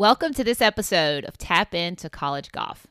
Welcome 0.00 0.32
to 0.32 0.44
this 0.44 0.62
episode 0.62 1.26
of 1.26 1.36
Tap 1.36 1.74
Into 1.74 2.08
College 2.08 2.52
Golf. 2.52 2.86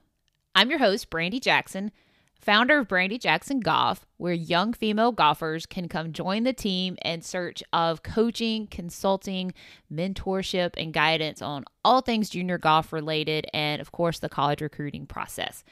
I'm 0.54 0.70
your 0.70 0.78
host, 0.78 1.10
Brandy 1.10 1.40
Jackson, 1.40 1.92
founder 2.40 2.78
of 2.78 2.88
Brandy 2.88 3.18
Jackson 3.18 3.62
Golf, 3.62 4.06
where 4.18 4.32
young 4.32 4.74
female 4.74 5.12
golfers 5.12 5.66
can 5.66 5.88
come 5.88 6.14
join 6.14 6.44
the 6.44 6.54
team 6.54 6.98
in 7.04 7.24
search 7.24 7.64
of 7.74 8.04
coaching, 8.04 8.68
consulting, 8.68 9.56
mentorship, 9.92 10.76
and 10.78 10.94
guidance 10.94 11.42
on 11.42 11.66
all 11.84 12.02
things 12.02 12.30
junior 12.30 12.60
golf 12.60 12.94
related, 12.94 13.48
and 13.56 13.82
of 13.82 13.92
course, 13.92 14.20
the 14.20 14.30
college 14.30 14.62
recruiting 14.62 15.08
process. 15.08 15.64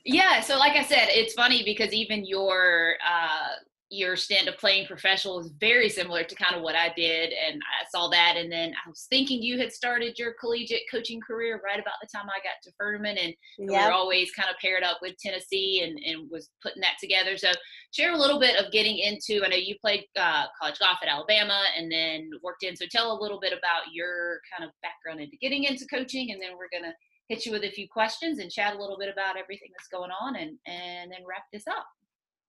Yeah, 0.05 0.41
so 0.41 0.59
like 0.59 0.75
I 0.77 0.83
said, 0.83 1.07
it's 1.09 1.33
funny 1.33 1.63
because 1.63 1.91
even 1.91 2.25
your 2.25 2.95
uh, 3.03 3.55
your 3.89 4.15
stand 4.15 4.49
up 4.49 4.57
playing 4.57 4.87
professional 4.87 5.39
is 5.39 5.51
very 5.59 5.89
similar 5.89 6.23
to 6.23 6.35
kind 6.35 6.55
of 6.55 6.63
what 6.63 6.75
I 6.75 6.91
did, 6.95 7.31
and 7.33 7.61
I 7.61 7.85
saw 7.89 8.07
that, 8.09 8.35
and 8.35 8.51
then 8.51 8.73
I 8.73 8.89
was 8.89 9.05
thinking 9.09 9.43
you 9.43 9.59
had 9.59 9.71
started 9.71 10.17
your 10.17 10.33
collegiate 10.39 10.83
coaching 10.89 11.21
career 11.21 11.61
right 11.63 11.79
about 11.79 11.93
the 12.01 12.07
time 12.07 12.25
I 12.27 12.39
got 12.39 12.61
to 12.63 12.71
Furman, 12.79 13.17
and 13.17 13.33
yep. 13.59 13.69
we 13.69 13.75
were 13.75 13.91
always 13.91 14.31
kind 14.31 14.49
of 14.49 14.55
paired 14.59 14.83
up 14.83 14.97
with 15.01 15.17
Tennessee, 15.17 15.81
and 15.83 15.99
and 16.03 16.29
was 16.31 16.49
putting 16.63 16.81
that 16.81 16.95
together. 16.99 17.37
So 17.37 17.51
share 17.93 18.13
a 18.13 18.17
little 18.17 18.39
bit 18.39 18.57
of 18.57 18.71
getting 18.71 18.97
into. 18.97 19.45
I 19.45 19.49
know 19.49 19.57
you 19.57 19.75
played 19.79 20.05
uh, 20.19 20.45
college 20.59 20.79
golf 20.79 20.97
at 21.03 21.09
Alabama, 21.09 21.61
and 21.77 21.91
then 21.91 22.31
worked 22.41 22.63
in. 22.63 22.75
So 22.75 22.85
tell 22.89 23.11
a 23.11 23.21
little 23.21 23.39
bit 23.39 23.53
about 23.53 23.93
your 23.93 24.39
kind 24.51 24.67
of 24.67 24.73
background 24.81 25.21
into 25.21 25.37
getting 25.37 25.65
into 25.65 25.85
coaching, 25.85 26.31
and 26.31 26.41
then 26.41 26.51
we're 26.57 26.75
gonna 26.75 26.93
hit 27.27 27.45
you 27.45 27.51
with 27.51 27.63
a 27.63 27.71
few 27.71 27.87
questions 27.87 28.39
and 28.39 28.51
chat 28.51 28.75
a 28.75 28.79
little 28.79 28.97
bit 28.97 29.09
about 29.11 29.37
everything 29.37 29.69
that's 29.77 29.87
going 29.89 30.11
on 30.11 30.35
and 30.35 30.57
and 30.67 31.11
then 31.11 31.21
wrap 31.27 31.43
this 31.51 31.67
up 31.67 31.85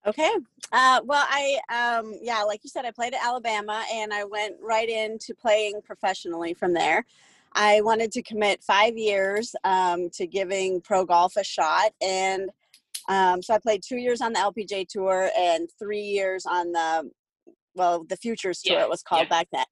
okay 0.07 0.31
uh, 0.73 1.01
well 1.05 1.25
i 1.29 1.59
um, 1.73 2.15
yeah 2.23 2.43
like 2.43 2.61
you 2.63 2.71
said 2.71 2.85
i 2.85 2.91
played 2.91 3.15
at 3.15 3.25
alabama 3.25 3.85
and 3.93 4.13
i 4.13 4.25
went 4.25 4.55
right 4.63 4.89
into 4.89 5.35
playing 5.35 5.81
professionally 5.83 6.55
from 6.55 6.73
there 6.73 7.05
i 7.55 7.81
wanted 7.83 8.13
to 8.13 8.23
commit 8.23 8.63
five 8.63 8.97
years 8.97 9.55
um, 9.65 10.09
to 10.11 10.27
giving 10.27 10.81
pro 10.81 11.05
golf 11.05 11.35
a 11.37 11.45
shot 11.45 11.93
and 12.01 12.51
um, 13.09 13.43
so 13.43 13.55
i 13.55 13.59
played 13.59 13.83
two 13.87 13.97
years 13.97 14.21
on 14.21 14.33
the 14.33 14.39
LPGA 14.39 14.87
tour 14.89 15.31
and 15.37 15.69
three 15.79 16.03
years 16.03 16.47
on 16.47 16.73
the 16.73 17.11
well 17.75 18.05
the 18.09 18.17
futures 18.17 18.63
tour 18.63 18.77
yeah. 18.77 18.83
it 18.83 18.89
was 18.89 19.03
called 19.03 19.25
yeah. 19.25 19.29
back 19.29 19.49
then 19.53 19.65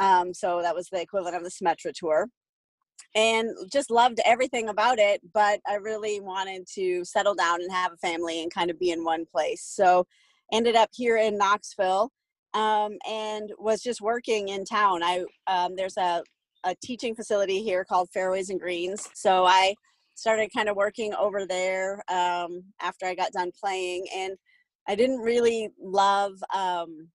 um, 0.00 0.32
so 0.32 0.62
that 0.62 0.74
was 0.74 0.88
the 0.90 1.00
equivalent 1.00 1.36
of 1.36 1.42
the 1.42 1.50
Symetra 1.50 1.92
tour 1.92 2.28
and 3.14 3.50
just 3.72 3.90
loved 3.90 4.20
everything 4.24 4.68
about 4.68 4.98
it 4.98 5.20
but 5.32 5.60
i 5.66 5.74
really 5.74 6.20
wanted 6.20 6.66
to 6.66 7.04
settle 7.04 7.34
down 7.34 7.60
and 7.60 7.72
have 7.72 7.92
a 7.92 7.96
family 7.96 8.42
and 8.42 8.52
kind 8.52 8.70
of 8.70 8.78
be 8.78 8.90
in 8.90 9.04
one 9.04 9.24
place. 9.26 9.62
So 9.64 10.06
ended 10.52 10.76
up 10.76 10.90
here 10.92 11.16
in 11.16 11.36
knoxville 11.36 12.10
um, 12.54 12.96
and 13.08 13.52
was 13.58 13.82
just 13.82 14.00
working 14.00 14.48
in 14.48 14.64
town. 14.64 15.02
I 15.02 15.24
um, 15.46 15.76
there's 15.76 15.96
a, 15.96 16.22
a 16.64 16.74
teaching 16.82 17.14
facility 17.14 17.62
here 17.62 17.84
called 17.84 18.08
fairways 18.12 18.50
and 18.50 18.60
greens 18.60 19.08
so 19.14 19.44
i 19.44 19.74
started 20.16 20.50
kind 20.52 20.68
of 20.68 20.76
working 20.76 21.14
over 21.14 21.46
there 21.46 22.02
um, 22.10 22.62
after 22.80 23.06
i 23.06 23.14
got 23.14 23.32
done 23.32 23.52
playing 23.58 24.04
and 24.14 24.32
i 24.88 24.94
didn't 24.94 25.20
really 25.20 25.68
love 25.80 26.32
um, 26.54 27.08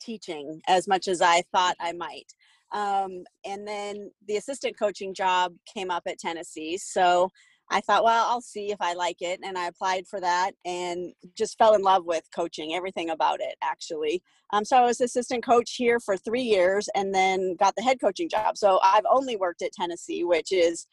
teaching 0.00 0.60
as 0.68 0.88
much 0.88 1.06
as 1.06 1.20
i 1.20 1.42
thought 1.52 1.76
i 1.80 1.92
might 1.92 2.32
um, 2.72 3.24
and 3.44 3.66
then 3.66 4.10
the 4.26 4.36
assistant 4.36 4.78
coaching 4.78 5.14
job 5.14 5.54
came 5.72 5.90
up 5.90 6.04
at 6.06 6.18
Tennessee. 6.18 6.78
So 6.78 7.28
I 7.70 7.80
thought, 7.80 8.04
well, 8.04 8.26
I'll 8.28 8.40
see 8.40 8.70
if 8.70 8.78
I 8.80 8.94
like 8.94 9.20
it. 9.20 9.40
And 9.42 9.56
I 9.56 9.66
applied 9.66 10.06
for 10.06 10.20
that 10.20 10.52
and 10.64 11.12
just 11.36 11.56
fell 11.58 11.74
in 11.74 11.82
love 11.82 12.04
with 12.04 12.24
coaching, 12.34 12.74
everything 12.74 13.10
about 13.10 13.40
it, 13.40 13.54
actually. 13.62 14.22
Um, 14.52 14.64
so 14.64 14.76
I 14.76 14.82
was 14.82 15.00
assistant 15.00 15.44
coach 15.44 15.74
here 15.76 15.98
for 16.00 16.16
three 16.16 16.42
years 16.42 16.88
and 16.94 17.14
then 17.14 17.56
got 17.58 17.74
the 17.76 17.82
head 17.82 17.98
coaching 18.00 18.28
job. 18.28 18.58
So 18.58 18.78
I've 18.82 19.06
only 19.10 19.36
worked 19.36 19.62
at 19.62 19.72
Tennessee, 19.72 20.24
which 20.24 20.52
is 20.52 20.86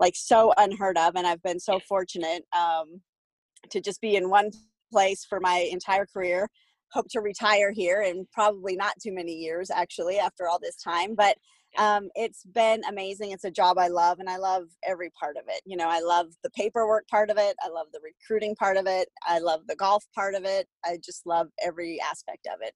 like 0.00 0.14
so 0.16 0.52
unheard 0.56 0.96
of. 0.96 1.16
And 1.16 1.26
I've 1.26 1.42
been 1.42 1.60
so 1.60 1.78
fortunate 1.86 2.44
um, 2.56 3.00
to 3.70 3.80
just 3.80 4.00
be 4.00 4.16
in 4.16 4.30
one 4.30 4.50
place 4.90 5.24
for 5.24 5.40
my 5.40 5.68
entire 5.70 6.06
career 6.06 6.48
hope 6.92 7.06
to 7.10 7.20
retire 7.20 7.72
here 7.72 8.02
in 8.02 8.26
probably 8.32 8.76
not 8.76 8.94
too 9.02 9.12
many 9.12 9.32
years 9.32 9.70
actually 9.70 10.18
after 10.18 10.48
all 10.48 10.58
this 10.60 10.76
time 10.76 11.14
but 11.14 11.36
um, 11.78 12.10
it's 12.14 12.44
been 12.44 12.82
amazing 12.88 13.32
it's 13.32 13.44
a 13.44 13.50
job 13.50 13.78
i 13.78 13.88
love 13.88 14.18
and 14.20 14.28
i 14.28 14.36
love 14.36 14.64
every 14.86 15.10
part 15.18 15.36
of 15.36 15.44
it 15.48 15.62
you 15.64 15.76
know 15.76 15.88
i 15.88 16.00
love 16.00 16.26
the 16.42 16.50
paperwork 16.50 17.08
part 17.08 17.30
of 17.30 17.38
it 17.38 17.56
i 17.62 17.68
love 17.68 17.86
the 17.92 18.00
recruiting 18.04 18.54
part 18.54 18.76
of 18.76 18.86
it 18.86 19.08
i 19.26 19.38
love 19.38 19.60
the 19.68 19.76
golf 19.76 20.04
part 20.14 20.34
of 20.34 20.44
it 20.44 20.66
i 20.84 20.98
just 21.02 21.26
love 21.26 21.48
every 21.64 21.98
aspect 22.00 22.46
of 22.52 22.60
it 22.60 22.74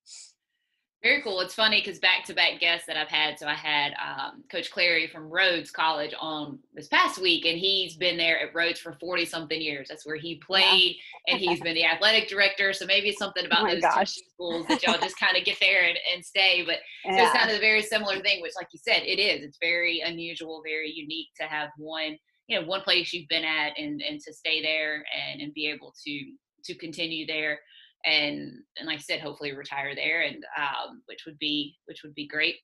very 1.06 1.22
cool. 1.22 1.40
It's 1.40 1.54
funny 1.54 1.80
because 1.80 2.00
back 2.00 2.24
to 2.24 2.34
back 2.34 2.58
guests 2.58 2.86
that 2.88 2.96
I've 2.96 3.08
had. 3.08 3.38
So 3.38 3.46
I 3.46 3.54
had 3.54 3.92
um, 3.94 4.42
Coach 4.50 4.72
Clary 4.72 5.06
from 5.06 5.30
Rhodes 5.30 5.70
College 5.70 6.12
on 6.20 6.58
this 6.74 6.88
past 6.88 7.20
week, 7.20 7.46
and 7.46 7.56
he's 7.56 7.96
been 7.96 8.16
there 8.16 8.40
at 8.40 8.52
Rhodes 8.54 8.80
for 8.80 8.92
40 8.94 9.24
something 9.24 9.60
years. 9.60 9.86
That's 9.88 10.04
where 10.04 10.16
he 10.16 10.36
played, 10.44 10.96
yeah. 11.26 11.34
and 11.34 11.40
he's 11.40 11.60
been 11.60 11.74
the 11.74 11.84
athletic 11.92 12.28
director. 12.28 12.72
So 12.72 12.86
maybe 12.86 13.10
it's 13.10 13.18
something 13.18 13.46
about 13.46 13.68
oh 13.68 13.74
those 13.74 13.82
gosh. 13.82 14.14
schools 14.14 14.66
that 14.66 14.82
y'all 14.82 14.98
just 14.98 15.18
kind 15.18 15.36
of 15.36 15.44
get 15.44 15.58
there 15.60 15.84
and, 15.84 15.96
and 16.12 16.24
stay. 16.24 16.64
But 16.66 16.78
yeah. 17.04 17.26
it's 17.26 17.36
kind 17.36 17.50
of 17.50 17.56
a 17.56 17.60
very 17.60 17.82
similar 17.82 18.18
thing, 18.20 18.42
which, 18.42 18.54
like 18.56 18.68
you 18.72 18.80
said, 18.82 19.02
it 19.04 19.20
is. 19.20 19.44
It's 19.44 19.58
very 19.60 20.00
unusual, 20.00 20.60
very 20.66 20.90
unique 20.90 21.28
to 21.40 21.46
have 21.46 21.68
one, 21.76 22.18
you 22.48 22.60
know, 22.60 22.66
one 22.66 22.80
place 22.80 23.12
you've 23.12 23.28
been 23.28 23.44
at 23.44 23.78
and, 23.78 24.02
and 24.02 24.20
to 24.22 24.32
stay 24.34 24.60
there 24.60 25.04
and, 25.30 25.40
and 25.40 25.54
be 25.54 25.68
able 25.68 25.94
to 26.04 26.20
to 26.64 26.74
continue 26.74 27.24
there 27.28 27.60
and 28.06 28.52
and 28.78 28.86
like 28.86 28.98
I 28.98 29.02
said, 29.02 29.20
hopefully 29.20 29.54
retire 29.54 29.94
there, 29.94 30.22
and 30.22 30.44
um, 30.56 31.02
which 31.06 31.24
would 31.26 31.38
be 31.38 31.76
which 31.86 32.02
would 32.02 32.14
be 32.14 32.26
great. 32.26 32.56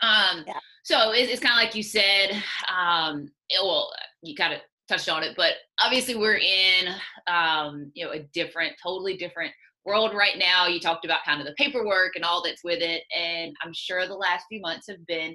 Um, 0.00 0.44
yeah. 0.46 0.58
So 0.84 1.12
it's, 1.12 1.30
it's 1.30 1.40
kind 1.40 1.58
of 1.58 1.64
like 1.64 1.74
you 1.74 1.82
said. 1.82 2.42
Um, 2.68 3.30
it, 3.48 3.62
well, 3.62 3.90
you 4.22 4.34
kind 4.34 4.54
of 4.54 4.60
touched 4.88 5.08
on 5.08 5.22
it, 5.22 5.34
but 5.36 5.52
obviously 5.80 6.16
we're 6.16 6.38
in 6.38 6.88
um, 7.26 7.90
you 7.94 8.04
know 8.04 8.12
a 8.12 8.20
different, 8.34 8.72
totally 8.82 9.16
different 9.16 9.52
world 9.84 10.14
right 10.14 10.38
now. 10.38 10.66
You 10.66 10.80
talked 10.80 11.04
about 11.04 11.24
kind 11.24 11.40
of 11.40 11.46
the 11.46 11.54
paperwork 11.54 12.14
and 12.14 12.24
all 12.24 12.42
that's 12.42 12.64
with 12.64 12.80
it, 12.80 13.02
and 13.16 13.54
I'm 13.62 13.72
sure 13.72 14.06
the 14.06 14.14
last 14.14 14.46
few 14.48 14.60
months 14.60 14.86
have 14.88 15.04
been 15.06 15.34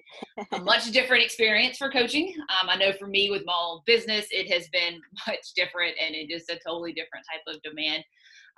a 0.53 0.59
much 0.63 0.91
different 0.91 1.23
experience 1.23 1.77
for 1.77 1.89
coaching. 1.89 2.33
Um, 2.39 2.69
I 2.69 2.75
know 2.77 2.93
for 2.93 3.07
me 3.07 3.29
with 3.29 3.43
my 3.45 3.53
own 3.57 3.81
business, 3.85 4.27
it 4.31 4.51
has 4.51 4.67
been 4.69 4.99
much 5.27 5.53
different, 5.55 5.95
and 6.03 6.15
it 6.15 6.31
is 6.31 6.45
a 6.49 6.57
totally 6.65 6.93
different 6.93 7.25
type 7.31 7.55
of 7.55 7.61
demand. 7.61 8.03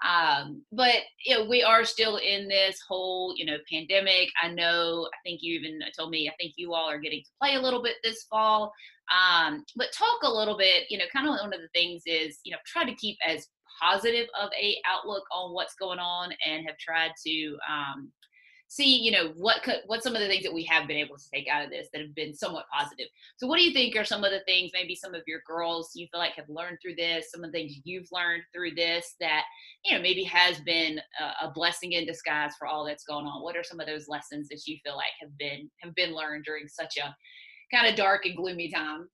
Um, 0.08 0.64
but 0.72 0.96
you 1.26 1.38
know, 1.38 1.50
we 1.50 1.62
are 1.62 1.84
still 1.84 2.18
in 2.18 2.48
this 2.48 2.80
whole, 2.88 3.34
you 3.36 3.46
know, 3.46 3.58
pandemic. 3.72 4.30
I 4.42 4.50
know, 4.50 5.08
I 5.14 5.18
think 5.24 5.40
you 5.42 5.60
even 5.60 5.80
told 5.98 6.10
me, 6.10 6.30
I 6.30 6.34
think 6.40 6.54
you 6.56 6.74
all 6.74 6.90
are 6.90 7.00
getting 7.00 7.22
to 7.22 7.30
play 7.42 7.56
a 7.56 7.62
little 7.62 7.84
bit 7.84 7.96
this 8.04 8.26
fall. 8.30 8.72
Um, 9.12 9.66
but 9.76 9.88
talk 9.94 10.20
a 10.24 10.32
little 10.32 10.58
bit, 10.58 10.84
you 10.90 10.98
know, 10.98 11.06
kind 11.14 11.28
of 11.28 11.36
one 11.40 11.54
of 11.54 11.60
the 11.60 11.68
things 11.74 12.04
is, 12.06 12.40
you 12.44 12.52
know, 12.52 12.60
try 12.66 12.86
to 12.86 12.96
keep 12.96 13.18
as 13.28 13.48
positive 13.82 14.28
of 14.40 14.50
a 14.60 14.78
outlook 14.86 15.24
on 15.34 15.54
what's 15.54 15.76
going 15.76 16.00
on 16.00 16.32
and 16.46 16.66
have 16.66 16.78
tried 16.78 17.12
to 17.26 17.58
um, 17.70 18.12
see 18.70 18.98
you 19.00 19.12
know 19.12 19.34
what 19.36 19.64
could 19.64 19.78
what 19.88 20.04
some 20.04 20.16
of 20.16 20.22
the 20.22 20.28
things 20.28 20.44
that 20.44 20.54
we 20.54 20.64
have 20.64 20.88
been 20.88 20.98
able 20.98 21.18
to 21.18 21.30
take 21.34 21.48
out 21.52 21.66
of 21.66 21.72
this 21.72 21.88
that 21.92 22.02
have 22.02 22.14
been 22.14 22.36
somewhat 22.36 22.66
positive 22.72 23.08
so 23.36 23.48
what 23.48 23.58
do 23.58 23.64
you 23.64 23.74
think 23.74 23.96
are 23.96 24.06
some 24.06 24.24
of 24.24 24.32
the 24.32 24.42
things 24.42 24.70
maybe 24.74 24.96
some 24.96 25.16
of 25.16 25.24
your 25.26 25.42
girls 25.46 25.92
you 25.96 26.08
feel 26.12 26.20
like 26.20 26.34
have 26.34 26.48
learned 26.48 26.78
through 26.80 26.96
this 26.96 27.32
some 27.32 27.44
of 27.44 27.52
the 27.52 27.58
things 27.58 27.80
you've 27.84 28.08
learned 28.12 28.44
through 28.54 28.70
this 28.76 29.16
that 29.20 29.44
you 29.84 29.96
know 29.96 30.02
maybe 30.02 30.24
has 30.24 30.60
been 30.62 31.00
a, 31.20 31.48
a 31.48 31.52
blessing 31.52 31.94
in 31.94 32.06
disguise 32.06 32.52
for 32.60 32.68
all 32.68 32.86
that's 32.86 33.04
going 33.04 33.26
on 33.26 33.42
what 33.42 33.58
are 33.58 33.64
some 33.64 33.80
of 33.80 33.88
those 33.88 34.08
lessons 34.08 34.48
that 34.48 34.62
you 34.68 34.78
feel 34.86 34.96
like 34.96 35.08
have 35.20 35.36
been 35.40 35.70
have 35.82 35.94
been 35.96 36.14
learned 36.14 36.46
during 36.46 36.68
such 36.68 36.98
a 36.98 37.16
kind 37.76 37.88
of 37.88 37.96
dark 37.96 38.26
and 38.26 38.38
gloomy 38.38 38.70
time 38.70 39.10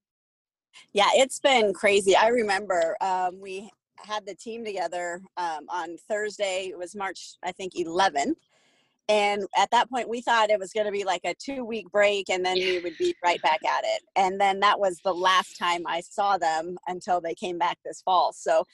yeah 0.91 1.09
it's 1.13 1.39
been 1.39 1.73
crazy 1.73 2.13
i 2.13 2.27
remember 2.27 2.97
um, 2.99 3.39
we 3.39 3.71
had 4.03 4.25
the 4.25 4.35
team 4.35 4.65
together 4.65 5.21
um, 5.37 5.65
on 5.69 5.95
Thursday. 6.09 6.67
It 6.69 6.77
was 6.77 6.95
March, 6.95 7.37
I 7.43 7.53
think, 7.53 7.75
11th. 7.75 8.35
And 9.07 9.43
at 9.55 9.69
that 9.71 9.89
point, 9.89 10.09
we 10.09 10.21
thought 10.21 10.49
it 10.49 10.59
was 10.59 10.73
going 10.73 10.87
to 10.87 10.91
be 10.91 11.03
like 11.03 11.21
a 11.25 11.35
two 11.35 11.63
week 11.63 11.91
break 11.91 12.29
and 12.29 12.43
then 12.43 12.55
we 12.55 12.79
would 12.79 12.97
be 12.97 13.15
right 13.23 13.41
back 13.41 13.63
at 13.63 13.83
it. 13.83 14.01
And 14.15 14.41
then 14.41 14.59
that 14.61 14.79
was 14.79 14.99
the 15.03 15.13
last 15.13 15.57
time 15.57 15.83
I 15.85 16.01
saw 16.01 16.37
them 16.37 16.77
until 16.87 17.21
they 17.21 17.35
came 17.35 17.59
back 17.59 17.77
this 17.85 18.01
fall. 18.01 18.33
So 18.33 18.65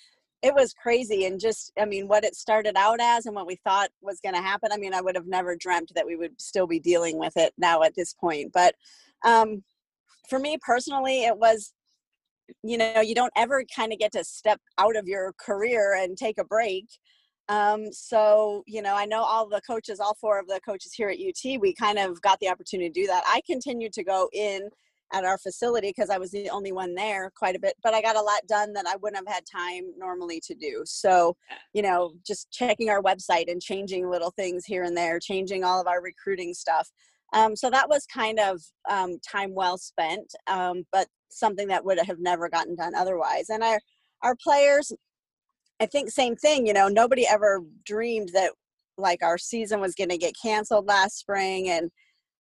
it 0.42 0.56
was 0.56 0.74
crazy. 0.74 1.26
And 1.26 1.40
just, 1.40 1.74
I 1.80 1.86
mean, 1.86 2.08
what 2.08 2.24
it 2.24 2.36
started 2.36 2.76
out 2.78 3.00
as 3.02 3.26
and 3.26 3.36
what 3.36 3.46
we 3.46 3.58
thought 3.58 3.90
was 4.02 4.22
going 4.22 4.36
to 4.36 4.42
happen. 4.42 4.72
I 4.72 4.78
mean, 4.78 4.94
I 4.94 5.02
would 5.02 5.16
have 5.16 5.28
never 5.28 5.56
dreamt 5.56 5.92
that 5.96 6.08
we 6.08 6.16
would 6.16 6.40
still 6.40 6.66
be 6.66 6.80
dealing 6.80 7.20
with 7.20 7.36
it 7.36 7.54
now 7.58 7.84
at 7.84 7.96
this 7.96 8.14
point. 8.14 8.54
But 8.54 8.76
um, 9.24 9.64
for 10.30 10.40
me 10.40 10.58
personally, 10.62 11.26
it 11.26 11.38
was 11.38 11.74
you 12.64 12.78
know 12.78 13.00
you 13.00 13.16
don't 13.16 13.32
ever 13.38 13.64
kind 13.74 13.94
of 13.94 14.00
get 14.00 14.12
to 14.12 14.24
step 14.24 14.60
out 14.78 14.98
of 14.98 15.08
your 15.08 15.34
career 15.40 15.96
and 15.98 16.18
take 16.18 16.38
a 16.38 16.44
break 16.44 16.86
um, 17.50 17.92
so 17.92 18.64
you 18.68 18.82
know 18.82 18.96
i 18.96 19.06
know 19.06 19.22
all 19.22 19.48
the 19.48 19.62
coaches 19.62 20.00
all 20.00 20.16
four 20.20 20.40
of 20.40 20.48
the 20.48 20.60
coaches 20.66 20.94
here 20.94 21.10
at 21.10 21.18
ut 21.20 21.60
we 21.60 21.74
kind 21.74 22.00
of 22.00 22.22
got 22.22 22.40
the 22.40 22.50
opportunity 22.50 22.90
to 22.90 23.02
do 23.02 23.08
that. 23.08 23.24
I 23.26 23.42
continued 23.46 23.94
to 23.94 24.04
go 24.04 24.30
in 24.34 24.70
at 25.14 25.26
our 25.26 25.38
facility 25.38 25.90
because 25.90 26.10
i 26.10 26.18
was 26.18 26.32
the 26.32 26.50
only 26.50 26.72
one 26.72 26.96
there 26.96 27.32
quite 27.36 27.56
a 27.56 27.60
bit 27.60 27.74
but 27.84 27.94
i 27.94 28.02
got 28.02 28.16
a 28.16 28.22
lot 28.22 28.40
done 28.48 28.72
that 28.72 28.88
i 28.88 28.96
wouldn't 28.98 29.18
have 29.18 29.34
had 29.34 29.44
time 29.46 29.84
normally 29.98 30.40
to 30.40 30.56
do. 30.56 30.84
So 30.86 31.36
you 31.74 31.82
know 31.82 32.14
just 32.26 32.50
checking 32.52 32.90
our 32.90 33.02
website 33.02 33.52
and 33.52 33.62
changing 33.62 34.10
little 34.10 34.32
things 34.32 34.66
here 34.66 34.84
and 34.84 34.96
there 34.96 35.20
changing 35.20 35.64
all 35.64 35.82
of 35.82 35.88
our 35.88 36.02
recruiting 36.02 36.54
stuff. 36.54 36.90
Um, 37.34 37.56
so 37.56 37.70
that 37.70 37.90
was 37.90 38.06
kind 38.06 38.40
of 38.40 38.62
um, 38.90 39.18
time 39.20 39.54
well 39.54 39.78
spent, 39.78 40.34
um, 40.48 40.84
but 40.92 41.08
something 41.30 41.68
that 41.70 41.84
would 41.86 41.98
have 42.00 42.20
never 42.20 42.50
gotten 42.50 42.76
done 42.76 42.94
otherwise. 42.94 43.50
And 43.50 43.64
our 43.64 43.80
our 44.24 44.36
players, 44.36 44.92
I 45.82 45.88
think, 45.88 46.12
same 46.12 46.36
thing. 46.36 46.68
You 46.68 46.74
know, 46.74 46.88
nobody 46.88 47.26
ever 47.28 47.62
dreamed 47.86 48.30
that 48.34 48.52
like 48.98 49.24
our 49.24 49.40
season 49.40 49.82
was 49.82 49.96
going 49.96 50.10
to 50.10 50.18
get 50.18 50.36
canceled 50.42 50.86
last 50.86 51.18
spring, 51.18 51.70
and 51.70 51.90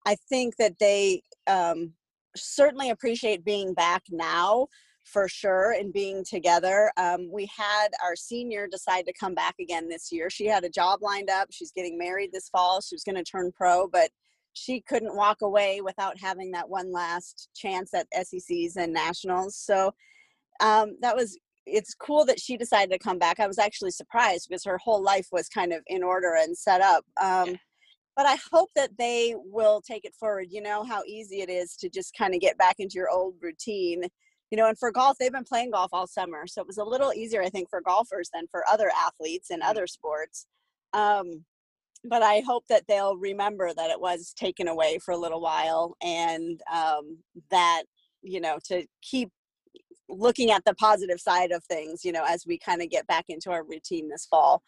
I 0.05 0.17
think 0.27 0.57
that 0.57 0.73
they 0.79 1.23
um, 1.47 1.93
certainly 2.35 2.89
appreciate 2.89 3.45
being 3.45 3.73
back 3.73 4.03
now 4.11 4.67
for 5.05 5.29
sure 5.29 5.71
and 5.71 5.93
being 5.93 6.23
together. 6.23 6.91
Um, 6.97 7.29
we 7.31 7.49
had 7.55 7.87
our 8.03 8.15
senior 8.15 8.67
decide 8.67 9.05
to 9.05 9.13
come 9.19 9.33
back 9.33 9.55
again 9.59 9.87
this 9.87 10.11
year. 10.11 10.29
She 10.29 10.45
had 10.45 10.65
a 10.65 10.69
job 10.69 10.99
lined 11.01 11.29
up. 11.29 11.47
She's 11.49 11.71
getting 11.71 11.97
married 11.97 12.31
this 12.31 12.49
fall. 12.49 12.81
She 12.81 12.95
was 12.95 13.03
going 13.03 13.15
to 13.15 13.23
turn 13.23 13.51
pro, 13.55 13.87
but 13.87 14.09
she 14.53 14.81
couldn't 14.81 15.15
walk 15.15 15.37
away 15.41 15.81
without 15.81 16.19
having 16.19 16.51
that 16.51 16.69
one 16.69 16.91
last 16.91 17.49
chance 17.55 17.93
at 17.93 18.07
SECs 18.13 18.75
and 18.75 18.93
nationals. 18.93 19.55
So 19.55 19.93
um, 20.59 20.97
that 21.01 21.15
was 21.15 21.37
it's 21.71 21.93
cool 21.93 22.25
that 22.25 22.39
she 22.39 22.57
decided 22.57 22.91
to 22.91 22.99
come 22.99 23.17
back. 23.17 23.39
I 23.39 23.47
was 23.47 23.59
actually 23.59 23.91
surprised 23.91 24.47
because 24.49 24.63
her 24.65 24.77
whole 24.77 25.01
life 25.01 25.27
was 25.31 25.47
kind 25.47 25.73
of 25.73 25.81
in 25.87 26.03
order 26.03 26.35
and 26.37 26.57
set 26.57 26.81
up. 26.81 27.05
Um, 27.21 27.55
but 28.15 28.25
I 28.25 28.37
hope 28.51 28.69
that 28.75 28.97
they 28.97 29.35
will 29.37 29.81
take 29.81 30.03
it 30.03 30.13
forward. 30.19 30.47
You 30.49 30.61
know 30.61 30.83
how 30.83 31.03
easy 31.07 31.41
it 31.41 31.49
is 31.49 31.75
to 31.77 31.89
just 31.89 32.13
kind 32.17 32.33
of 32.33 32.41
get 32.41 32.57
back 32.57 32.75
into 32.79 32.95
your 32.95 33.09
old 33.09 33.35
routine. 33.41 34.03
You 34.51 34.57
know, 34.57 34.67
and 34.67 34.77
for 34.77 34.91
golf, 34.91 35.17
they've 35.19 35.31
been 35.31 35.43
playing 35.43 35.71
golf 35.71 35.91
all 35.93 36.07
summer, 36.07 36.47
so 36.47 36.59
it 36.59 36.67
was 36.67 36.79
a 36.79 36.83
little 36.83 37.13
easier, 37.13 37.43
I 37.43 37.49
think, 37.49 37.69
for 37.69 37.81
golfers 37.81 38.29
than 38.33 38.47
for 38.49 38.63
other 38.69 38.91
athletes 38.97 39.51
in 39.51 39.61
other 39.61 39.85
sports. 39.85 40.47
Um, 40.93 41.45
but 42.03 42.23
I 42.23 42.41
hope 42.45 42.63
that 42.69 42.83
they'll 42.87 43.17
remember 43.17 43.73
that 43.73 43.91
it 43.91 44.01
was 44.01 44.33
taken 44.33 44.67
away 44.67 44.99
for 44.99 45.13
a 45.13 45.17
little 45.17 45.41
while 45.41 45.95
and 46.01 46.59
um, 46.73 47.19
that, 47.51 47.83
you 48.21 48.41
know, 48.41 48.57
to 48.65 48.85
keep 49.01 49.29
looking 50.09 50.51
at 50.51 50.65
the 50.65 50.73
positive 50.75 51.19
side 51.19 51.51
of 51.51 51.63
things, 51.63 52.03
you 52.03 52.11
know, 52.11 52.25
as 52.27 52.45
we 52.45 52.57
kind 52.57 52.81
of 52.81 52.89
get 52.89 53.07
back 53.07 53.25
into 53.29 53.51
our 53.51 53.63
routine 53.63 54.09
this 54.09 54.25
fall. 54.25 54.63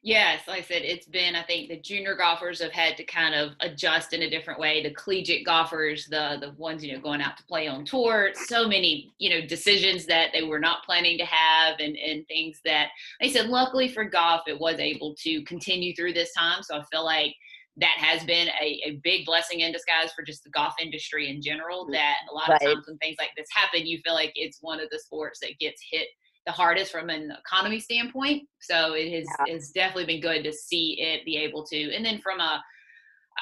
Yes, 0.00 0.42
like 0.46 0.60
I 0.60 0.62
said, 0.62 0.82
it's 0.82 1.06
been, 1.06 1.34
I 1.34 1.42
think 1.42 1.68
the 1.68 1.76
junior 1.76 2.14
golfers 2.14 2.62
have 2.62 2.70
had 2.70 2.96
to 2.98 3.04
kind 3.04 3.34
of 3.34 3.54
adjust 3.60 4.12
in 4.12 4.22
a 4.22 4.30
different 4.30 4.60
way. 4.60 4.80
The 4.80 4.94
collegiate 4.94 5.44
golfers, 5.44 6.06
the 6.06 6.38
the 6.40 6.52
ones, 6.52 6.84
you 6.84 6.92
know, 6.92 7.00
going 7.00 7.20
out 7.20 7.36
to 7.36 7.44
play 7.44 7.66
on 7.66 7.84
tour, 7.84 8.30
so 8.32 8.68
many, 8.68 9.12
you 9.18 9.28
know, 9.28 9.44
decisions 9.44 10.06
that 10.06 10.28
they 10.32 10.44
were 10.44 10.60
not 10.60 10.84
planning 10.84 11.18
to 11.18 11.24
have 11.24 11.80
and, 11.80 11.96
and 11.96 12.26
things 12.28 12.60
that 12.64 12.90
they 13.20 13.28
said, 13.28 13.48
luckily 13.48 13.88
for 13.88 14.04
golf, 14.04 14.42
it 14.46 14.58
was 14.58 14.78
able 14.78 15.16
to 15.16 15.42
continue 15.42 15.92
through 15.94 16.12
this 16.12 16.32
time. 16.32 16.62
So 16.62 16.78
I 16.78 16.84
feel 16.92 17.04
like 17.04 17.34
that 17.80 17.96
has 17.98 18.24
been 18.24 18.48
a, 18.60 18.80
a 18.84 19.00
big 19.02 19.24
blessing 19.24 19.60
in 19.60 19.72
disguise 19.72 20.12
for 20.14 20.22
just 20.22 20.44
the 20.44 20.50
golf 20.50 20.74
industry 20.80 21.30
in 21.30 21.40
general. 21.40 21.86
Mm, 21.86 21.92
that 21.92 22.16
a 22.30 22.34
lot 22.34 22.48
right. 22.48 22.62
of 22.62 22.66
times 22.66 22.86
when 22.86 22.98
things 22.98 23.16
like 23.18 23.30
this 23.36 23.48
happen, 23.52 23.86
you 23.86 24.00
feel 24.04 24.14
like 24.14 24.32
it's 24.34 24.58
one 24.60 24.80
of 24.80 24.88
the 24.90 24.98
sports 24.98 25.40
that 25.40 25.58
gets 25.60 25.82
hit 25.90 26.08
the 26.46 26.52
hardest 26.52 26.90
from 26.90 27.10
an 27.10 27.32
economy 27.38 27.78
standpoint. 27.78 28.48
So 28.60 28.94
it 28.94 29.12
has 29.12 29.26
yeah. 29.46 29.54
has 29.54 29.70
definitely 29.70 30.06
been 30.06 30.20
good 30.20 30.44
to 30.44 30.52
see 30.52 31.00
it 31.00 31.24
be 31.24 31.36
able 31.36 31.64
to. 31.66 31.94
And 31.94 32.04
then 32.04 32.20
from 32.20 32.40
a 32.40 32.62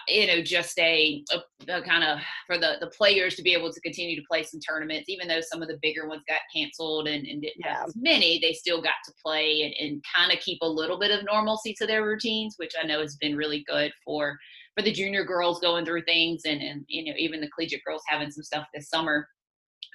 you 0.08 0.26
know 0.26 0.42
just 0.42 0.78
a, 0.78 1.22
a, 1.32 1.72
a 1.72 1.82
kind 1.82 2.04
of 2.04 2.18
for 2.46 2.58
the 2.58 2.76
the 2.80 2.88
players 2.88 3.34
to 3.34 3.42
be 3.42 3.52
able 3.52 3.72
to 3.72 3.80
continue 3.80 4.16
to 4.16 4.26
play 4.30 4.42
some 4.42 4.60
tournaments 4.60 5.08
even 5.08 5.28
though 5.28 5.40
some 5.40 5.62
of 5.62 5.68
the 5.68 5.78
bigger 5.82 6.08
ones 6.08 6.22
got 6.28 6.40
canceled 6.54 7.08
and, 7.08 7.26
and 7.26 7.42
didn't 7.42 7.56
yeah. 7.58 7.78
have 7.78 7.88
as 7.88 7.96
many 7.96 8.38
they 8.40 8.52
still 8.52 8.80
got 8.80 8.94
to 9.04 9.12
play 9.22 9.62
and, 9.62 9.74
and 9.80 10.04
kind 10.14 10.32
of 10.32 10.38
keep 10.40 10.58
a 10.62 10.68
little 10.68 10.98
bit 10.98 11.10
of 11.10 11.24
normalcy 11.24 11.74
to 11.74 11.86
their 11.86 12.04
routines 12.04 12.54
which 12.58 12.72
i 12.82 12.86
know 12.86 13.00
has 13.00 13.16
been 13.16 13.36
really 13.36 13.64
good 13.68 13.92
for 14.04 14.38
for 14.76 14.82
the 14.82 14.92
junior 14.92 15.24
girls 15.24 15.60
going 15.60 15.84
through 15.84 16.02
things 16.02 16.42
and 16.46 16.60
and 16.62 16.84
you 16.88 17.04
know 17.04 17.16
even 17.18 17.40
the 17.40 17.50
collegiate 17.50 17.84
girls 17.84 18.02
having 18.08 18.30
some 18.30 18.44
stuff 18.44 18.66
this 18.74 18.88
summer 18.88 19.26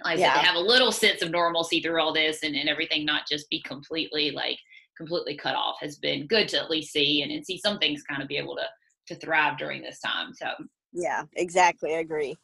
like 0.03 0.17
yeah. 0.17 0.33
said, 0.33 0.41
to 0.41 0.47
have 0.47 0.55
a 0.55 0.59
little 0.59 0.91
sense 0.91 1.21
of 1.21 1.31
normalcy 1.31 1.81
through 1.81 2.01
all 2.01 2.13
this 2.13 2.43
and, 2.43 2.55
and 2.55 2.69
everything 2.69 3.05
not 3.05 3.23
just 3.29 3.49
be 3.49 3.61
completely 3.61 4.31
like 4.31 4.57
completely 4.97 5.35
cut 5.35 5.55
off 5.55 5.75
has 5.79 5.97
been 5.97 6.27
good 6.27 6.47
to 6.47 6.59
at 6.59 6.69
least 6.69 6.91
see 6.91 7.21
and, 7.21 7.31
and 7.31 7.45
see 7.45 7.57
some 7.57 7.77
things 7.79 8.03
kind 8.03 8.21
of 8.21 8.27
be 8.27 8.37
able 8.37 8.55
to 8.55 8.63
to 9.11 9.19
thrive 9.19 9.57
during 9.57 9.81
this 9.81 9.99
time 9.99 10.33
so 10.33 10.47
yeah 10.93 11.23
exactly 11.35 11.95
i 11.95 11.99
agree 11.99 12.35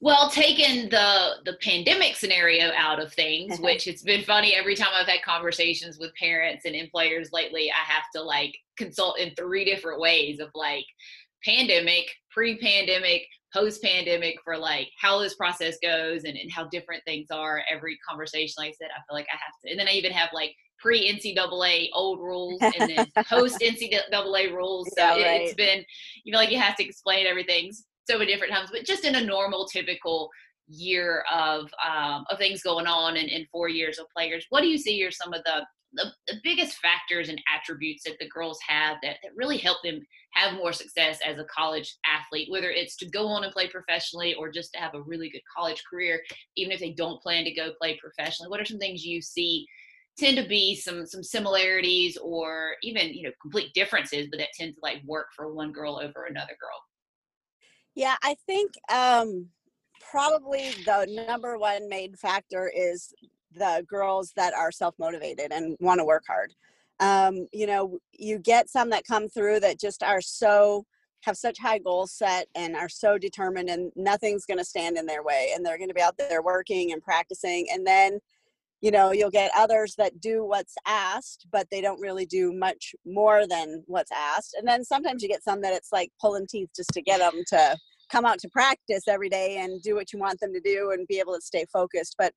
well 0.00 0.28
taking 0.30 0.88
the 0.90 1.34
the 1.44 1.56
pandemic 1.62 2.16
scenario 2.16 2.70
out 2.76 3.00
of 3.00 3.12
things 3.12 3.54
uh-huh. 3.54 3.62
which 3.62 3.86
it's 3.86 4.02
been 4.02 4.22
funny 4.22 4.54
every 4.54 4.74
time 4.74 4.88
i've 4.94 5.06
had 5.06 5.22
conversations 5.22 5.98
with 5.98 6.14
parents 6.14 6.64
and 6.64 6.74
in 6.74 6.88
players 6.88 7.30
lately 7.32 7.70
i 7.70 7.92
have 7.92 8.04
to 8.14 8.22
like 8.22 8.56
consult 8.76 9.18
in 9.18 9.34
three 9.34 9.64
different 9.64 10.00
ways 10.00 10.40
of 10.40 10.48
like 10.54 10.86
pandemic 11.44 12.06
pre-pandemic 12.30 13.26
post 13.52 13.82
pandemic 13.82 14.36
for 14.44 14.56
like 14.56 14.88
how 15.00 15.18
this 15.18 15.34
process 15.34 15.76
goes 15.82 16.24
and, 16.24 16.36
and 16.36 16.50
how 16.50 16.64
different 16.68 17.02
things 17.04 17.28
are 17.30 17.62
every 17.70 17.98
conversation 18.08 18.54
like 18.58 18.70
i 18.70 18.72
said 18.72 18.88
i 18.90 19.00
feel 19.06 19.16
like 19.16 19.26
i 19.32 19.36
have 19.36 19.52
to 19.62 19.70
and 19.70 19.78
then 19.78 19.88
i 19.88 19.92
even 19.92 20.12
have 20.12 20.28
like 20.32 20.52
pre 20.78 21.12
ncaa 21.12 21.88
old 21.94 22.18
rules 22.20 22.60
and 22.60 22.90
then 22.90 23.06
post 23.28 23.58
ncaa 23.60 24.52
rules 24.52 24.88
so 24.96 25.02
yeah, 25.16 25.26
right. 25.26 25.40
it, 25.40 25.46
has 25.46 25.54
been 25.54 25.84
you 26.24 26.32
feel 26.32 26.40
like 26.40 26.50
you 26.50 26.58
have 26.58 26.76
to 26.76 26.84
explain 26.84 27.26
everything 27.26 27.70
so 28.08 28.18
many 28.18 28.32
different 28.32 28.52
times 28.52 28.70
but 28.72 28.84
just 28.84 29.04
in 29.04 29.16
a 29.16 29.24
normal 29.24 29.66
typical 29.66 30.28
year 30.68 31.24
of 31.32 31.70
um, 31.86 32.24
of 32.28 32.38
things 32.38 32.62
going 32.62 32.86
on 32.86 33.16
and 33.16 33.28
in 33.28 33.46
four 33.52 33.68
years 33.68 33.98
of 33.98 34.06
players 34.14 34.46
what 34.50 34.62
do 34.62 34.68
you 34.68 34.78
see 34.78 35.04
are 35.04 35.10
some 35.10 35.32
of 35.32 35.42
the 35.44 35.64
the, 35.92 36.12
the 36.26 36.40
biggest 36.42 36.78
factors 36.78 37.28
and 37.28 37.40
attributes 37.52 38.04
that 38.04 38.18
the 38.18 38.28
girls 38.28 38.58
have 38.66 38.96
that, 39.02 39.16
that 39.22 39.32
really 39.34 39.58
help 39.58 39.78
them 39.82 40.00
have 40.32 40.54
more 40.54 40.72
success 40.72 41.18
as 41.26 41.38
a 41.38 41.44
college 41.44 41.96
athlete, 42.04 42.50
whether 42.50 42.70
it's 42.70 42.96
to 42.96 43.08
go 43.08 43.26
on 43.28 43.44
and 43.44 43.52
play 43.52 43.68
professionally 43.68 44.34
or 44.34 44.50
just 44.50 44.72
to 44.72 44.78
have 44.78 44.94
a 44.94 45.02
really 45.02 45.30
good 45.30 45.42
college 45.56 45.82
career, 45.88 46.20
even 46.56 46.72
if 46.72 46.80
they 46.80 46.92
don't 46.92 47.22
plan 47.22 47.44
to 47.44 47.54
go 47.54 47.70
play 47.80 47.98
professionally? 48.00 48.50
What 48.50 48.60
are 48.60 48.66
some 48.66 48.78
things 48.78 49.04
you 49.04 49.22
see 49.22 49.66
tend 50.18 50.36
to 50.38 50.48
be 50.48 50.74
some 50.74 51.06
some 51.06 51.22
similarities 51.22 52.16
or 52.16 52.76
even 52.82 53.12
you 53.12 53.22
know 53.22 53.32
complete 53.40 53.72
differences, 53.74 54.28
but 54.30 54.38
that 54.38 54.48
tend 54.58 54.74
to 54.74 54.80
like 54.82 55.02
work 55.04 55.28
for 55.34 55.52
one 55.52 55.72
girl 55.72 56.00
over 56.02 56.24
another 56.24 56.56
girl? 56.60 56.82
Yeah, 57.94 58.16
I 58.22 58.36
think 58.46 58.72
um, 58.92 59.48
probably 60.10 60.70
the 60.84 61.06
number 61.26 61.56
one 61.56 61.88
main 61.88 62.14
factor 62.14 62.70
is 62.74 63.14
the 63.56 63.84
girls 63.88 64.32
that 64.36 64.54
are 64.54 64.70
self 64.70 64.94
motivated 64.98 65.52
and 65.52 65.76
want 65.80 65.98
to 65.98 66.04
work 66.04 66.24
hard. 66.26 66.52
Um, 67.00 67.46
you 67.52 67.66
know, 67.66 67.98
you 68.12 68.38
get 68.38 68.70
some 68.70 68.90
that 68.90 69.06
come 69.06 69.28
through 69.28 69.60
that 69.60 69.80
just 69.80 70.02
are 70.02 70.20
so 70.20 70.84
have 71.22 71.36
such 71.36 71.58
high 71.58 71.78
goals 71.78 72.12
set 72.12 72.46
and 72.54 72.76
are 72.76 72.88
so 72.88 73.18
determined 73.18 73.68
and 73.68 73.90
nothing's 73.96 74.46
going 74.46 74.58
to 74.58 74.64
stand 74.64 74.96
in 74.96 75.06
their 75.06 75.24
way 75.24 75.50
and 75.54 75.64
they're 75.64 75.78
going 75.78 75.88
to 75.88 75.94
be 75.94 76.00
out 76.00 76.16
there 76.16 76.42
working 76.42 76.92
and 76.92 77.02
practicing 77.02 77.66
and 77.72 77.84
then 77.84 78.20
you 78.80 78.90
know 78.92 79.10
you'll 79.10 79.30
get 79.30 79.50
others 79.56 79.94
that 79.96 80.20
do 80.20 80.44
what's 80.44 80.74
asked 80.86 81.46
but 81.50 81.66
they 81.70 81.80
don't 81.80 82.00
really 82.00 82.26
do 82.26 82.52
much 82.52 82.94
more 83.04 83.46
than 83.46 83.82
what's 83.86 84.12
asked 84.12 84.54
and 84.56 84.68
then 84.68 84.84
sometimes 84.84 85.22
you 85.22 85.28
get 85.28 85.42
some 85.42 85.60
that 85.60 85.74
it's 85.74 85.92
like 85.92 86.10
pulling 86.20 86.46
teeth 86.46 86.68
just 86.76 86.90
to 86.90 87.02
get 87.02 87.18
them 87.18 87.42
to 87.48 87.76
come 88.10 88.24
out 88.24 88.38
to 88.38 88.48
practice 88.50 89.08
every 89.08 89.28
day 89.28 89.56
and 89.58 89.82
do 89.82 89.96
what 89.96 90.12
you 90.12 90.18
want 90.20 90.38
them 90.38 90.52
to 90.52 90.60
do 90.60 90.92
and 90.92 91.08
be 91.08 91.18
able 91.18 91.34
to 91.34 91.40
stay 91.40 91.64
focused 91.72 92.14
but 92.18 92.32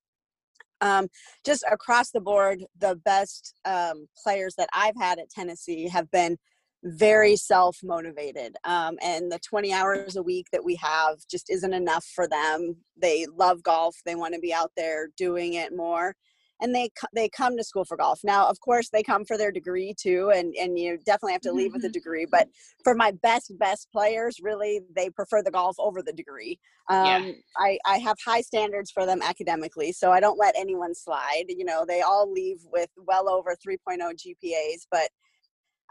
um, 0.81 1.07
just 1.45 1.63
across 1.71 2.11
the 2.11 2.21
board, 2.21 2.63
the 2.79 2.95
best 3.05 3.53
um, 3.65 4.07
players 4.21 4.55
that 4.57 4.69
I've 4.73 4.95
had 4.97 5.19
at 5.19 5.29
Tennessee 5.29 5.87
have 5.87 6.09
been 6.11 6.37
very 6.83 7.35
self 7.35 7.77
motivated. 7.83 8.55
Um, 8.63 8.97
and 9.01 9.31
the 9.31 9.39
20 9.39 9.73
hours 9.73 10.15
a 10.15 10.23
week 10.23 10.47
that 10.51 10.63
we 10.63 10.75
have 10.75 11.17
just 11.29 11.49
isn't 11.49 11.73
enough 11.73 12.05
for 12.05 12.27
them. 12.27 12.77
They 12.97 13.25
love 13.35 13.63
golf, 13.63 13.95
they 14.05 14.15
want 14.15 14.33
to 14.33 14.39
be 14.39 14.53
out 14.53 14.71
there 14.77 15.09
doing 15.17 15.55
it 15.55 15.75
more. 15.75 16.15
And 16.61 16.75
they 16.75 16.89
they 17.13 17.29
come 17.29 17.57
to 17.57 17.63
school 17.63 17.85
for 17.85 17.97
golf. 17.97 18.19
Now, 18.23 18.47
of 18.47 18.59
course, 18.59 18.89
they 18.89 19.03
come 19.03 19.25
for 19.25 19.37
their 19.37 19.51
degree 19.51 19.93
too, 19.99 20.31
and 20.35 20.53
and 20.55 20.77
you 20.77 20.97
definitely 21.05 21.33
have 21.33 21.41
to 21.41 21.51
leave 21.51 21.73
with 21.73 21.83
a 21.83 21.87
mm-hmm. 21.87 21.93
degree. 21.93 22.25
But 22.29 22.47
for 22.83 22.93
my 22.93 23.11
best 23.11 23.51
best 23.57 23.87
players, 23.91 24.37
really, 24.41 24.81
they 24.95 25.09
prefer 25.09 25.41
the 25.41 25.51
golf 25.51 25.75
over 25.79 26.01
the 26.01 26.13
degree. 26.13 26.59
Um, 26.89 27.05
yeah. 27.05 27.31
I 27.57 27.77
I 27.85 27.97
have 27.99 28.17
high 28.25 28.41
standards 28.41 28.91
for 28.91 29.05
them 29.05 29.21
academically, 29.21 29.91
so 29.91 30.11
I 30.11 30.19
don't 30.19 30.39
let 30.39 30.55
anyone 30.57 30.95
slide. 30.95 31.45
You 31.47 31.65
know, 31.65 31.85
they 31.87 32.01
all 32.01 32.31
leave 32.31 32.59
with 32.71 32.89
well 32.97 33.29
over 33.29 33.55
3.0 33.55 33.99
GPAs, 33.99 34.87
but 34.91 35.09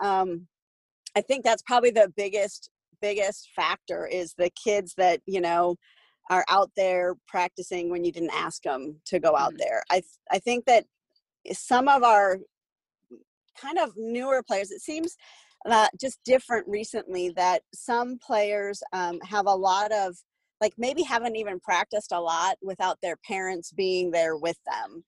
um, 0.05 0.47
I 1.17 1.21
think 1.21 1.45
that's 1.45 1.63
probably 1.63 1.91
the 1.91 2.13
biggest 2.17 2.71
biggest 3.01 3.51
factor 3.55 4.07
is 4.07 4.35
the 4.37 4.51
kids 4.51 4.95
that 4.97 5.21
you 5.27 5.41
know 5.41 5.77
are 6.31 6.45
out 6.49 6.71
there 6.77 7.15
practicing 7.27 7.91
when 7.91 8.05
you 8.05 8.13
didn't 8.13 8.35
ask 8.35 8.63
them 8.63 8.97
to 9.07 9.19
go 9.19 9.37
out 9.37 9.51
mm-hmm. 9.51 9.59
there. 9.59 9.83
I 9.91 10.03
I 10.31 10.39
think 10.39 10.67
that 10.67 10.85
some 11.53 11.89
of 11.89 12.03
our 12.03 12.39
kind 13.61 13.79
of 13.79 13.93
newer 13.97 14.43
players, 14.43 14.71
it 14.71 14.81
seems 14.81 15.17
uh, 15.69 15.89
just 16.01 16.21
different 16.25 16.67
recently 16.69 17.31
that 17.31 17.63
some 17.75 18.19
players 18.19 18.83
um, 18.93 19.19
have 19.23 19.47
a 19.47 19.55
lot 19.55 19.93
of 19.93 20.17
like 20.61 20.75
maybe 20.77 21.03
haven't 21.03 21.37
even 21.37 21.61
practiced 21.61 22.13
a 22.13 22.21
lot 22.21 22.57
without 22.63 22.99
their 23.01 23.17
parents 23.17 23.73
being 23.73 24.11
there 24.11 24.37
with 24.37 24.59
them 24.67 25.05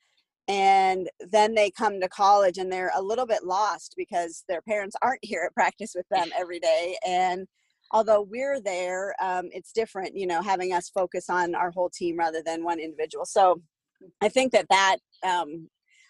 and 0.51 1.09
then 1.21 1.55
they 1.55 1.71
come 1.71 2.01
to 2.01 2.09
college 2.09 2.59
and 2.59 2.73
they're 2.73 2.91
a 2.97 3.03
little 3.03 3.27
bit 3.27 3.45
lost 3.45 3.95
because 3.97 4.43
their 4.49 4.61
parents 4.63 4.97
aren't 5.01 5.25
here 5.25 5.45
at 5.47 5.55
practice 5.55 5.93
with 5.95 6.07
them 6.11 6.29
every 6.37 6.59
day 6.59 6.97
and 7.07 7.47
although 7.91 8.23
we're 8.23 8.61
there, 8.61 9.15
um, 9.21 9.49
it's 9.53 9.73
different, 9.73 10.17
you 10.17 10.27
know, 10.27 10.43
having 10.43 10.73
us 10.73 10.91
focus 10.91 11.29
on 11.29 11.55
our 11.55 11.71
whole 11.71 11.91
team 11.91 12.17
rather 12.17 12.43
than 12.45 12.65
one 12.65 12.79
individual. 12.79 13.25
So 13.25 13.61
I 14.21 14.29
think 14.29 14.53
that 14.53 14.67
that, 14.71 14.97
um, 15.27 15.69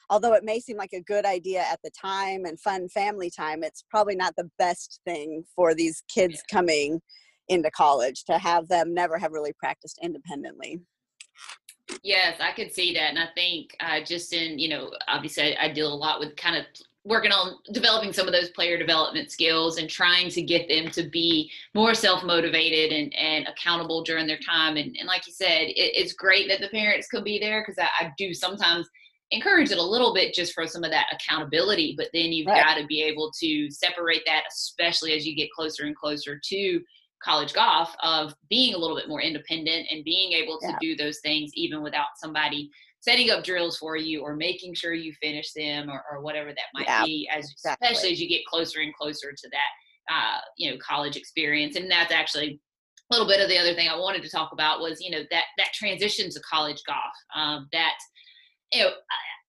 although 0.08 0.34
it 0.34 0.44
may 0.44 0.60
seem 0.60 0.76
like 0.76 0.92
a 0.92 1.02
good 1.02 1.24
idea 1.24 1.60
at 1.60 1.80
the 1.82 1.90
time 1.90 2.44
and 2.44 2.60
fun 2.60 2.88
family 2.88 3.30
time, 3.30 3.62
it's 3.62 3.84
probably 3.90 4.16
not 4.16 4.34
the 4.36 4.50
best 4.58 5.00
thing 5.04 5.44
for 5.54 5.74
these 5.74 6.02
kids 6.12 6.42
coming 6.50 7.00
into 7.48 7.70
college 7.70 8.24
to 8.24 8.38
have 8.38 8.68
them 8.68 8.94
never 8.94 9.18
have 9.18 9.32
really 9.32 9.52
practiced 9.52 9.98
independently. 10.02 10.80
Yes, 12.02 12.36
I 12.40 12.52
could 12.52 12.72
see 12.72 12.94
that. 12.94 13.10
And 13.10 13.18
I 13.18 13.26
think 13.34 13.76
uh, 13.80 14.00
just 14.04 14.32
in, 14.32 14.58
you 14.58 14.68
know, 14.68 14.92
obviously 15.08 15.56
I, 15.56 15.64
I, 15.64 15.72
deal 15.72 15.92
a 15.92 15.94
lot 15.94 16.20
with 16.20 16.36
kind 16.36 16.56
of 16.56 16.64
working 17.04 17.32
on 17.32 17.54
developing 17.72 18.12
some 18.12 18.26
of 18.26 18.32
those 18.32 18.50
player 18.50 18.76
development 18.76 19.30
skills 19.30 19.78
and 19.78 19.88
trying 19.88 20.28
to 20.28 20.42
get 20.42 20.68
them 20.68 20.90
to 20.90 21.02
be 21.08 21.50
more 21.74 21.94
self-motivated 21.94 22.92
and, 22.92 23.14
and 23.14 23.48
accountable 23.48 24.02
during 24.02 24.26
their 24.26 24.38
time 24.38 24.76
and, 24.76 24.94
and 24.98 25.06
like 25.06 25.26
you 25.26 25.32
said 25.32 25.62
it, 25.62 25.74
it's 25.76 26.12
great 26.12 26.48
that 26.48 26.60
the 26.60 26.68
parents 26.68 27.08
could 27.08 27.24
be 27.24 27.38
there 27.38 27.62
because 27.62 27.78
I, 27.78 28.04
I, 28.04 28.12
do 28.18 28.34
sometimes 28.34 28.86
encourage 29.30 29.70
it 29.70 29.78
a 29.78 29.82
little 29.82 30.12
bit 30.12 30.34
just 30.34 30.52
for 30.52 30.66
some 30.66 30.84
of 30.84 30.90
that 30.90 31.06
accountability 31.12 31.94
but 31.96 32.08
then 32.12 32.32
you've 32.32 32.46
right. 32.46 32.62
got 32.62 32.74
to 32.74 32.86
be 32.86 33.02
able 33.02 33.32
to 33.40 33.70
separate 33.70 34.22
that 34.26 34.42
especially 34.50 35.14
as 35.14 35.26
you 35.26 35.34
get 35.34 35.50
closer 35.52 35.84
and 35.84 35.96
closer 35.96 36.38
to 36.42 36.80
college 37.22 37.54
golf 37.54 37.94
of 38.02 38.34
being 38.50 38.74
a 38.74 38.78
little 38.78 38.96
bit 38.96 39.08
more 39.08 39.22
independent 39.22 39.86
and 39.90 40.04
being 40.04 40.32
able 40.32 40.58
to 40.58 40.68
yeah. 40.68 40.78
do 40.80 40.96
those 40.96 41.20
things 41.20 41.50
even 41.54 41.82
without 41.82 42.08
somebody 42.16 42.70
setting 43.00 43.30
up 43.30 43.42
drills 43.42 43.78
for 43.78 43.96
you 43.96 44.20
or 44.20 44.36
making 44.36 44.74
sure 44.74 44.92
you 44.92 45.12
finish 45.20 45.52
them 45.52 45.90
or, 45.90 46.02
or 46.10 46.20
whatever 46.20 46.50
that 46.50 46.66
might 46.74 46.86
yeah, 46.86 47.04
be 47.04 47.28
as 47.34 47.50
exactly. 47.50 47.86
especially 47.86 48.12
as 48.12 48.20
you 48.20 48.28
get 48.28 48.44
closer 48.44 48.80
and 48.80 48.94
closer 48.94 49.32
to 49.32 49.48
that 49.50 50.14
uh, 50.14 50.40
you 50.56 50.70
know 50.70 50.76
college 50.78 51.16
experience 51.16 51.76
and 51.76 51.90
that's 51.90 52.12
actually 52.12 52.60
a 53.10 53.14
little 53.14 53.26
bit 53.26 53.40
of 53.40 53.48
the 53.48 53.58
other 53.58 53.74
thing 53.74 53.88
i 53.88 53.96
wanted 53.96 54.22
to 54.22 54.30
talk 54.30 54.52
about 54.52 54.80
was 54.80 55.00
you 55.00 55.10
know 55.10 55.22
that 55.30 55.44
that 55.56 55.72
transition 55.72 56.30
to 56.30 56.40
college 56.40 56.82
golf 56.86 57.14
um, 57.34 57.68
that 57.72 57.94
you 58.72 58.82
know 58.82 58.90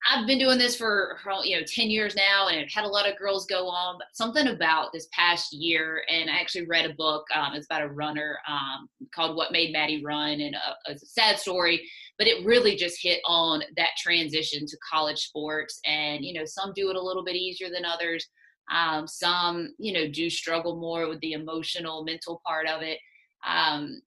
I've 0.09 0.25
been 0.25 0.39
doing 0.39 0.57
this 0.57 0.75
for 0.75 1.19
you 1.43 1.57
know 1.57 1.63
10 1.65 1.89
years 1.89 2.15
now 2.15 2.47
and 2.47 2.59
I've 2.59 2.71
had 2.71 2.85
a 2.85 2.89
lot 2.89 3.07
of 3.07 3.17
girls 3.17 3.45
go 3.45 3.67
on 3.67 3.97
but 3.99 4.07
something 4.13 4.47
about 4.47 4.91
this 4.91 5.07
past 5.13 5.53
year 5.53 6.03
and 6.09 6.29
I 6.29 6.39
actually 6.39 6.65
read 6.65 6.89
a 6.89 6.93
book 6.95 7.25
um, 7.35 7.53
it's 7.53 7.67
about 7.67 7.83
a 7.83 7.87
runner 7.87 8.39
um, 8.47 8.89
called 9.13 9.35
what 9.35 9.51
made 9.51 9.71
Maddy 9.71 10.03
run 10.03 10.41
and 10.41 10.55
uh, 10.55 10.73
it's 10.87 11.03
a 11.03 11.07
sad 11.07 11.37
story 11.37 11.87
but 12.21 12.27
it 12.27 12.45
really 12.45 12.75
just 12.75 13.01
hit 13.01 13.19
on 13.25 13.63
that 13.77 13.89
transition 13.97 14.67
to 14.67 14.77
college 14.87 15.17
sports 15.17 15.79
and 15.87 16.23
you 16.23 16.33
know 16.33 16.45
some 16.45 16.71
do 16.75 16.91
it 16.91 16.95
a 16.95 17.01
little 17.01 17.23
bit 17.23 17.35
easier 17.35 17.67
than 17.67 17.83
others. 17.83 18.27
Um, 18.71 19.07
some 19.07 19.73
you 19.79 19.91
know 19.91 20.07
do 20.07 20.29
struggle 20.29 20.79
more 20.79 21.09
with 21.09 21.19
the 21.21 21.33
emotional 21.33 22.03
mental 22.03 22.39
part 22.45 22.67
of 22.67 22.83
it. 22.83 22.99
Um, 23.43 24.03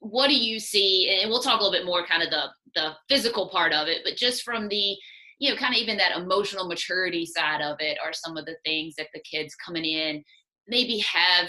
what 0.00 0.26
do 0.26 0.34
you 0.34 0.58
see 0.58 1.20
and 1.22 1.30
we'll 1.30 1.40
talk 1.40 1.60
a 1.60 1.62
little 1.62 1.78
bit 1.78 1.86
more 1.86 2.04
kind 2.04 2.24
of 2.24 2.30
the 2.30 2.46
the 2.74 2.94
physical 3.08 3.48
part 3.48 3.72
of 3.72 3.86
it 3.86 3.98
but 4.02 4.16
just 4.16 4.42
from 4.42 4.66
the 4.66 4.96
you 5.38 5.48
know, 5.48 5.56
kind 5.56 5.72
of 5.72 5.80
even 5.80 5.96
that 5.98 6.16
emotional 6.16 6.66
maturity 6.66 7.24
side 7.24 7.60
of 7.62 7.76
it 7.78 7.96
are 8.04 8.12
some 8.12 8.36
of 8.36 8.44
the 8.44 8.56
things 8.64 8.94
that 8.98 9.06
the 9.14 9.20
kids 9.20 9.54
coming 9.54 9.84
in 9.84 10.24
maybe 10.66 10.98
have 10.98 11.48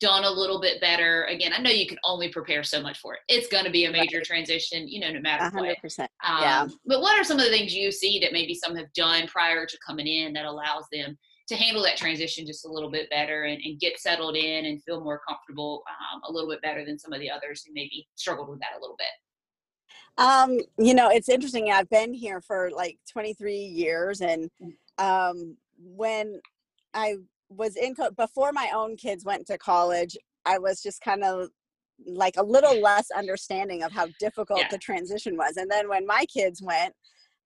done 0.00 0.24
a 0.24 0.30
little 0.30 0.60
bit 0.60 0.80
better. 0.80 1.24
Again, 1.24 1.52
I 1.54 1.60
know 1.60 1.70
you 1.70 1.86
can 1.86 1.98
only 2.04 2.28
prepare 2.30 2.62
so 2.62 2.80
much 2.82 2.98
for 2.98 3.14
it. 3.14 3.20
It's 3.28 3.48
going 3.48 3.64
to 3.64 3.70
be 3.70 3.84
a 3.84 3.90
major 3.90 4.18
right. 4.18 4.26
transition, 4.26 4.88
you 4.88 5.00
know, 5.00 5.10
no 5.12 5.20
matter 5.20 5.44
100%. 5.56 5.98
what. 5.98 6.10
Um, 6.24 6.42
yeah. 6.42 6.66
But 6.86 7.00
what 7.00 7.18
are 7.18 7.24
some 7.24 7.38
of 7.38 7.44
the 7.44 7.50
things 7.50 7.74
you 7.74 7.92
see 7.92 8.18
that 8.20 8.32
maybe 8.32 8.54
some 8.54 8.74
have 8.76 8.92
done 8.94 9.26
prior 9.26 9.66
to 9.66 9.78
coming 9.86 10.06
in 10.06 10.32
that 10.32 10.46
allows 10.46 10.84
them 10.90 11.18
to 11.48 11.56
handle 11.56 11.82
that 11.82 11.96
transition 11.96 12.46
just 12.46 12.64
a 12.64 12.70
little 12.70 12.90
bit 12.90 13.10
better 13.10 13.44
and, 13.44 13.60
and 13.64 13.80
get 13.80 13.98
settled 13.98 14.36
in 14.36 14.66
and 14.66 14.82
feel 14.84 15.02
more 15.02 15.20
comfortable 15.28 15.82
um, 15.88 16.22
a 16.28 16.32
little 16.32 16.48
bit 16.48 16.62
better 16.62 16.84
than 16.84 16.98
some 16.98 17.12
of 17.12 17.20
the 17.20 17.30
others 17.30 17.64
who 17.66 17.72
maybe 17.74 18.06
struggled 18.14 18.48
with 18.48 18.60
that 18.60 18.78
a 18.78 18.80
little 18.80 18.96
bit? 18.96 19.08
Um, 20.16 20.60
you 20.78 20.94
know, 20.94 21.10
it's 21.10 21.28
interesting. 21.28 21.70
I've 21.70 21.90
been 21.90 22.14
here 22.14 22.40
for 22.40 22.70
like 22.70 22.98
23 23.10 23.54
years, 23.54 24.20
and 24.20 24.48
mm. 24.62 25.04
um, 25.04 25.56
when 25.78 26.40
I 26.94 27.16
was 27.50 27.76
in 27.76 27.94
co- 27.94 28.10
before 28.12 28.52
my 28.52 28.70
own 28.74 28.96
kids 28.96 29.24
went 29.24 29.46
to 29.48 29.58
college, 29.58 30.16
I 30.46 30.58
was 30.58 30.80
just 30.80 31.00
kind 31.02 31.24
of 31.24 31.48
like 32.06 32.34
a 32.38 32.42
little 32.42 32.80
less 32.80 33.06
understanding 33.16 33.82
of 33.82 33.92
how 33.92 34.08
difficult 34.18 34.60
yeah. 34.60 34.68
the 34.70 34.78
transition 34.78 35.36
was. 35.36 35.56
And 35.56 35.70
then 35.70 35.88
when 35.88 36.06
my 36.06 36.24
kids 36.32 36.62
went, 36.62 36.94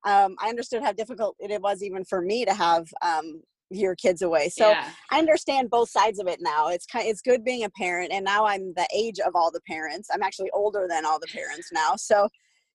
um, 0.05 0.37
I 0.41 0.49
understood 0.49 0.83
how 0.83 0.93
difficult 0.93 1.37
it 1.41 1.61
was 1.61 1.83
even 1.83 2.05
for 2.05 2.21
me 2.21 2.45
to 2.45 2.53
have 2.53 2.87
um, 3.01 3.43
your 3.71 3.95
kids 3.95 4.21
away. 4.21 4.51
So 4.51 4.71
yeah. 4.71 4.91
I 5.11 5.19
understand 5.19 5.71
both 5.71 5.89
sides 5.89 6.19
of 6.19 6.27
it 6.27 6.41
now. 6.43 6.69
It's 6.69 6.87
kind 6.87 7.07
it's 7.07 7.23
good 7.23 7.43
being 7.43 7.65
a 7.65 7.71
parent 7.71 8.13
and 8.13 8.25
now 8.25 8.45
I'm 8.45 8.75
the 8.77 8.87
age 8.95 9.19
of 9.19 9.33
all 9.35 9.51
the 9.51 9.63
parents. 9.67 10.11
I'm 10.13 10.23
actually 10.23 10.51
older 10.53 10.87
than 10.89 11.07
all 11.07 11.19
the 11.19 11.33
parents 11.33 11.71
now. 11.73 11.95
So 11.97 12.29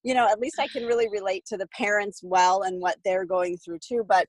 you 0.03 0.13
know, 0.13 0.27
at 0.29 0.39
least 0.39 0.59
I 0.59 0.67
can 0.67 0.85
really 0.85 1.09
relate 1.09 1.45
to 1.47 1.57
the 1.57 1.67
parents 1.67 2.21
well 2.23 2.63
and 2.63 2.81
what 2.81 2.95
they're 3.03 3.25
going 3.25 3.57
through 3.57 3.79
too. 3.79 4.03
But 4.07 4.27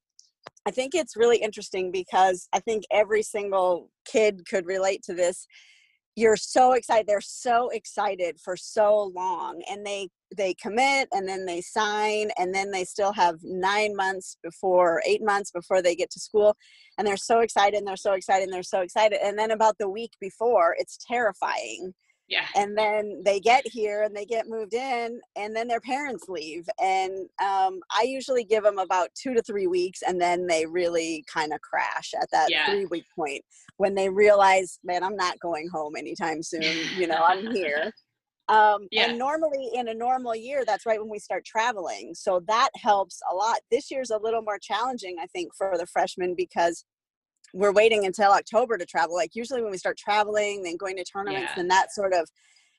I 0.66 0.70
think 0.70 0.94
it's 0.94 1.16
really 1.16 1.38
interesting 1.38 1.90
because 1.90 2.48
I 2.52 2.60
think 2.60 2.84
every 2.90 3.22
single 3.22 3.90
kid 4.04 4.42
could 4.48 4.66
relate 4.66 5.02
to 5.04 5.14
this. 5.14 5.46
You're 6.16 6.36
so 6.36 6.72
excited. 6.72 7.06
They're 7.06 7.20
so 7.20 7.70
excited 7.70 8.38
for 8.44 8.56
so 8.56 9.12
long 9.14 9.62
and 9.70 9.86
they 9.86 10.08
they 10.36 10.54
commit 10.54 11.08
and 11.12 11.28
then 11.28 11.44
they 11.46 11.60
sign 11.60 12.30
and 12.38 12.54
then 12.54 12.70
they 12.70 12.84
still 12.84 13.12
have 13.12 13.36
9 13.42 13.96
months 13.96 14.36
before 14.42 15.02
8 15.06 15.22
months 15.24 15.50
before 15.50 15.82
they 15.82 15.96
get 15.96 16.10
to 16.10 16.20
school 16.20 16.56
and 16.98 17.06
they're 17.06 17.16
so 17.16 17.40
excited 17.40 17.78
and 17.78 17.86
they're 17.86 17.96
so 17.96 18.12
excited 18.12 18.44
and 18.44 18.52
they're 18.52 18.62
so 18.62 18.80
excited 18.80 19.18
and 19.22 19.36
then 19.38 19.50
about 19.50 19.76
the 19.78 19.88
week 19.88 20.12
before 20.20 20.76
it's 20.78 20.98
terrifying 21.08 21.92
yeah. 22.30 22.46
And 22.54 22.78
then 22.78 23.22
they 23.24 23.40
get 23.40 23.66
here 23.66 24.04
and 24.04 24.16
they 24.16 24.24
get 24.24 24.48
moved 24.48 24.72
in, 24.72 25.20
and 25.36 25.54
then 25.54 25.66
their 25.66 25.80
parents 25.80 26.26
leave. 26.28 26.66
And 26.80 27.28
um, 27.42 27.80
I 27.90 28.04
usually 28.06 28.44
give 28.44 28.62
them 28.62 28.78
about 28.78 29.08
two 29.20 29.34
to 29.34 29.42
three 29.42 29.66
weeks, 29.66 30.00
and 30.06 30.20
then 30.20 30.46
they 30.46 30.64
really 30.64 31.24
kind 31.32 31.52
of 31.52 31.60
crash 31.60 32.12
at 32.20 32.28
that 32.30 32.50
yeah. 32.50 32.66
three 32.66 32.86
week 32.86 33.04
point 33.14 33.42
when 33.78 33.94
they 33.94 34.08
realize, 34.08 34.78
man, 34.84 35.02
I'm 35.02 35.16
not 35.16 35.40
going 35.40 35.68
home 35.68 35.96
anytime 35.96 36.42
soon. 36.42 36.62
You 36.96 37.08
know, 37.08 37.20
I'm 37.22 37.50
here. 37.50 37.92
Um, 38.48 38.88
yeah. 38.90 39.08
And 39.08 39.18
normally 39.18 39.70
in 39.74 39.88
a 39.88 39.94
normal 39.94 40.34
year, 40.34 40.64
that's 40.66 40.84
right 40.84 41.00
when 41.00 41.10
we 41.10 41.20
start 41.20 41.44
traveling. 41.44 42.14
So 42.14 42.42
that 42.46 42.70
helps 42.74 43.20
a 43.30 43.34
lot. 43.34 43.58
This 43.70 43.90
year's 43.90 44.10
a 44.10 44.18
little 44.18 44.42
more 44.42 44.58
challenging, 44.60 45.16
I 45.20 45.26
think, 45.26 45.54
for 45.56 45.76
the 45.78 45.86
freshmen 45.86 46.34
because 46.36 46.84
we're 47.52 47.72
waiting 47.72 48.06
until 48.06 48.32
October 48.32 48.78
to 48.78 48.86
travel. 48.86 49.14
Like 49.14 49.34
usually 49.34 49.62
when 49.62 49.70
we 49.70 49.78
start 49.78 49.98
traveling, 49.98 50.62
then 50.62 50.76
going 50.76 50.96
to 50.96 51.04
tournaments, 51.04 51.50
yeah. 51.50 51.56
then 51.56 51.68
that 51.68 51.92
sort 51.92 52.12
of 52.12 52.28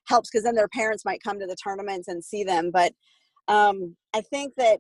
helps 0.06 0.30
because 0.30 0.44
then 0.44 0.56
their 0.56 0.68
parents 0.68 1.06
might 1.06 1.24
come 1.24 1.40
to 1.40 1.48
the 1.48 1.56
tournaments 1.56 2.08
and 2.08 2.24
see 2.24 2.44
them. 2.44 2.72
But 2.72 2.94
um, 3.48 3.96
I 4.13 4.22
think 4.22 4.54
that 4.58 4.80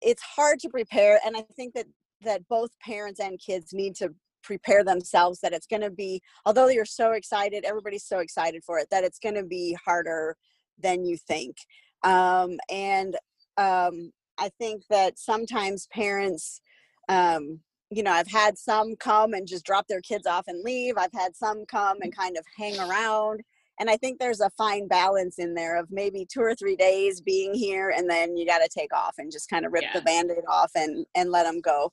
it's 0.00 0.22
hard 0.22 0.58
to 0.60 0.68
prepare, 0.68 1.20
and 1.24 1.36
I 1.36 1.42
think 1.56 1.74
that 1.74 1.86
that 2.22 2.46
both 2.48 2.70
parents 2.84 3.20
and 3.20 3.38
kids 3.38 3.72
need 3.72 3.94
to 3.96 4.10
prepare 4.42 4.84
themselves 4.84 5.40
that 5.40 5.52
it's 5.52 5.66
going 5.66 5.82
to 5.82 5.90
be 5.90 6.20
although 6.46 6.68
you're 6.68 6.84
so 6.84 7.12
excited 7.12 7.64
everybody's 7.64 8.06
so 8.06 8.18
excited 8.20 8.62
for 8.64 8.78
it 8.78 8.88
that 8.90 9.04
it's 9.04 9.18
going 9.18 9.34
to 9.34 9.44
be 9.44 9.76
harder 9.84 10.34
than 10.78 11.04
you 11.04 11.16
think 11.16 11.56
um, 12.04 12.58
and 12.70 13.16
um, 13.58 14.10
i 14.38 14.50
think 14.58 14.82
that 14.88 15.18
sometimes 15.18 15.86
parents 15.92 16.60
um, 17.08 17.60
you 17.90 18.02
know, 18.02 18.12
I've 18.12 18.30
had 18.30 18.56
some 18.56 18.94
come 18.96 19.34
and 19.34 19.46
just 19.46 19.64
drop 19.64 19.88
their 19.88 20.00
kids 20.00 20.26
off 20.26 20.44
and 20.46 20.62
leave. 20.62 20.96
I've 20.96 21.12
had 21.12 21.34
some 21.34 21.66
come 21.66 21.98
and 22.02 22.14
kind 22.14 22.36
of 22.36 22.44
hang 22.56 22.78
around. 22.78 23.42
and 23.80 23.90
i 23.90 23.96
think 23.96 24.18
there's 24.18 24.40
a 24.40 24.50
fine 24.50 24.86
balance 24.86 25.38
in 25.38 25.54
there 25.54 25.76
of 25.76 25.86
maybe 25.90 26.26
two 26.30 26.40
or 26.40 26.54
three 26.54 26.76
days 26.76 27.20
being 27.20 27.52
here 27.54 27.92
and 27.96 28.08
then 28.08 28.36
you 28.36 28.46
got 28.46 28.58
to 28.58 28.68
take 28.68 28.94
off 28.94 29.14
and 29.18 29.32
just 29.32 29.48
kind 29.48 29.66
of 29.66 29.72
rip 29.72 29.82
yeah. 29.82 29.92
the 29.94 30.02
band-aid 30.02 30.44
off 30.48 30.70
and 30.76 31.06
and 31.14 31.30
let 31.30 31.44
them 31.44 31.60
go 31.60 31.90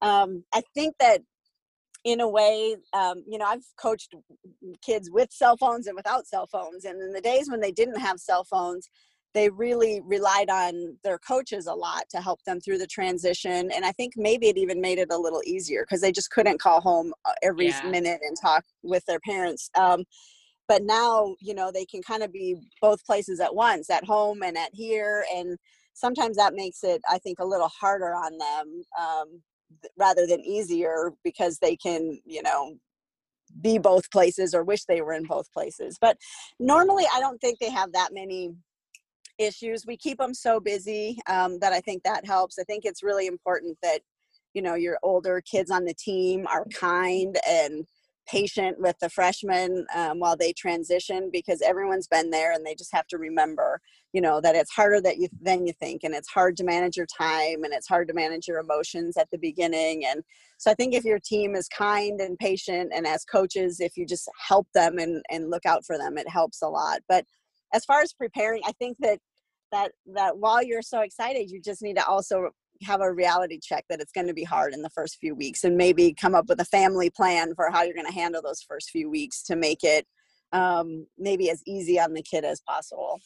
um, 0.00 0.44
i 0.54 0.62
think 0.74 0.94
that 0.98 1.20
in 2.04 2.20
a 2.20 2.28
way 2.28 2.76
um, 2.92 3.22
you 3.26 3.38
know 3.38 3.46
i've 3.46 3.66
coached 3.76 4.14
kids 4.80 5.10
with 5.10 5.30
cell 5.32 5.56
phones 5.56 5.86
and 5.86 5.96
without 5.96 6.26
cell 6.26 6.46
phones 6.46 6.84
and 6.84 7.02
in 7.02 7.10
the 7.10 7.20
days 7.20 7.50
when 7.50 7.60
they 7.60 7.72
didn't 7.72 8.00
have 8.00 8.18
cell 8.18 8.44
phones 8.44 8.88
they 9.34 9.50
really 9.50 10.00
relied 10.04 10.48
on 10.48 10.96
their 11.02 11.18
coaches 11.18 11.66
a 11.66 11.74
lot 11.74 12.04
to 12.08 12.20
help 12.20 12.42
them 12.44 12.60
through 12.60 12.78
the 12.78 12.86
transition 12.86 13.70
and 13.72 13.84
i 13.84 13.92
think 13.92 14.14
maybe 14.16 14.48
it 14.48 14.56
even 14.56 14.80
made 14.80 14.98
it 14.98 15.08
a 15.10 15.18
little 15.18 15.42
easier 15.44 15.82
because 15.82 16.00
they 16.00 16.12
just 16.12 16.30
couldn't 16.30 16.60
call 16.60 16.80
home 16.80 17.12
uh, 17.24 17.32
every 17.42 17.68
yeah. 17.68 17.82
minute 17.88 18.20
and 18.22 18.36
talk 18.40 18.64
with 18.82 19.04
their 19.06 19.20
parents 19.20 19.70
um, 19.76 20.04
but 20.68 20.82
now 20.82 21.34
you 21.40 21.54
know 21.54 21.70
they 21.72 21.84
can 21.84 22.02
kind 22.02 22.22
of 22.22 22.32
be 22.32 22.56
both 22.80 23.04
places 23.04 23.40
at 23.40 23.54
once 23.54 23.90
at 23.90 24.04
home 24.04 24.42
and 24.42 24.56
at 24.56 24.70
here 24.72 25.24
and 25.34 25.58
sometimes 25.94 26.36
that 26.36 26.54
makes 26.54 26.82
it 26.82 27.02
i 27.10 27.18
think 27.18 27.38
a 27.40 27.44
little 27.44 27.68
harder 27.68 28.14
on 28.14 28.38
them 28.38 28.82
um, 28.98 29.42
rather 29.98 30.26
than 30.26 30.40
easier 30.40 31.12
because 31.24 31.58
they 31.58 31.76
can 31.76 32.18
you 32.24 32.42
know 32.42 32.74
be 33.60 33.78
both 33.78 34.10
places 34.10 34.54
or 34.54 34.64
wish 34.64 34.84
they 34.84 35.00
were 35.00 35.12
in 35.12 35.24
both 35.24 35.52
places 35.52 35.96
but 36.00 36.16
normally 36.58 37.04
i 37.14 37.20
don't 37.20 37.40
think 37.40 37.58
they 37.58 37.70
have 37.70 37.92
that 37.92 38.08
many 38.12 38.50
issues. 39.38 39.84
We 39.86 39.96
keep 39.96 40.18
them 40.18 40.34
so 40.34 40.60
busy 40.60 41.18
um, 41.28 41.58
that 41.60 41.72
i 41.72 41.80
think 41.80 42.02
that 42.04 42.26
helps. 42.26 42.58
I 42.58 42.64
think 42.64 42.84
it's 42.84 43.02
really 43.02 43.26
important 43.26 43.78
that 43.82 44.00
you 44.54 44.62
know 44.62 44.74
your 44.74 44.98
older 45.02 45.42
kids 45.42 45.70
on 45.70 45.84
the 45.84 45.94
team 45.94 46.46
are 46.46 46.66
kind 46.74 47.36
and 47.48 47.86
patient 48.26 48.80
with 48.80 48.96
the 49.00 49.10
freshmen 49.10 49.84
um, 49.94 50.18
while 50.18 50.36
they 50.36 50.52
transition 50.52 51.28
because 51.30 51.60
everyone's 51.60 52.06
been 52.06 52.30
there 52.30 52.52
and 52.52 52.64
they 52.64 52.74
just 52.74 52.94
have 52.94 53.06
to 53.06 53.18
remember 53.18 53.80
you 54.14 54.20
know 54.20 54.40
that 54.40 54.54
it's 54.54 54.70
harder 54.70 55.00
that 55.00 55.18
you 55.18 55.28
than 55.42 55.66
you 55.66 55.72
think 55.74 56.04
and 56.04 56.14
it's 56.14 56.28
hard 56.28 56.56
to 56.56 56.64
manage 56.64 56.96
your 56.96 57.06
time 57.06 57.64
and 57.64 57.74
it's 57.74 57.88
hard 57.88 58.08
to 58.08 58.14
manage 58.14 58.46
your 58.48 58.60
emotions 58.60 59.16
at 59.16 59.28
the 59.30 59.38
beginning. 59.38 60.06
And 60.06 60.22
so 60.56 60.70
i 60.70 60.74
think 60.74 60.94
if 60.94 61.04
your 61.04 61.18
team 61.18 61.54
is 61.54 61.68
kind 61.68 62.20
and 62.20 62.38
patient 62.38 62.92
and 62.94 63.06
as 63.06 63.24
coaches 63.24 63.80
if 63.80 63.96
you 63.96 64.06
just 64.06 64.28
help 64.48 64.68
them 64.72 64.98
and 64.98 65.22
and 65.30 65.50
look 65.50 65.66
out 65.66 65.84
for 65.84 65.98
them 65.98 66.16
it 66.16 66.28
helps 66.28 66.62
a 66.62 66.68
lot. 66.68 67.00
But 67.08 67.26
as 67.74 67.84
far 67.84 68.00
as 68.00 68.12
preparing 68.12 68.62
i 68.66 68.72
think 68.72 68.96
that 69.00 69.18
that 69.72 69.92
that 70.06 70.36
while 70.36 70.62
you're 70.62 70.82
so 70.82 71.00
excited 71.00 71.50
you 71.50 71.60
just 71.60 71.82
need 71.82 71.96
to 71.96 72.06
also 72.06 72.50
have 72.82 73.00
a 73.00 73.12
reality 73.12 73.58
check 73.62 73.84
that 73.88 74.00
it's 74.00 74.12
going 74.12 74.26
to 74.26 74.34
be 74.34 74.44
hard 74.44 74.72
in 74.74 74.82
the 74.82 74.90
first 74.90 75.16
few 75.20 75.34
weeks 75.34 75.64
and 75.64 75.76
maybe 75.76 76.12
come 76.12 76.34
up 76.34 76.46
with 76.48 76.60
a 76.60 76.64
family 76.64 77.10
plan 77.10 77.54
for 77.54 77.70
how 77.70 77.82
you're 77.82 77.94
going 77.94 78.06
to 78.06 78.12
handle 78.12 78.42
those 78.42 78.62
first 78.62 78.90
few 78.90 79.08
weeks 79.08 79.42
to 79.42 79.56
make 79.56 79.84
it 79.84 80.06
um, 80.52 81.06
maybe 81.18 81.50
as 81.50 81.62
easy 81.66 81.98
on 81.98 82.12
the 82.12 82.22
kid 82.22 82.44
as 82.44 82.60
possible 82.60 83.20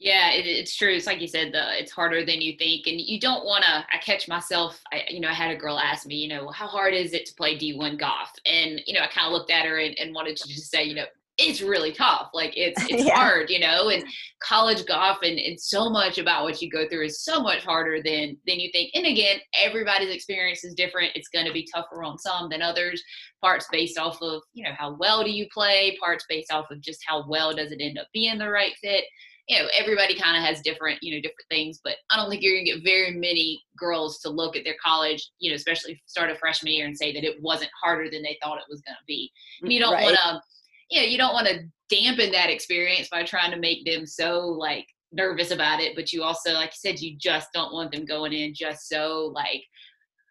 yeah, 0.00 0.30
it, 0.30 0.46
it's 0.46 0.74
true. 0.74 0.94
It's 0.94 1.06
like 1.06 1.20
you 1.20 1.28
said, 1.28 1.52
the 1.52 1.78
it's 1.78 1.92
harder 1.92 2.24
than 2.24 2.40
you 2.40 2.56
think, 2.56 2.86
and 2.86 2.98
you 2.98 3.20
don't 3.20 3.44
want 3.44 3.64
to. 3.64 3.84
I 3.94 3.98
catch 4.00 4.28
myself. 4.28 4.80
I, 4.90 5.02
you 5.10 5.20
know, 5.20 5.28
I 5.28 5.34
had 5.34 5.50
a 5.50 5.60
girl 5.60 5.78
ask 5.78 6.06
me, 6.06 6.14
you 6.14 6.28
know, 6.28 6.48
how 6.48 6.66
hard 6.66 6.94
is 6.94 7.12
it 7.12 7.26
to 7.26 7.34
play 7.34 7.58
D1 7.58 7.98
golf? 7.98 8.30
And 8.46 8.80
you 8.86 8.94
know, 8.94 9.00
I 9.00 9.08
kind 9.08 9.26
of 9.26 9.34
looked 9.34 9.50
at 9.50 9.66
her 9.66 9.78
and, 9.78 9.94
and 9.98 10.14
wanted 10.14 10.38
to 10.38 10.48
just 10.48 10.70
say, 10.70 10.84
you 10.84 10.94
know, 10.94 11.04
it's 11.40 11.62
really 11.62 11.92
tough. 11.92 12.30
Like 12.34 12.52
it's 12.56 12.80
it's 12.88 13.04
yeah. 13.04 13.16
hard, 13.16 13.50
you 13.50 13.58
know, 13.58 13.88
and 13.88 14.04
college 14.40 14.86
golf 14.86 15.18
and 15.22 15.38
it's 15.38 15.68
so 15.68 15.90
much 15.90 16.18
about 16.18 16.44
what 16.44 16.60
you 16.62 16.70
go 16.70 16.88
through 16.88 17.04
is 17.04 17.22
so 17.22 17.40
much 17.40 17.64
harder 17.64 18.02
than 18.02 18.36
than 18.46 18.60
you 18.60 18.70
think. 18.72 18.90
And 18.94 19.06
again, 19.06 19.38
everybody's 19.54 20.14
experience 20.14 20.64
is 20.64 20.74
different. 20.74 21.12
It's 21.14 21.28
going 21.28 21.46
to 21.46 21.52
be 21.52 21.66
tougher 21.74 22.02
on 22.02 22.18
some 22.18 22.48
than 22.50 22.62
others. 22.62 23.02
Parts 23.42 23.66
based 23.72 23.98
off 23.98 24.20
of, 24.22 24.42
you 24.52 24.64
know, 24.64 24.72
how 24.76 24.96
well 24.98 25.24
do 25.24 25.30
you 25.30 25.46
play, 25.52 25.96
parts 26.00 26.24
based 26.28 26.52
off 26.52 26.70
of 26.70 26.80
just 26.80 27.00
how 27.06 27.24
well 27.28 27.54
does 27.54 27.72
it 27.72 27.80
end 27.80 27.98
up 27.98 28.08
being 28.12 28.38
the 28.38 28.50
right 28.50 28.72
fit. 28.82 29.04
You 29.48 29.58
know, 29.58 29.68
everybody 29.76 30.16
kind 30.16 30.36
of 30.36 30.44
has 30.44 30.60
different, 30.60 30.98
you 31.02 31.12
know, 31.12 31.20
different 31.20 31.48
things, 31.50 31.80
but 31.82 31.96
I 32.10 32.16
don't 32.16 32.30
think 32.30 32.42
you're 32.42 32.54
gonna 32.54 32.64
get 32.64 32.84
very 32.84 33.12
many 33.12 33.60
girls 33.76 34.20
to 34.20 34.30
look 34.30 34.54
at 34.54 34.62
their 34.62 34.76
college, 34.84 35.28
you 35.40 35.50
know, 35.50 35.56
especially 35.56 36.00
start 36.06 36.30
a 36.30 36.36
freshman 36.36 36.72
year 36.72 36.86
and 36.86 36.96
say 36.96 37.12
that 37.12 37.24
it 37.24 37.42
wasn't 37.42 37.70
harder 37.82 38.08
than 38.08 38.22
they 38.22 38.38
thought 38.40 38.58
it 38.58 38.70
was 38.70 38.82
gonna 38.82 38.96
be. 39.08 39.32
And 39.62 39.72
you 39.72 39.80
mm, 39.80 39.82
don't 39.82 39.94
right. 39.94 40.04
want 40.04 40.16
to 40.16 40.40
you 40.90 41.00
know 41.00 41.06
you 41.06 41.18
don't 41.18 41.34
want 41.34 41.46
to 41.46 41.60
dampen 41.88 42.30
that 42.32 42.50
experience 42.50 43.08
by 43.08 43.22
trying 43.24 43.50
to 43.50 43.58
make 43.58 43.84
them 43.84 44.06
so 44.06 44.40
like 44.40 44.86
nervous 45.12 45.50
about 45.50 45.80
it 45.80 45.96
but 45.96 46.12
you 46.12 46.22
also 46.22 46.52
like 46.52 46.70
you 46.70 46.90
said 46.90 47.00
you 47.00 47.16
just 47.18 47.48
don't 47.52 47.72
want 47.72 47.90
them 47.90 48.04
going 48.04 48.32
in 48.32 48.54
just 48.54 48.88
so 48.88 49.32
like 49.34 49.62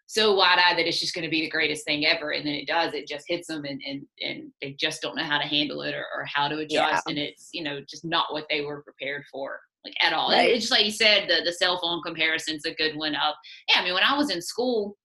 so 0.06 0.34
wide-eyed 0.34 0.76
that 0.76 0.88
it's 0.88 0.98
just 0.98 1.14
going 1.14 1.24
to 1.24 1.30
be 1.30 1.42
the 1.42 1.50
greatest 1.50 1.84
thing 1.84 2.06
ever 2.06 2.30
and 2.30 2.46
then 2.46 2.54
it 2.54 2.66
does 2.66 2.94
it 2.94 3.06
just 3.06 3.26
hits 3.28 3.46
them 3.46 3.64
and 3.64 3.80
and, 3.86 4.02
and 4.22 4.50
they 4.62 4.72
just 4.72 5.02
don't 5.02 5.16
know 5.16 5.22
how 5.22 5.38
to 5.38 5.46
handle 5.46 5.82
it 5.82 5.94
or, 5.94 6.06
or 6.16 6.24
how 6.24 6.48
to 6.48 6.58
adjust 6.58 7.04
yeah. 7.06 7.10
and 7.10 7.18
it's 7.18 7.50
you 7.52 7.62
know 7.62 7.80
just 7.88 8.04
not 8.04 8.32
what 8.32 8.46
they 8.48 8.62
were 8.62 8.82
prepared 8.82 9.22
for 9.30 9.60
like 9.84 9.94
at 10.02 10.12
all 10.12 10.30
right. 10.30 10.50
it's 10.50 10.62
just 10.62 10.72
like 10.72 10.84
you 10.84 10.90
said 10.90 11.28
the, 11.28 11.44
the 11.44 11.52
cell 11.52 11.78
phone 11.78 12.02
comparison's 12.02 12.64
a 12.64 12.74
good 12.74 12.96
one 12.96 13.14
of 13.14 13.34
yeah 13.68 13.80
i 13.80 13.84
mean 13.84 13.94
when 13.94 14.02
i 14.02 14.16
was 14.16 14.30
in 14.30 14.40
school 14.40 14.96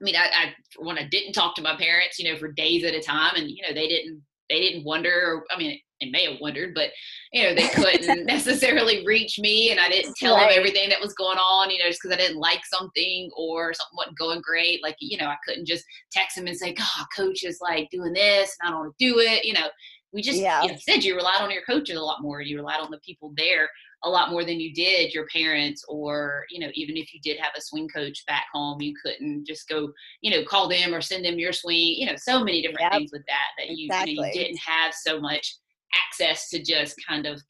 I 0.00 0.04
mean, 0.04 0.14
I, 0.14 0.26
I 0.26 0.54
when 0.78 0.96
I 0.96 1.08
didn't 1.08 1.32
talk 1.32 1.56
to 1.56 1.62
my 1.62 1.76
parents, 1.76 2.18
you 2.18 2.30
know, 2.30 2.38
for 2.38 2.52
days 2.52 2.84
at 2.84 2.94
a 2.94 3.00
time, 3.00 3.34
and 3.34 3.50
you 3.50 3.62
know, 3.62 3.74
they 3.74 3.88
didn't 3.88 4.22
they 4.48 4.60
didn't 4.60 4.84
wonder. 4.84 5.42
I 5.50 5.58
mean, 5.58 5.78
they 6.00 6.10
may 6.10 6.30
have 6.30 6.40
wondered, 6.40 6.74
but 6.74 6.90
you 7.32 7.42
know, 7.42 7.54
they 7.54 7.68
couldn't 7.74 8.26
necessarily 8.26 9.04
reach 9.06 9.38
me, 9.38 9.70
and 9.70 9.80
I 9.80 9.88
didn't 9.88 10.16
tell 10.16 10.36
right. 10.36 10.50
them 10.50 10.58
everything 10.58 10.88
that 10.90 11.00
was 11.00 11.14
going 11.14 11.38
on. 11.38 11.70
You 11.70 11.78
know, 11.78 11.88
just 11.88 12.00
because 12.02 12.16
I 12.16 12.20
didn't 12.20 12.40
like 12.40 12.64
something 12.64 13.30
or 13.36 13.74
something 13.74 13.96
wasn't 13.96 14.18
going 14.18 14.40
great. 14.40 14.82
Like, 14.82 14.96
you 15.00 15.18
know, 15.18 15.26
I 15.26 15.36
couldn't 15.46 15.66
just 15.66 15.84
text 16.12 16.36
them 16.36 16.46
and 16.46 16.56
say, 16.56 16.74
"God, 16.74 17.06
coach 17.16 17.44
is 17.44 17.58
like 17.60 17.88
doing 17.90 18.12
this, 18.12 18.56
and 18.60 18.68
I 18.68 18.70
don't 18.70 18.80
want 18.80 18.98
to 18.98 19.04
do 19.04 19.18
it." 19.18 19.44
You 19.44 19.54
know, 19.54 19.68
we 20.12 20.22
just 20.22 20.38
yeah. 20.38 20.62
you 20.62 20.72
know, 20.72 20.78
said 20.78 21.04
you 21.04 21.16
relied 21.16 21.40
on 21.40 21.50
your 21.50 21.62
coaches 21.62 21.96
a 21.96 22.02
lot 22.02 22.22
more. 22.22 22.40
You 22.40 22.56
relied 22.56 22.80
on 22.80 22.90
the 22.90 22.98
people 22.98 23.32
there 23.36 23.68
a 24.04 24.08
lot 24.08 24.30
more 24.30 24.44
than 24.44 24.60
you 24.60 24.72
did 24.72 25.12
your 25.12 25.26
parents 25.26 25.84
or 25.88 26.44
you 26.50 26.60
know 26.60 26.70
even 26.74 26.96
if 26.96 27.12
you 27.12 27.20
did 27.20 27.38
have 27.38 27.52
a 27.56 27.60
swing 27.60 27.88
coach 27.88 28.24
back 28.26 28.44
home 28.52 28.80
you 28.80 28.94
couldn't 29.02 29.46
just 29.46 29.68
go 29.68 29.92
you 30.20 30.30
know 30.30 30.44
call 30.44 30.68
them 30.68 30.94
or 30.94 31.00
send 31.00 31.24
them 31.24 31.38
your 31.38 31.52
swing 31.52 31.94
you 31.96 32.06
know 32.06 32.16
so 32.16 32.44
many 32.44 32.62
different 32.62 32.80
yep. 32.80 32.92
things 32.92 33.10
with 33.12 33.24
that 33.26 33.48
that 33.58 33.70
you, 33.70 33.86
exactly. 33.86 34.12
you, 34.12 34.20
know, 34.20 34.26
you 34.26 34.32
didn't 34.32 34.60
have 34.64 34.94
so 34.94 35.20
much 35.20 35.56
access 35.94 36.48
to 36.48 36.62
just 36.62 36.94
kind 37.08 37.26
of 37.26 37.40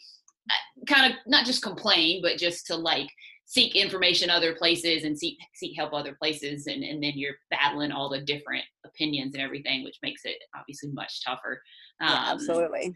uh, 0.50 0.84
kind 0.86 1.12
of 1.12 1.18
not 1.26 1.44
just 1.44 1.62
complain 1.62 2.22
but 2.22 2.38
just 2.38 2.66
to 2.66 2.76
like 2.76 3.08
seek 3.44 3.74
information 3.76 4.30
other 4.30 4.54
places 4.54 5.04
and 5.04 5.18
seek 5.18 5.38
seek 5.54 5.76
help 5.76 5.92
other 5.92 6.16
places 6.18 6.66
and, 6.66 6.82
and 6.82 7.02
then 7.02 7.12
you're 7.14 7.34
battling 7.50 7.92
all 7.92 8.08
the 8.08 8.20
different 8.20 8.64
opinions 8.84 9.34
and 9.34 9.42
everything 9.42 9.84
which 9.84 9.98
makes 10.02 10.22
it 10.24 10.36
obviously 10.56 10.90
much 10.92 11.24
tougher 11.24 11.60
um, 12.00 12.08
yeah, 12.08 12.24
absolutely 12.28 12.94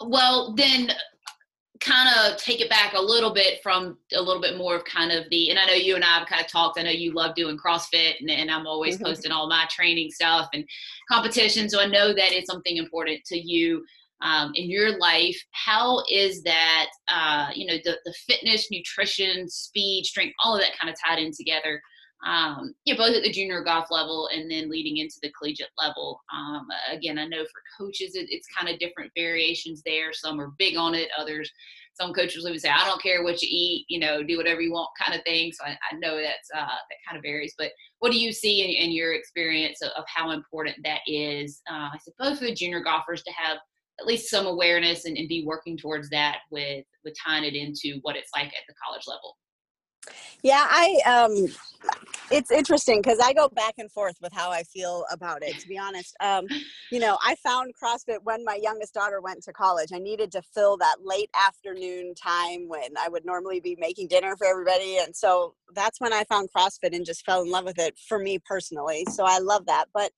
well 0.00 0.54
then 0.54 0.90
kind 1.80 2.08
of 2.16 2.36
take 2.36 2.60
it 2.60 2.70
back 2.70 2.94
a 2.94 3.00
little 3.00 3.32
bit 3.32 3.62
from 3.62 3.98
a 4.14 4.20
little 4.20 4.40
bit 4.40 4.56
more 4.56 4.76
of 4.76 4.84
kind 4.84 5.12
of 5.12 5.24
the 5.30 5.50
and 5.50 5.58
i 5.58 5.64
know 5.66 5.74
you 5.74 5.94
and 5.94 6.04
i 6.04 6.18
have 6.18 6.28
kind 6.28 6.40
of 6.40 6.50
talked 6.50 6.78
i 6.78 6.82
know 6.82 6.90
you 6.90 7.12
love 7.12 7.34
doing 7.34 7.58
crossfit 7.58 8.14
and, 8.20 8.30
and 8.30 8.50
i'm 8.50 8.66
always 8.66 8.96
mm-hmm. 8.96 9.04
posting 9.04 9.32
all 9.32 9.48
my 9.48 9.66
training 9.70 10.10
stuff 10.10 10.48
and 10.52 10.64
competition 11.10 11.68
so 11.68 11.80
i 11.80 11.86
know 11.86 12.08
that 12.08 12.32
it's 12.32 12.50
something 12.50 12.76
important 12.76 13.22
to 13.24 13.38
you 13.38 13.84
um, 14.22 14.52
in 14.54 14.70
your 14.70 14.98
life 14.98 15.36
how 15.52 16.02
is 16.10 16.42
that 16.42 16.86
uh, 17.08 17.48
you 17.54 17.66
know 17.66 17.76
the, 17.84 17.98
the 18.04 18.14
fitness 18.26 18.68
nutrition 18.70 19.48
speed 19.48 20.04
strength 20.04 20.34
all 20.42 20.54
of 20.54 20.60
that 20.60 20.78
kind 20.78 20.90
of 20.90 20.96
tied 21.06 21.18
in 21.18 21.32
together 21.32 21.80
um, 22.24 22.74
yeah, 22.84 22.96
both 22.96 23.14
at 23.14 23.22
the 23.22 23.32
junior 23.32 23.62
golf 23.62 23.90
level 23.90 24.28
and 24.32 24.50
then 24.50 24.70
leading 24.70 24.98
into 24.98 25.16
the 25.22 25.32
collegiate 25.38 25.68
level. 25.80 26.20
Um, 26.32 26.66
again, 26.90 27.18
I 27.18 27.26
know 27.26 27.44
for 27.44 27.84
coaches, 27.84 28.14
it, 28.14 28.26
it's 28.30 28.48
kind 28.48 28.68
of 28.68 28.78
different 28.78 29.12
variations 29.16 29.82
there. 29.84 30.12
Some 30.12 30.40
are 30.40 30.52
big 30.58 30.76
on 30.76 30.94
it, 30.94 31.08
others, 31.18 31.50
some 31.96 32.12
coaches 32.12 32.44
would 32.44 32.60
say, 32.60 32.68
I 32.68 32.86
don't 32.86 33.02
care 33.02 33.22
what 33.22 33.40
you 33.42 33.48
eat, 33.50 33.86
you 33.88 33.98
know, 33.98 34.22
do 34.22 34.36
whatever 34.36 34.60
you 34.60 34.72
want 34.72 34.90
kind 35.02 35.18
of 35.18 35.24
thing. 35.24 35.50
So 35.52 35.64
I, 35.64 35.70
I 35.90 35.96
know 35.96 36.20
that's, 36.20 36.50
uh, 36.54 36.66
that 36.66 36.96
kind 37.06 37.16
of 37.16 37.22
varies, 37.22 37.54
but 37.56 37.70
what 38.00 38.12
do 38.12 38.18
you 38.18 38.32
see 38.32 38.62
in, 38.62 38.70
in 38.70 38.92
your 38.92 39.14
experience 39.14 39.80
of, 39.82 39.90
of, 39.96 40.04
how 40.06 40.30
important 40.30 40.76
that 40.84 41.00
is? 41.06 41.62
Uh, 41.70 41.88
I 41.92 41.98
suppose 42.02 42.38
for 42.38 42.44
the 42.44 42.54
junior 42.54 42.82
golfers 42.82 43.22
to 43.22 43.32
have 43.32 43.58
at 43.98 44.06
least 44.06 44.28
some 44.28 44.46
awareness 44.46 45.06
and, 45.06 45.16
and 45.16 45.28
be 45.28 45.44
working 45.46 45.76
towards 45.76 46.10
that 46.10 46.38
with, 46.50 46.84
with 47.04 47.14
tying 47.24 47.44
it 47.44 47.54
into 47.54 47.98
what 48.02 48.16
it's 48.16 48.30
like 48.34 48.48
at 48.48 48.64
the 48.68 48.74
college 48.84 49.04
level. 49.06 49.36
Yeah, 50.42 50.66
I 50.68 50.98
um 51.06 51.48
it's 52.30 52.50
interesting 52.50 53.00
because 53.00 53.18
I 53.22 53.32
go 53.32 53.48
back 53.48 53.74
and 53.78 53.90
forth 53.90 54.16
with 54.20 54.32
how 54.32 54.50
I 54.50 54.62
feel 54.64 55.04
about 55.12 55.42
it, 55.42 55.58
to 55.60 55.68
be 55.68 55.78
honest. 55.78 56.16
Um, 56.20 56.46
you 56.90 56.98
know, 56.98 57.18
I 57.24 57.36
found 57.36 57.72
CrossFit 57.80 58.18
when 58.24 58.44
my 58.44 58.58
youngest 58.60 58.94
daughter 58.94 59.20
went 59.20 59.42
to 59.44 59.52
college. 59.52 59.90
I 59.92 59.98
needed 59.98 60.32
to 60.32 60.42
fill 60.42 60.76
that 60.78 60.96
late 61.04 61.30
afternoon 61.34 62.14
time 62.14 62.68
when 62.68 62.96
I 62.98 63.08
would 63.08 63.24
normally 63.24 63.60
be 63.60 63.76
making 63.78 64.08
dinner 64.08 64.36
for 64.36 64.46
everybody. 64.46 64.98
And 64.98 65.14
so 65.14 65.54
that's 65.74 66.00
when 66.00 66.12
I 66.12 66.24
found 66.24 66.48
CrossFit 66.56 66.94
and 66.94 67.06
just 67.06 67.24
fell 67.24 67.42
in 67.42 67.50
love 67.50 67.64
with 67.64 67.78
it 67.78 67.96
for 68.08 68.18
me 68.18 68.38
personally. 68.38 69.04
So 69.12 69.24
I 69.24 69.38
love 69.38 69.66
that. 69.66 69.86
But 69.94 70.10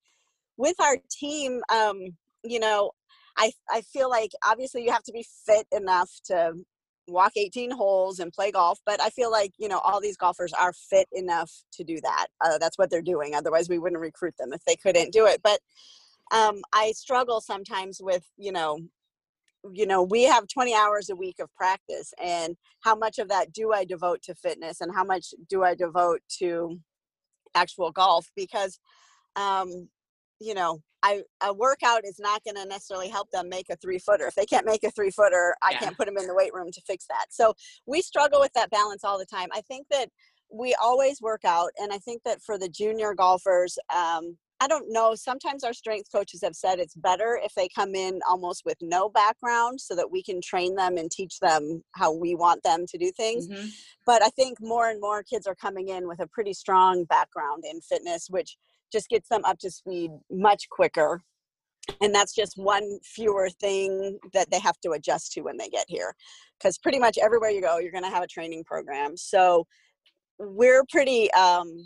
with 0.57 0.79
our 0.79 0.97
team, 1.11 1.61
um, 1.71 2.15
you 2.43 2.59
know, 2.59 2.91
I, 3.37 3.51
I 3.69 3.81
feel 3.81 4.09
like 4.09 4.31
obviously 4.45 4.83
you 4.83 4.91
have 4.91 5.03
to 5.03 5.13
be 5.13 5.25
fit 5.45 5.67
enough 5.71 6.09
to 6.25 6.53
walk 7.09 7.33
18 7.35 7.71
holes 7.71 8.19
and 8.19 8.31
play 8.31 8.51
golf 8.51 8.79
but 8.85 9.01
i 9.01 9.09
feel 9.09 9.31
like 9.31 9.53
you 9.57 9.67
know 9.67 9.79
all 9.79 9.99
these 10.01 10.17
golfers 10.17 10.53
are 10.53 10.73
fit 10.73 11.07
enough 11.11 11.51
to 11.71 11.83
do 11.83 11.99
that 12.01 12.27
uh, 12.41 12.57
that's 12.57 12.77
what 12.77 12.89
they're 12.89 13.01
doing 13.01 13.35
otherwise 13.35 13.69
we 13.69 13.79
wouldn't 13.79 14.01
recruit 14.01 14.33
them 14.37 14.53
if 14.53 14.63
they 14.65 14.75
couldn't 14.75 15.11
do 15.11 15.25
it 15.25 15.41
but 15.43 15.59
um, 16.31 16.61
i 16.73 16.91
struggle 16.91 17.41
sometimes 17.41 17.99
with 18.01 18.25
you 18.37 18.51
know 18.51 18.79
you 19.71 19.85
know 19.85 20.03
we 20.03 20.23
have 20.23 20.47
20 20.47 20.73
hours 20.73 21.09
a 21.09 21.15
week 21.15 21.39
of 21.39 21.53
practice 21.53 22.13
and 22.23 22.55
how 22.81 22.95
much 22.95 23.19
of 23.19 23.27
that 23.27 23.51
do 23.51 23.73
i 23.73 23.83
devote 23.83 24.21
to 24.21 24.33
fitness 24.35 24.81
and 24.81 24.93
how 24.93 25.03
much 25.03 25.33
do 25.49 25.63
i 25.63 25.75
devote 25.75 26.21
to 26.29 26.79
actual 27.55 27.91
golf 27.91 28.27
because 28.35 28.79
um 29.35 29.89
you 30.39 30.53
know 30.53 30.81
I 31.03 31.23
a 31.41 31.53
workout 31.53 32.05
is 32.05 32.19
not 32.19 32.43
going 32.43 32.55
to 32.55 32.65
necessarily 32.65 33.09
help 33.09 33.29
them 33.31 33.49
make 33.49 33.69
a 33.69 33.75
three 33.77 33.99
footer. 33.99 34.27
If 34.27 34.35
they 34.35 34.45
can't 34.45 34.65
make 34.65 34.83
a 34.83 34.91
three 34.91 35.11
footer, 35.11 35.55
I 35.61 35.71
yeah. 35.71 35.79
can't 35.79 35.97
put 35.97 36.05
them 36.05 36.17
in 36.17 36.27
the 36.27 36.35
weight 36.35 36.53
room 36.53 36.71
to 36.71 36.81
fix 36.81 37.05
that. 37.07 37.27
So 37.29 37.53
we 37.85 38.01
struggle 38.01 38.39
with 38.39 38.53
that 38.53 38.69
balance 38.69 39.03
all 39.03 39.17
the 39.17 39.25
time. 39.25 39.49
I 39.53 39.61
think 39.61 39.87
that 39.91 40.09
we 40.51 40.75
always 40.81 41.21
work 41.21 41.45
out, 41.45 41.71
and 41.77 41.93
I 41.93 41.99
think 41.99 42.23
that 42.25 42.41
for 42.41 42.57
the 42.57 42.69
junior 42.69 43.13
golfers, 43.13 43.77
um, 43.95 44.37
I 44.61 44.67
don't 44.67 44.91
know. 44.91 45.15
Sometimes 45.15 45.63
our 45.63 45.73
strength 45.73 46.11
coaches 46.11 46.41
have 46.43 46.55
said 46.55 46.79
it's 46.79 46.95
better 46.95 47.39
if 47.41 47.53
they 47.55 47.69
come 47.69 47.95
in 47.95 48.19
almost 48.27 48.63
with 48.65 48.77
no 48.81 49.07
background 49.07 49.79
so 49.79 49.95
that 49.95 50.11
we 50.11 50.21
can 50.21 50.41
train 50.41 50.75
them 50.75 50.97
and 50.97 51.09
teach 51.09 51.39
them 51.39 51.81
how 51.95 52.11
we 52.11 52.35
want 52.35 52.63
them 52.63 52.85
to 52.87 52.97
do 52.97 53.11
things. 53.11 53.47
Mm-hmm. 53.47 53.67
But 54.05 54.21
I 54.21 54.29
think 54.29 54.57
more 54.59 54.89
and 54.89 54.99
more 54.99 55.23
kids 55.23 55.47
are 55.47 55.55
coming 55.55 55.87
in 55.89 56.09
with 56.09 56.19
a 56.19 56.27
pretty 56.27 56.53
strong 56.53 57.05
background 57.05 57.63
in 57.69 57.79
fitness, 57.79 58.27
which 58.29 58.57
just 58.91 59.09
gets 59.09 59.29
them 59.29 59.41
up 59.45 59.59
to 59.59 59.71
speed 59.71 60.11
much 60.31 60.69
quicker. 60.69 61.21
And 62.01 62.13
that's 62.13 62.35
just 62.35 62.57
one 62.57 62.99
fewer 63.03 63.49
thing 63.49 64.19
that 64.33 64.51
they 64.51 64.59
have 64.59 64.79
to 64.81 64.91
adjust 64.91 65.31
to 65.33 65.41
when 65.41 65.57
they 65.57 65.69
get 65.69 65.85
here. 65.87 66.13
Because 66.59 66.77
pretty 66.77 66.99
much 66.99 67.17
everywhere 67.17 67.49
you 67.49 67.61
go, 67.61 67.79
you're 67.79 67.91
going 67.91 68.03
to 68.03 68.09
have 68.09 68.23
a 68.23 68.27
training 68.27 68.63
program. 68.63 69.17
So 69.17 69.65
we're 70.37 70.83
pretty 70.89 71.31
um, 71.33 71.85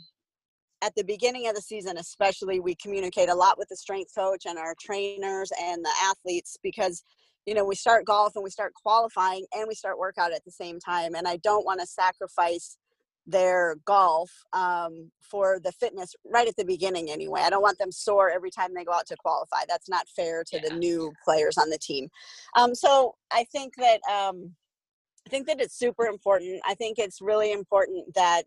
at 0.83 0.93
the 0.95 1.03
beginning 1.03 1.47
of 1.47 1.55
the 1.55 1.61
season 1.61 1.97
especially 1.97 2.59
we 2.59 2.75
communicate 2.75 3.29
a 3.29 3.33
lot 3.33 3.57
with 3.57 3.69
the 3.69 3.75
strength 3.75 4.11
coach 4.15 4.45
and 4.45 4.59
our 4.59 4.75
trainers 4.79 5.51
and 5.61 5.83
the 5.83 5.91
athletes 6.03 6.57
because 6.61 7.03
you 7.45 7.53
know 7.53 7.63
we 7.63 7.75
start 7.75 8.05
golf 8.05 8.35
and 8.35 8.43
we 8.43 8.49
start 8.49 8.73
qualifying 8.73 9.45
and 9.53 9.65
we 9.67 9.73
start 9.73 9.97
workout 9.97 10.33
at 10.33 10.43
the 10.45 10.51
same 10.51 10.79
time 10.79 11.15
and 11.15 11.27
i 11.27 11.37
don't 11.37 11.65
want 11.65 11.79
to 11.79 11.87
sacrifice 11.87 12.77
their 13.25 13.77
golf 13.85 14.29
um, 14.51 15.09
for 15.21 15.59
the 15.63 15.71
fitness 15.71 16.13
right 16.25 16.47
at 16.47 16.55
the 16.57 16.65
beginning 16.65 17.09
anyway 17.09 17.41
i 17.41 17.49
don't 17.49 17.61
want 17.61 17.77
them 17.77 17.91
sore 17.91 18.29
every 18.29 18.51
time 18.51 18.73
they 18.75 18.83
go 18.83 18.91
out 18.91 19.07
to 19.07 19.15
qualify 19.15 19.61
that's 19.67 19.87
not 19.87 20.07
fair 20.15 20.43
to 20.43 20.57
yeah. 20.57 20.69
the 20.69 20.75
new 20.75 21.11
players 21.23 21.57
on 21.57 21.69
the 21.69 21.77
team 21.77 22.09
um, 22.57 22.75
so 22.75 23.15
i 23.31 23.45
think 23.51 23.73
that 23.77 23.99
um, 24.11 24.51
i 25.25 25.29
think 25.29 25.47
that 25.47 25.61
it's 25.61 25.77
super 25.77 26.05
important 26.05 26.61
i 26.67 26.73
think 26.73 26.99
it's 26.99 27.21
really 27.21 27.51
important 27.51 28.13
that 28.13 28.43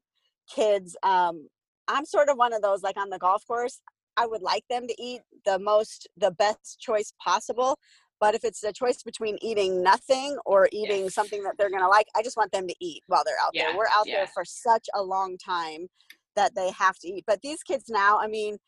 kids 0.55 0.97
um, 1.03 1.49
I'm 1.89 2.05
sort 2.05 2.29
of 2.29 2.37
one 2.37 2.53
of 2.53 2.63
those 2.63 2.83
like 2.83 2.97
on 2.97 3.11
the 3.11 3.19
golf 3.19 3.47
course, 3.47 3.81
I 4.17 4.27
would 4.27 4.43
like 4.43 4.65
them 4.69 4.87
to 4.87 5.03
eat 5.03 5.21
the 5.45 5.59
most 5.59 6.09
the 6.17 6.31
best 6.33 6.81
choice 6.81 7.13
possible. 7.23 7.79
But 8.21 8.35
if 8.35 8.45
it's 8.45 8.63
a 8.65 8.73
choice 8.73 9.03
between 9.03 9.37
eating 9.43 9.83
nothing 9.83 10.37
or 10.47 10.69
eating 10.73 11.05
yeah. 11.05 11.09
something 11.09 11.43
that 11.43 11.55
they're 11.59 11.71
gonna 11.71 11.89
like, 11.89 12.07
I 12.17 12.23
just 12.23 12.37
want 12.37 12.53
them 12.53 12.67
to 12.67 12.75
eat 12.81 13.03
while 13.07 13.23
they're 13.25 13.37
out 13.43 13.51
yeah. 13.53 13.67
there. 13.67 13.77
We're 13.77 13.87
out 13.95 14.07
yeah. 14.07 14.17
there 14.17 14.27
for 14.29 14.45
such 14.45 14.87
a 14.95 15.03
long 15.03 15.37
time 15.39 15.89
that 16.35 16.55
they 16.55 16.71
have 16.71 16.99
to 16.99 17.09
eat. 17.09 17.25
But 17.27 17.41
these 17.43 17.63
kids 17.63 17.85
now, 17.89 18.19
I 18.19 18.27
mean, 18.27 18.59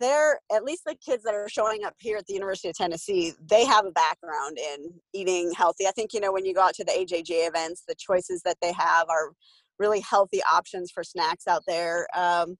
they're 0.00 0.40
at 0.52 0.64
least 0.64 0.82
the 0.84 0.96
kids 0.96 1.22
that 1.22 1.34
are 1.34 1.48
showing 1.48 1.84
up 1.84 1.94
here 2.00 2.16
at 2.16 2.26
the 2.26 2.34
University 2.34 2.68
of 2.68 2.76
Tennessee, 2.76 3.32
they 3.48 3.64
have 3.64 3.86
a 3.86 3.92
background 3.92 4.58
in 4.58 4.92
eating 5.14 5.52
healthy. 5.56 5.86
I 5.86 5.92
think, 5.92 6.12
you 6.12 6.20
know, 6.20 6.32
when 6.32 6.44
you 6.44 6.54
go 6.54 6.62
out 6.62 6.74
to 6.74 6.84
the 6.84 6.92
AJGA 6.92 7.48
events, 7.48 7.84
the 7.86 7.94
choices 7.96 8.42
that 8.44 8.56
they 8.60 8.72
have 8.72 9.08
are 9.08 9.32
really 9.78 10.00
healthy 10.00 10.40
options 10.50 10.90
for 10.90 11.04
snacks 11.04 11.46
out 11.46 11.62
there. 11.66 12.06
Um, 12.16 12.56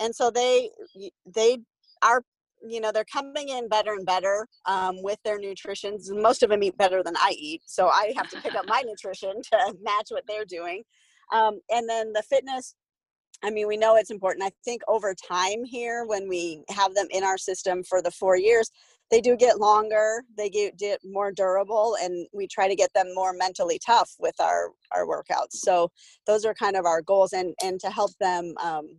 and 0.00 0.14
so 0.14 0.30
they 0.30 0.70
they 1.26 1.58
are 2.02 2.22
you 2.66 2.80
know 2.80 2.90
they're 2.92 3.04
coming 3.04 3.48
in 3.50 3.68
better 3.68 3.92
and 3.92 4.06
better 4.06 4.46
um, 4.66 5.02
with 5.02 5.18
their 5.24 5.38
nutrition. 5.38 5.98
Most 6.10 6.42
of 6.42 6.50
them 6.50 6.62
eat 6.62 6.76
better 6.76 7.02
than 7.02 7.16
I 7.16 7.34
eat, 7.38 7.62
so 7.66 7.88
I 7.88 8.12
have 8.16 8.28
to 8.30 8.40
pick 8.40 8.54
up 8.54 8.66
my 8.66 8.82
nutrition 8.86 9.40
to 9.52 9.74
match 9.82 10.08
what 10.10 10.24
they're 10.26 10.44
doing. 10.44 10.82
Um, 11.32 11.60
and 11.70 11.88
then 11.88 12.12
the 12.12 12.22
fitness 12.22 12.74
I 13.44 13.50
mean, 13.50 13.68
we 13.68 13.76
know 13.76 13.94
it's 13.94 14.10
important. 14.10 14.44
I 14.44 14.50
think 14.64 14.82
over 14.88 15.14
time 15.14 15.62
here, 15.62 16.04
when 16.04 16.28
we 16.28 16.64
have 16.70 16.94
them 16.94 17.06
in 17.10 17.22
our 17.22 17.38
system 17.38 17.84
for 17.84 18.02
the 18.02 18.10
four 18.10 18.36
years, 18.36 18.68
they 19.10 19.20
do 19.20 19.36
get 19.36 19.58
longer 19.58 20.22
they 20.36 20.50
get, 20.50 20.78
get 20.78 21.00
more 21.04 21.32
durable 21.32 21.96
and 22.02 22.26
we 22.32 22.46
try 22.46 22.68
to 22.68 22.74
get 22.74 22.92
them 22.94 23.14
more 23.14 23.32
mentally 23.32 23.78
tough 23.84 24.10
with 24.18 24.34
our 24.40 24.70
our 24.92 25.06
workouts 25.06 25.52
so 25.52 25.90
those 26.26 26.44
are 26.44 26.54
kind 26.54 26.76
of 26.76 26.84
our 26.84 27.02
goals 27.02 27.32
and 27.32 27.54
and 27.62 27.80
to 27.80 27.90
help 27.90 28.10
them 28.20 28.54
um, 28.62 28.96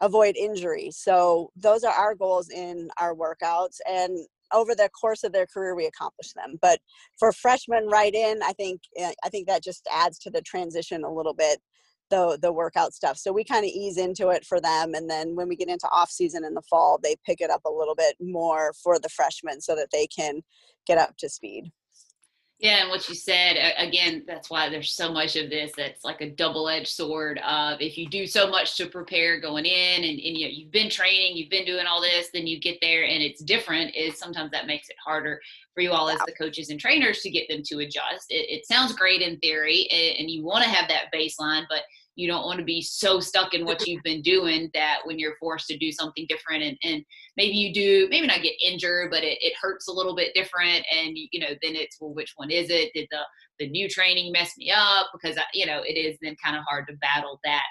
avoid 0.00 0.36
injury 0.36 0.90
so 0.90 1.50
those 1.56 1.84
are 1.84 1.92
our 1.92 2.14
goals 2.14 2.48
in 2.50 2.88
our 2.98 3.14
workouts 3.14 3.78
and 3.88 4.18
over 4.52 4.74
the 4.74 4.88
course 4.88 5.22
of 5.22 5.32
their 5.32 5.46
career 5.46 5.74
we 5.74 5.86
accomplish 5.86 6.32
them 6.32 6.58
but 6.60 6.80
for 7.18 7.32
freshmen 7.32 7.86
right 7.86 8.14
in 8.14 8.42
i 8.42 8.52
think 8.52 8.80
eh, 8.96 9.12
i 9.24 9.28
think 9.28 9.46
that 9.46 9.62
just 9.62 9.86
adds 9.92 10.18
to 10.18 10.30
the 10.30 10.42
transition 10.42 11.04
a 11.04 11.12
little 11.12 11.34
bit 11.34 11.60
the 12.10 12.38
the 12.42 12.52
workout 12.52 12.92
stuff. 12.92 13.16
So 13.16 13.32
we 13.32 13.44
kind 13.44 13.64
of 13.64 13.70
ease 13.70 13.96
into 13.96 14.28
it 14.28 14.44
for 14.44 14.60
them, 14.60 14.94
and 14.94 15.08
then 15.08 15.34
when 15.34 15.48
we 15.48 15.56
get 15.56 15.68
into 15.68 15.88
off 15.90 16.10
season 16.10 16.44
in 16.44 16.54
the 16.54 16.62
fall, 16.62 16.98
they 17.02 17.16
pick 17.24 17.40
it 17.40 17.50
up 17.50 17.62
a 17.64 17.70
little 17.70 17.94
bit 17.94 18.16
more 18.20 18.72
for 18.82 18.98
the 18.98 19.08
freshmen 19.08 19.60
so 19.60 19.74
that 19.76 19.88
they 19.92 20.06
can 20.06 20.42
get 20.86 20.98
up 20.98 21.16
to 21.18 21.28
speed. 21.28 21.70
Yeah, 22.60 22.82
and 22.82 22.90
what 22.90 23.08
you 23.08 23.14
said 23.14 23.56
again, 23.78 24.22
that's 24.26 24.50
why 24.50 24.68
there's 24.68 24.92
so 24.92 25.10
much 25.10 25.34
of 25.34 25.48
this 25.48 25.72
that's 25.78 26.04
like 26.04 26.20
a 26.20 26.28
double-edged 26.28 26.88
sword 26.88 27.40
of 27.42 27.80
if 27.80 27.96
you 27.96 28.06
do 28.06 28.26
so 28.26 28.50
much 28.50 28.76
to 28.76 28.84
prepare 28.84 29.40
going 29.40 29.64
in 29.64 30.04
and, 30.04 30.04
and 30.04 30.36
you 30.36 30.46
know 30.46 30.52
you've 30.52 30.70
been 30.70 30.90
training, 30.90 31.38
you've 31.38 31.48
been 31.48 31.64
doing 31.64 31.86
all 31.86 32.02
this, 32.02 32.28
then 32.34 32.46
you 32.46 32.60
get 32.60 32.76
there 32.82 33.04
and 33.06 33.22
it's 33.22 33.42
different, 33.42 33.96
is 33.96 34.18
sometimes 34.18 34.50
that 34.50 34.66
makes 34.66 34.90
it 34.90 34.96
harder 35.02 35.40
for 35.74 35.80
you 35.80 35.90
all 35.90 36.10
as 36.10 36.20
the 36.26 36.34
coaches 36.34 36.68
and 36.68 36.78
trainers 36.78 37.20
to 37.20 37.30
get 37.30 37.48
them 37.48 37.62
to 37.64 37.78
adjust. 37.78 38.26
It, 38.28 38.50
it 38.50 38.66
sounds 38.66 38.92
great 38.92 39.22
in 39.22 39.38
theory 39.38 39.88
and 40.18 40.30
you 40.30 40.44
want 40.44 40.62
to 40.62 40.68
have 40.68 40.86
that 40.88 41.06
baseline, 41.14 41.64
but 41.70 41.84
you 42.16 42.28
don't 42.28 42.44
want 42.44 42.58
to 42.58 42.64
be 42.64 42.82
so 42.82 43.20
stuck 43.20 43.54
in 43.54 43.64
what 43.64 43.86
you've 43.86 44.02
been 44.02 44.22
doing 44.22 44.70
that 44.74 44.98
when 45.04 45.18
you're 45.18 45.36
forced 45.38 45.66
to 45.68 45.78
do 45.78 45.90
something 45.92 46.26
different 46.28 46.62
and, 46.62 46.76
and 46.82 47.04
maybe 47.36 47.54
you 47.54 47.72
do 47.72 48.08
maybe 48.10 48.26
not 48.26 48.42
get 48.42 48.54
injured 48.62 49.10
but 49.10 49.22
it, 49.22 49.38
it 49.40 49.54
hurts 49.60 49.88
a 49.88 49.92
little 49.92 50.14
bit 50.14 50.34
different 50.34 50.84
and 50.92 51.16
you 51.32 51.40
know 51.40 51.48
then 51.62 51.74
it's 51.74 51.96
well 52.00 52.14
which 52.14 52.32
one 52.36 52.50
is 52.50 52.70
it? 52.70 52.92
Did 52.94 53.08
the 53.10 53.20
the 53.58 53.68
new 53.68 53.88
training 53.88 54.32
mess 54.32 54.52
me 54.56 54.72
up? 54.74 55.06
Because 55.12 55.36
I, 55.36 55.42
you 55.54 55.66
know 55.66 55.82
it 55.84 55.98
is 55.98 56.16
then 56.22 56.36
kind 56.42 56.56
of 56.56 56.64
hard 56.68 56.86
to 56.88 56.96
battle 56.96 57.40
that 57.44 57.62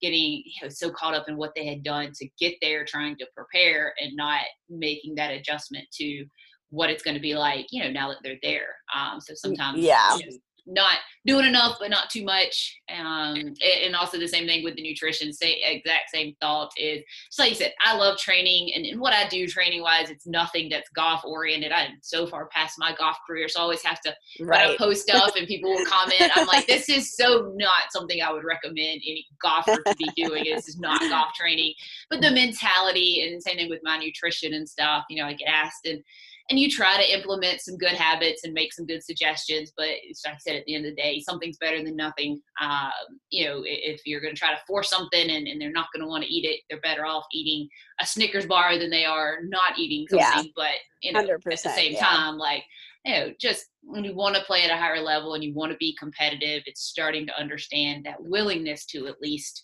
getting 0.00 0.42
you 0.44 0.62
know, 0.62 0.68
so 0.68 0.90
caught 0.90 1.14
up 1.14 1.28
in 1.28 1.36
what 1.36 1.52
they 1.54 1.64
had 1.64 1.84
done 1.84 2.10
to 2.12 2.28
get 2.38 2.54
there 2.60 2.84
trying 2.84 3.16
to 3.16 3.26
prepare 3.36 3.94
and 4.00 4.16
not 4.16 4.40
making 4.68 5.14
that 5.14 5.30
adjustment 5.30 5.84
to 5.92 6.24
what 6.70 6.90
it's 6.90 7.04
going 7.04 7.14
to 7.14 7.20
be 7.20 7.34
like 7.34 7.66
you 7.70 7.82
know 7.82 7.90
now 7.90 8.08
that 8.08 8.18
they're 8.22 8.38
there. 8.42 8.68
Um, 8.94 9.20
so 9.20 9.34
sometimes 9.34 9.78
yeah. 9.78 10.16
you 10.16 10.26
know, 10.26 10.36
not 10.66 10.98
doing 11.26 11.46
enough 11.46 11.76
but 11.80 11.90
not 11.90 12.10
too 12.10 12.24
much. 12.24 12.80
Um, 12.88 13.54
and 13.84 13.96
also 13.96 14.18
the 14.18 14.28
same 14.28 14.46
thing 14.46 14.62
with 14.64 14.76
the 14.76 14.82
nutrition 14.82 15.32
say 15.32 15.60
exact 15.64 16.10
same 16.12 16.34
thought 16.40 16.70
is 16.76 17.02
so 17.30 17.42
like 17.42 17.50
you 17.50 17.56
said 17.56 17.72
i 17.84 17.96
love 17.96 18.18
training 18.18 18.72
and, 18.74 18.84
and 18.84 19.00
what 19.00 19.12
i 19.12 19.26
do 19.28 19.46
training 19.46 19.82
wise 19.82 20.10
it's 20.10 20.26
nothing 20.26 20.68
that's 20.68 20.88
golf 20.90 21.24
oriented 21.24 21.72
i'm 21.72 21.92
so 22.02 22.26
far 22.26 22.46
past 22.48 22.74
my 22.78 22.94
golf 22.98 23.16
career 23.26 23.48
so 23.48 23.60
i 23.60 23.62
always 23.62 23.82
have 23.82 24.00
to 24.00 24.14
right. 24.40 24.76
post 24.78 25.02
stuff 25.02 25.32
and 25.36 25.46
people 25.46 25.70
will 25.70 25.84
comment. 25.86 26.30
I'm 26.36 26.46
like 26.46 26.66
this 26.66 26.88
is 26.88 27.14
so 27.16 27.52
not 27.56 27.84
something 27.90 28.20
i 28.22 28.32
would 28.32 28.44
recommend 28.44 28.78
any 29.06 29.26
golfer 29.40 29.82
to 29.86 29.96
be 29.96 30.10
doing. 30.16 30.44
This 30.44 30.68
is 30.68 30.78
not 30.78 31.00
golf 31.00 31.32
training. 31.34 31.74
But 32.10 32.20
the 32.20 32.30
mentality 32.30 33.22
and 33.22 33.42
same 33.42 33.56
thing 33.56 33.70
with 33.70 33.80
my 33.82 33.98
nutrition 33.98 34.54
and 34.54 34.68
stuff 34.68 35.04
you 35.08 35.20
know 35.20 35.28
i 35.28 35.34
get 35.34 35.48
asked 35.48 35.86
and 35.86 36.02
and 36.50 36.58
you 36.58 36.68
try 36.70 36.96
to 36.96 37.12
implement 37.12 37.60
some 37.60 37.76
good 37.76 37.92
habits 37.92 38.44
and 38.44 38.52
make 38.52 38.72
some 38.72 38.86
good 38.86 39.02
suggestions. 39.02 39.72
But 39.76 39.88
like 40.24 40.34
I 40.34 40.38
said, 40.38 40.56
at 40.56 40.64
the 40.66 40.74
end 40.74 40.86
of 40.86 40.94
the 40.94 41.02
day, 41.02 41.20
something's 41.20 41.58
better 41.58 41.82
than 41.82 41.96
nothing. 41.96 42.40
Um, 42.60 42.90
you 43.30 43.44
know, 43.44 43.62
if 43.64 44.02
you're 44.04 44.20
going 44.20 44.34
to 44.34 44.38
try 44.38 44.52
to 44.52 44.60
force 44.66 44.90
something 44.90 45.30
and, 45.30 45.46
and 45.46 45.60
they're 45.60 45.70
not 45.70 45.88
going 45.94 46.02
to 46.02 46.08
want 46.08 46.24
to 46.24 46.32
eat 46.32 46.44
it, 46.44 46.60
they're 46.68 46.80
better 46.80 47.06
off 47.06 47.24
eating 47.32 47.68
a 48.00 48.06
Snickers 48.06 48.46
bar 48.46 48.78
than 48.78 48.90
they 48.90 49.04
are 49.04 49.38
not 49.44 49.78
eating 49.78 50.06
something. 50.08 50.44
Yeah. 50.46 50.52
But 50.56 50.74
you 51.02 51.12
know, 51.12 51.20
at 51.20 51.42
the 51.42 51.56
same 51.56 51.92
yeah. 51.92 52.04
time, 52.04 52.38
like 52.38 52.64
you 53.04 53.14
know, 53.14 53.32
just 53.40 53.66
when 53.82 54.04
you 54.04 54.14
want 54.14 54.36
to 54.36 54.42
play 54.42 54.62
at 54.64 54.70
a 54.70 54.76
higher 54.76 55.00
level 55.00 55.34
and 55.34 55.42
you 55.42 55.52
want 55.54 55.72
to 55.72 55.78
be 55.78 55.96
competitive, 55.98 56.62
it's 56.66 56.82
starting 56.82 57.26
to 57.26 57.40
understand 57.40 58.04
that 58.04 58.22
willingness 58.22 58.86
to 58.86 59.06
at 59.06 59.20
least 59.20 59.62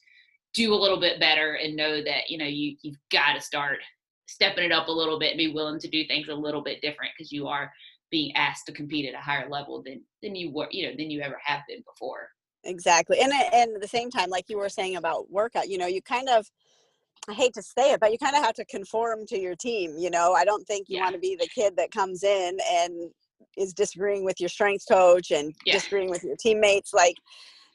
do 0.55 0.73
a 0.73 0.77
little 0.77 0.99
bit 0.99 1.21
better 1.21 1.55
and 1.55 1.77
know 1.77 2.03
that 2.03 2.29
you 2.29 2.39
know 2.39 2.47
you 2.47 2.77
you've 2.83 2.97
got 3.13 3.35
to 3.35 3.41
start 3.41 3.79
stepping 4.29 4.65
it 4.65 4.73
up 4.73 4.89
a 4.89 4.93
little 4.93 5.19
bit 5.19 5.31
and 5.31 5.39
be 5.39 5.53
willing 5.53 5.81
to 5.81 5.89
do 5.89 6.07
things 6.07 6.29
a 6.29 6.35
little 6.35 6.63
bit 6.63 6.81
different 6.81 7.13
because 7.17 7.33
you 7.33 7.49
are 7.49 7.73
being 8.11 8.35
asked 8.37 8.67
to 8.67 8.73
compete 8.73 9.07
at 9.07 9.19
a 9.19 9.23
higher 9.23 9.49
level 9.49 9.83
than 9.83 10.03
than 10.23 10.35
you 10.35 10.53
were 10.53 10.69
you 10.71 10.87
know 10.87 10.95
than 10.97 11.11
you 11.11 11.21
ever 11.21 11.39
have 11.43 11.61
been 11.69 11.83
before 11.93 12.29
exactly 12.65 13.21
and 13.21 13.33
and 13.53 13.75
at 13.75 13.81
the 13.81 13.89
same 13.89 14.11
time 14.11 14.31
like 14.31 14.45
you 14.49 14.59
were 14.59 14.69
saying 14.69 14.97
about 14.97 15.31
workout 15.31 15.69
you 15.69 15.79
know 15.79 15.87
you 15.87 16.03
kind 16.03 16.29
of 16.29 16.47
I 17.29 17.35
hate 17.35 17.53
to 17.55 17.63
say 17.63 17.93
it, 17.93 18.01
but 18.01 18.11
you 18.11 18.19
kind 18.19 18.37
of 18.37 18.43
have 18.43 18.55
to 18.55 18.65
conform 18.65 19.27
to 19.27 19.39
your 19.39 19.55
team. 19.55 19.97
You 19.99 20.11
know, 20.11 20.33
I 20.33 20.45
don't 20.45 20.67
think 20.67 20.89
you 20.89 20.97
yeah. 20.97 21.05
want 21.05 21.15
to 21.15 21.21
be 21.21 21.37
the 21.37 21.49
kid 21.49 21.75
that 21.77 21.91
comes 21.91 22.23
in 22.23 22.59
and 22.73 23.11
is 23.57 23.75
disagreeing 23.75 24.25
with 24.25 24.41
your 24.41 24.49
strength 24.49 24.85
coach 24.89 25.31
and 25.31 25.55
yeah. 25.67 25.75
disagreeing 25.75 26.09
with 26.09 26.25
your 26.25 26.37
teammates. 26.37 26.95
Like, 26.95 27.17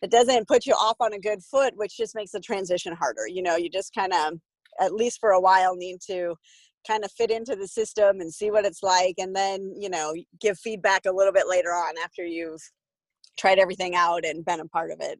it 0.02 0.10
doesn't 0.10 0.48
put 0.48 0.66
you 0.66 0.74
off 0.74 0.98
on 1.00 1.14
a 1.14 1.20
good 1.20 1.44
foot, 1.44 1.74
which 1.76 1.98
just 1.98 2.16
makes 2.16 2.32
the 2.32 2.40
transition 2.40 2.96
harder. 2.96 3.28
You 3.28 3.44
know, 3.44 3.56
you 3.56 3.70
just 3.70 3.94
kind 3.94 4.14
of 4.14 4.40
at 4.80 4.94
least 4.94 5.20
for 5.20 5.32
a 5.32 5.42
while 5.42 5.76
need 5.76 6.00
to 6.08 6.36
kind 6.88 7.06
of 7.06 7.12
fit 7.12 7.32
into 7.32 7.56
the 7.56 7.68
system 7.68 8.20
and 8.20 8.34
see 8.34 8.52
what 8.52 8.66
it's 8.66 8.84
like 8.84 9.16
and 9.18 9.36
then 9.36 9.74
you 9.78 9.90
know 9.90 10.14
give 10.42 10.58
feedback 10.60 11.06
a 11.06 11.12
little 11.12 11.32
bit 11.32 11.48
later 11.48 11.70
on 11.70 11.94
after 12.04 12.26
you've 12.26 12.62
tried 13.38 13.60
everything 13.60 13.96
out 13.96 14.26
and 14.26 14.46
been 14.46 14.60
a 14.60 14.68
part 14.68 14.92
of 14.92 14.98
it. 15.00 15.20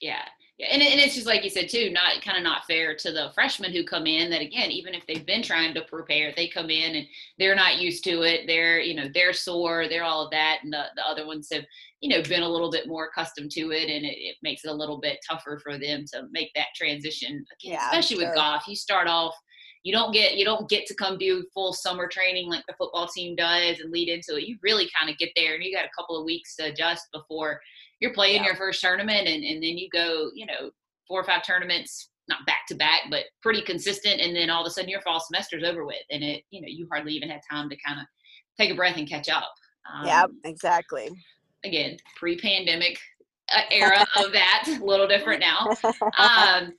Yeah 0.00 0.24
yeah, 0.58 0.68
and, 0.70 0.82
and 0.82 1.00
it's 1.00 1.14
just 1.14 1.26
like 1.26 1.44
you 1.44 1.50
said 1.50 1.68
too, 1.68 1.90
not 1.90 2.22
kind 2.22 2.36
of 2.36 2.44
not 2.44 2.66
fair 2.66 2.94
to 2.94 3.10
the 3.10 3.30
freshmen 3.34 3.72
who 3.72 3.84
come 3.84 4.06
in. 4.06 4.30
That 4.30 4.42
again, 4.42 4.70
even 4.70 4.94
if 4.94 5.06
they've 5.06 5.24
been 5.24 5.42
trying 5.42 5.72
to 5.74 5.82
prepare, 5.82 6.32
they 6.36 6.46
come 6.46 6.68
in 6.68 6.96
and 6.96 7.06
they're 7.38 7.54
not 7.54 7.78
used 7.78 8.04
to 8.04 8.22
it. 8.22 8.46
They're 8.46 8.80
you 8.80 8.94
know 8.94 9.08
they're 9.12 9.32
sore, 9.32 9.88
they're 9.88 10.04
all 10.04 10.24
of 10.24 10.30
that, 10.30 10.58
and 10.62 10.72
the, 10.72 10.84
the 10.96 11.06
other 11.06 11.26
ones 11.26 11.48
have 11.52 11.64
you 12.00 12.10
know 12.10 12.22
been 12.22 12.42
a 12.42 12.48
little 12.48 12.70
bit 12.70 12.86
more 12.86 13.06
accustomed 13.06 13.50
to 13.52 13.70
it, 13.72 13.88
and 13.88 14.04
it, 14.04 14.16
it 14.18 14.36
makes 14.42 14.64
it 14.64 14.70
a 14.70 14.74
little 14.74 15.00
bit 15.00 15.18
tougher 15.28 15.58
for 15.62 15.78
them 15.78 16.04
to 16.12 16.24
make 16.30 16.50
that 16.54 16.68
transition. 16.76 17.30
Again, 17.30 17.72
yeah, 17.72 17.86
especially 17.86 18.16
sure. 18.18 18.28
with 18.28 18.36
golf, 18.36 18.68
you 18.68 18.76
start 18.76 19.08
off 19.08 19.34
you 19.82 19.92
don't 19.92 20.12
get 20.12 20.36
you 20.36 20.44
don't 20.44 20.68
get 20.68 20.86
to 20.86 20.94
come 20.94 21.18
do 21.18 21.44
full 21.52 21.72
summer 21.72 22.06
training 22.06 22.48
like 22.48 22.64
the 22.66 22.74
football 22.74 23.08
team 23.08 23.34
does 23.34 23.80
and 23.80 23.90
lead 23.90 24.08
into 24.08 24.36
it. 24.36 24.44
You 24.44 24.56
really 24.62 24.88
kind 24.98 25.10
of 25.10 25.18
get 25.18 25.30
there 25.34 25.54
and 25.54 25.64
you 25.64 25.74
got 25.74 25.84
a 25.84 25.90
couple 25.96 26.18
of 26.18 26.24
weeks 26.24 26.54
to 26.56 26.66
adjust 26.66 27.08
before 27.12 27.60
you're 28.00 28.14
playing 28.14 28.42
yeah. 28.42 28.46
your 28.46 28.56
first 28.56 28.80
tournament 28.80 29.28
and, 29.28 29.44
and 29.44 29.62
then 29.62 29.78
you 29.78 29.88
go, 29.92 30.30
you 30.34 30.46
know, 30.46 30.70
four 31.08 31.20
or 31.20 31.24
five 31.24 31.44
tournaments, 31.44 32.10
not 32.28 32.44
back 32.46 32.66
to 32.68 32.74
back, 32.74 33.02
but 33.10 33.24
pretty 33.42 33.62
consistent. 33.62 34.20
And 34.20 34.34
then 34.34 34.50
all 34.50 34.62
of 34.62 34.66
a 34.66 34.70
sudden 34.70 34.90
your 34.90 35.00
fall 35.02 35.20
semester's 35.20 35.64
over 35.64 35.84
with. 35.84 36.02
And 36.10 36.22
it, 36.22 36.42
you 36.50 36.60
know, 36.60 36.68
you 36.68 36.88
hardly 36.90 37.12
even 37.12 37.28
had 37.28 37.40
time 37.50 37.68
to 37.70 37.76
kind 37.84 38.00
of 38.00 38.06
take 38.58 38.70
a 38.70 38.74
breath 38.74 38.96
and 38.96 39.08
catch 39.08 39.28
up. 39.28 39.52
Um, 39.92 40.06
yeah, 40.06 40.24
exactly. 40.44 41.10
Again, 41.64 41.96
pre 42.16 42.36
pandemic 42.38 42.98
uh, 43.52 43.62
era 43.70 44.04
of 44.16 44.32
that, 44.32 44.64
a 44.80 44.84
little 44.84 45.06
different 45.06 45.40
now. 45.40 45.68
Um, 46.18 46.72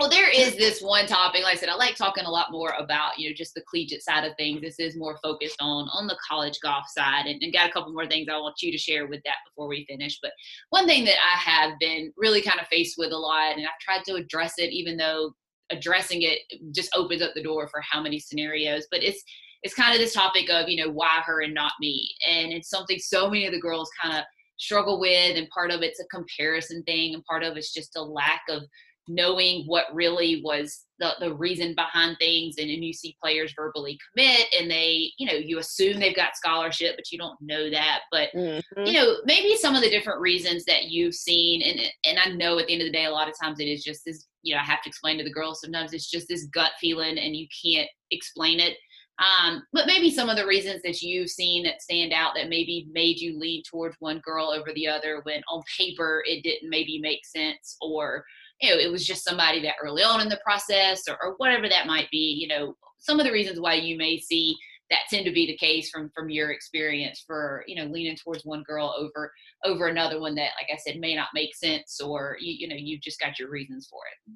well, 0.00 0.10
there 0.10 0.28
is 0.28 0.56
this 0.56 0.82
one 0.82 1.06
topic. 1.06 1.44
Like 1.44 1.56
I 1.56 1.58
said, 1.58 1.68
I 1.68 1.76
like 1.76 1.94
talking 1.94 2.24
a 2.24 2.30
lot 2.30 2.50
more 2.50 2.74
about 2.78 3.16
you 3.16 3.28
know 3.28 3.34
just 3.34 3.54
the 3.54 3.62
collegiate 3.62 4.02
side 4.02 4.24
of 4.24 4.36
things. 4.36 4.60
This 4.60 4.80
is 4.80 4.96
more 4.96 5.18
focused 5.22 5.56
on 5.60 5.88
on 5.92 6.08
the 6.08 6.18
college 6.28 6.58
golf 6.62 6.84
side, 6.88 7.26
and, 7.26 7.40
and 7.40 7.52
got 7.52 7.70
a 7.70 7.72
couple 7.72 7.92
more 7.92 8.06
things 8.06 8.26
I 8.28 8.36
want 8.38 8.60
you 8.60 8.72
to 8.72 8.78
share 8.78 9.06
with 9.06 9.20
that 9.24 9.36
before 9.46 9.68
we 9.68 9.86
finish. 9.88 10.18
But 10.20 10.32
one 10.70 10.86
thing 10.86 11.04
that 11.04 11.14
I 11.14 11.38
have 11.38 11.78
been 11.78 12.12
really 12.16 12.42
kind 12.42 12.58
of 12.60 12.66
faced 12.66 12.96
with 12.98 13.12
a 13.12 13.16
lot, 13.16 13.56
and 13.56 13.64
I've 13.64 13.78
tried 13.80 14.04
to 14.06 14.14
address 14.14 14.54
it, 14.58 14.72
even 14.72 14.96
though 14.96 15.32
addressing 15.70 16.22
it 16.22 16.40
just 16.74 16.94
opens 16.96 17.22
up 17.22 17.30
the 17.34 17.42
door 17.42 17.68
for 17.68 17.80
how 17.88 18.02
many 18.02 18.18
scenarios. 18.18 18.86
But 18.90 19.04
it's 19.04 19.22
it's 19.62 19.74
kind 19.74 19.94
of 19.94 20.00
this 20.00 20.14
topic 20.14 20.50
of 20.50 20.68
you 20.68 20.84
know 20.84 20.90
why 20.90 21.22
her 21.24 21.42
and 21.42 21.54
not 21.54 21.72
me, 21.80 22.10
and 22.28 22.52
it's 22.52 22.68
something 22.68 22.98
so 22.98 23.30
many 23.30 23.46
of 23.46 23.52
the 23.52 23.60
girls 23.60 23.90
kind 24.02 24.18
of 24.18 24.24
struggle 24.56 24.98
with, 24.98 25.36
and 25.36 25.48
part 25.50 25.70
of 25.70 25.82
it's 25.82 26.00
a 26.00 26.06
comparison 26.06 26.82
thing, 26.82 27.14
and 27.14 27.24
part 27.26 27.44
of 27.44 27.56
it's 27.56 27.72
just 27.72 27.94
a 27.96 28.02
lack 28.02 28.42
of 28.48 28.64
knowing 29.08 29.64
what 29.66 29.84
really 29.92 30.40
was 30.44 30.84
the, 30.98 31.10
the 31.20 31.34
reason 31.34 31.74
behind 31.74 32.16
things 32.18 32.56
and 32.58 32.70
then 32.70 32.82
you 32.82 32.92
see 32.92 33.16
players 33.22 33.52
verbally 33.56 33.98
commit 34.12 34.46
and 34.58 34.70
they 34.70 35.10
you 35.18 35.26
know 35.26 35.34
you 35.34 35.58
assume 35.58 35.98
they've 35.98 36.16
got 36.16 36.36
scholarship 36.36 36.94
but 36.96 37.10
you 37.10 37.18
don't 37.18 37.36
know 37.40 37.68
that 37.68 38.00
but 38.10 38.28
mm-hmm. 38.34 38.84
you 38.84 38.92
know 38.92 39.16
maybe 39.24 39.56
some 39.56 39.74
of 39.74 39.82
the 39.82 39.90
different 39.90 40.20
reasons 40.20 40.64
that 40.64 40.84
you've 40.84 41.14
seen 41.14 41.62
and 41.62 41.80
and 42.06 42.18
i 42.18 42.34
know 42.34 42.58
at 42.58 42.66
the 42.66 42.72
end 42.72 42.82
of 42.82 42.86
the 42.86 42.92
day 42.92 43.06
a 43.06 43.10
lot 43.10 43.28
of 43.28 43.34
times 43.40 43.60
it 43.60 43.64
is 43.64 43.82
just 43.82 44.04
this 44.04 44.26
you 44.42 44.54
know 44.54 44.60
i 44.60 44.64
have 44.64 44.82
to 44.82 44.88
explain 44.88 45.18
to 45.18 45.24
the 45.24 45.32
girls 45.32 45.60
sometimes 45.60 45.92
it's 45.92 46.10
just 46.10 46.28
this 46.28 46.46
gut 46.46 46.72
feeling 46.80 47.18
and 47.18 47.36
you 47.36 47.46
can't 47.62 47.88
explain 48.10 48.60
it 48.60 48.76
um, 49.20 49.62
but 49.72 49.86
maybe 49.86 50.10
some 50.10 50.28
of 50.28 50.36
the 50.36 50.46
reasons 50.46 50.82
that 50.82 51.00
you've 51.00 51.30
seen 51.30 51.62
that 51.64 51.80
stand 51.80 52.12
out 52.12 52.32
that 52.34 52.48
maybe 52.48 52.88
made 52.92 53.20
you 53.20 53.38
lean 53.38 53.62
towards 53.62 53.94
one 54.00 54.20
girl 54.24 54.50
over 54.50 54.72
the 54.74 54.88
other 54.88 55.20
when 55.22 55.40
on 55.48 55.62
paper 55.78 56.22
it 56.26 56.42
didn't 56.42 56.68
maybe 56.68 56.98
make 56.98 57.24
sense 57.24 57.76
or 57.80 58.24
you 58.64 58.70
know, 58.70 58.80
it 58.80 58.90
was 58.90 59.06
just 59.06 59.24
somebody 59.24 59.60
that 59.60 59.74
early 59.82 60.02
on 60.02 60.20
in 60.20 60.28
the 60.28 60.40
process 60.42 61.02
or, 61.08 61.16
or 61.22 61.34
whatever 61.36 61.68
that 61.68 61.86
might 61.86 62.10
be, 62.10 62.38
you 62.40 62.48
know, 62.48 62.74
some 62.98 63.20
of 63.20 63.26
the 63.26 63.32
reasons 63.32 63.60
why 63.60 63.74
you 63.74 63.96
may 63.96 64.18
see 64.18 64.56
that 64.90 65.00
tend 65.10 65.26
to 65.26 65.32
be 65.32 65.46
the 65.46 65.56
case 65.56 65.90
from 65.90 66.10
from 66.14 66.28
your 66.28 66.50
experience 66.50 67.24
for 67.26 67.64
you 67.66 67.74
know 67.74 67.90
leaning 67.90 68.16
towards 68.16 68.44
one 68.44 68.62
girl 68.64 68.94
over 68.98 69.32
over 69.64 69.88
another 69.88 70.20
one 70.20 70.34
that 70.34 70.50
like 70.60 70.68
i 70.72 70.76
said 70.76 71.00
may 71.00 71.14
not 71.14 71.28
make 71.32 71.54
sense 71.56 72.00
or 72.00 72.36
you, 72.38 72.52
you 72.52 72.68
know 72.68 72.76
you've 72.78 73.00
just 73.00 73.18
got 73.18 73.38
your 73.38 73.48
reasons 73.48 73.88
for 73.90 74.00
it. 74.12 74.34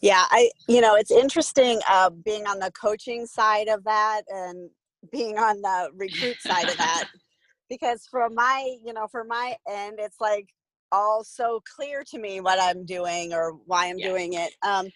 Yeah 0.00 0.24
i 0.30 0.48
you 0.68 0.80
know 0.80 0.94
it's 0.94 1.10
interesting 1.10 1.80
uh, 1.88 2.08
being 2.24 2.46
on 2.46 2.60
the 2.60 2.70
coaching 2.70 3.26
side 3.26 3.66
of 3.66 3.82
that 3.84 4.22
and 4.28 4.70
being 5.10 5.38
on 5.38 5.60
the 5.60 5.90
recruit 5.96 6.40
side 6.40 6.68
of 6.68 6.76
that 6.76 7.08
because 7.68 8.06
from 8.08 8.36
my 8.36 8.76
you 8.84 8.92
know 8.92 9.08
for 9.08 9.24
my 9.24 9.56
end 9.68 9.96
it's 9.98 10.20
like 10.20 10.46
all 10.92 11.24
so 11.24 11.60
clear 11.76 12.04
to 12.10 12.18
me 12.18 12.40
what 12.40 12.58
I'm 12.60 12.84
doing 12.84 13.32
or 13.32 13.52
why 13.66 13.86
I'm 13.86 13.98
yeah. 13.98 14.08
doing 14.08 14.34
it. 14.34 14.52
Um, 14.66 14.88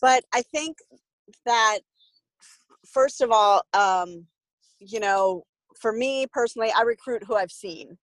but 0.00 0.24
I 0.34 0.42
think 0.42 0.76
that 1.46 1.78
first 2.86 3.20
of 3.20 3.30
all, 3.30 3.62
um, 3.74 4.26
you 4.78 5.00
know, 5.00 5.44
for 5.80 5.92
me 5.92 6.26
personally, 6.32 6.72
I 6.76 6.82
recruit 6.82 7.22
who 7.24 7.36
I've 7.36 7.52
seen. 7.52 7.96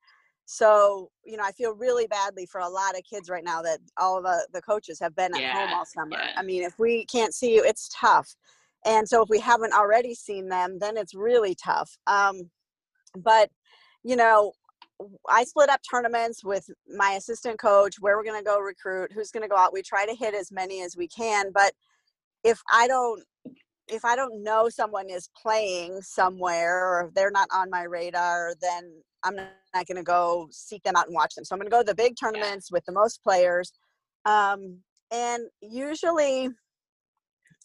So, 0.46 1.10
you 1.26 1.38
know, 1.38 1.44
I 1.44 1.52
feel 1.52 1.74
really 1.74 2.06
badly 2.06 2.46
for 2.46 2.62
a 2.62 2.70
lot 2.70 2.96
of 2.96 3.04
kids 3.04 3.30
right 3.30 3.44
now 3.44 3.62
that 3.64 3.80
all 3.98 4.22
the, 4.22 4.48
the 4.54 4.62
coaches 4.62 5.00
have 5.00 5.16
been 5.16 5.34
at 5.34 5.42
yeah, 5.42 5.54
home 5.54 5.74
all 5.74 5.86
summer. 5.86 6.18
Yeah. 6.18 6.34
I 6.38 6.44
mean, 6.44 6.64
if 6.64 6.78
we 6.78 7.06
can't 7.06 7.34
see 7.34 7.56
you, 7.56 7.64
it's 7.64 7.90
tough. 8.00 8.36
And 8.86 9.10
so 9.10 9.24
if 9.24 9.30
we 9.30 9.40
haven't 9.40 9.74
already 9.74 10.14
seen 10.14 10.48
them, 10.48 10.78
then 10.80 10.98
it's 10.98 11.16
really 11.16 11.56
tough. 11.56 11.98
Um, 12.06 12.52
but, 13.18 13.50
you 14.04 14.16
know, 14.16 14.52
I 15.30 15.44
split 15.44 15.70
up 15.70 15.82
tournaments 15.90 16.44
with 16.44 16.70
my 16.88 17.12
assistant 17.12 17.60
coach, 17.60 17.96
where 18.00 18.18
we're 18.18 18.24
going 18.24 18.40
to 18.40 18.46
go 18.46 18.60
recruit, 18.60 19.12
who's 19.14 19.32
going 19.32 19.44
to 19.44 19.50
go 19.50 19.58
out. 19.58 19.74
We 19.74 19.82
try 19.82 20.06
to 20.06 20.16
hit 20.16 20.34
as 20.34 20.52
many 20.52 20.82
as 20.82 20.96
we 20.96 21.08
can, 21.08 21.52
but 21.54 21.74
if 22.44 22.62
I 22.72 22.88
don't 22.88 23.24
if 23.88 24.04
I 24.04 24.16
don't 24.16 24.44
know 24.44 24.68
someone 24.70 25.10
is 25.10 25.30
playing 25.40 26.02
somewhere 26.02 26.88
or 26.88 27.08
if 27.08 27.14
they're 27.14 27.32
not 27.32 27.48
on 27.54 27.70
my 27.70 27.84
radar, 27.84 28.54
then 28.60 28.92
I'm 29.24 29.36
not 29.36 29.86
going 29.88 29.98
to 29.98 30.04
go 30.04 30.48
seek 30.52 30.84
them 30.84 30.96
out 30.96 31.06
and 31.08 31.14
watch 31.14 31.36
them. 31.36 31.46
So 31.46 31.54
I'm 31.54 31.60
going 31.60 31.70
to 31.70 31.76
go 31.76 31.82
to 31.82 31.86
the 31.86 31.96
big 31.96 32.16
tournaments 32.20 32.72
with 32.72 32.84
the 32.86 32.92
most 32.92 33.22
players. 33.24 33.72
Um, 34.26 34.80
and 35.12 35.44
usually, 35.62 36.50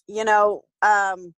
you 0.06 0.24
know, 0.24 0.62
um, 0.82 1.34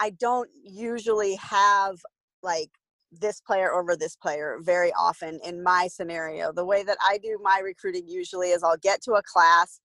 I 0.00 0.10
don't 0.18 0.50
usually 0.62 1.36
have 1.36 1.96
like 2.42 2.70
this 3.12 3.40
player 3.40 3.72
over 3.72 3.96
this 3.96 4.16
player 4.16 4.58
very 4.60 4.92
often 4.92 5.40
in 5.44 5.62
my 5.62 5.88
scenario. 5.88 6.52
The 6.52 6.64
way 6.64 6.82
that 6.84 6.98
I 7.02 7.18
do 7.18 7.38
my 7.42 7.60
recruiting 7.62 8.08
usually 8.08 8.50
is 8.50 8.62
I'll 8.62 8.76
get 8.76 9.02
to 9.02 9.12
a 9.12 9.22
class 9.22 9.80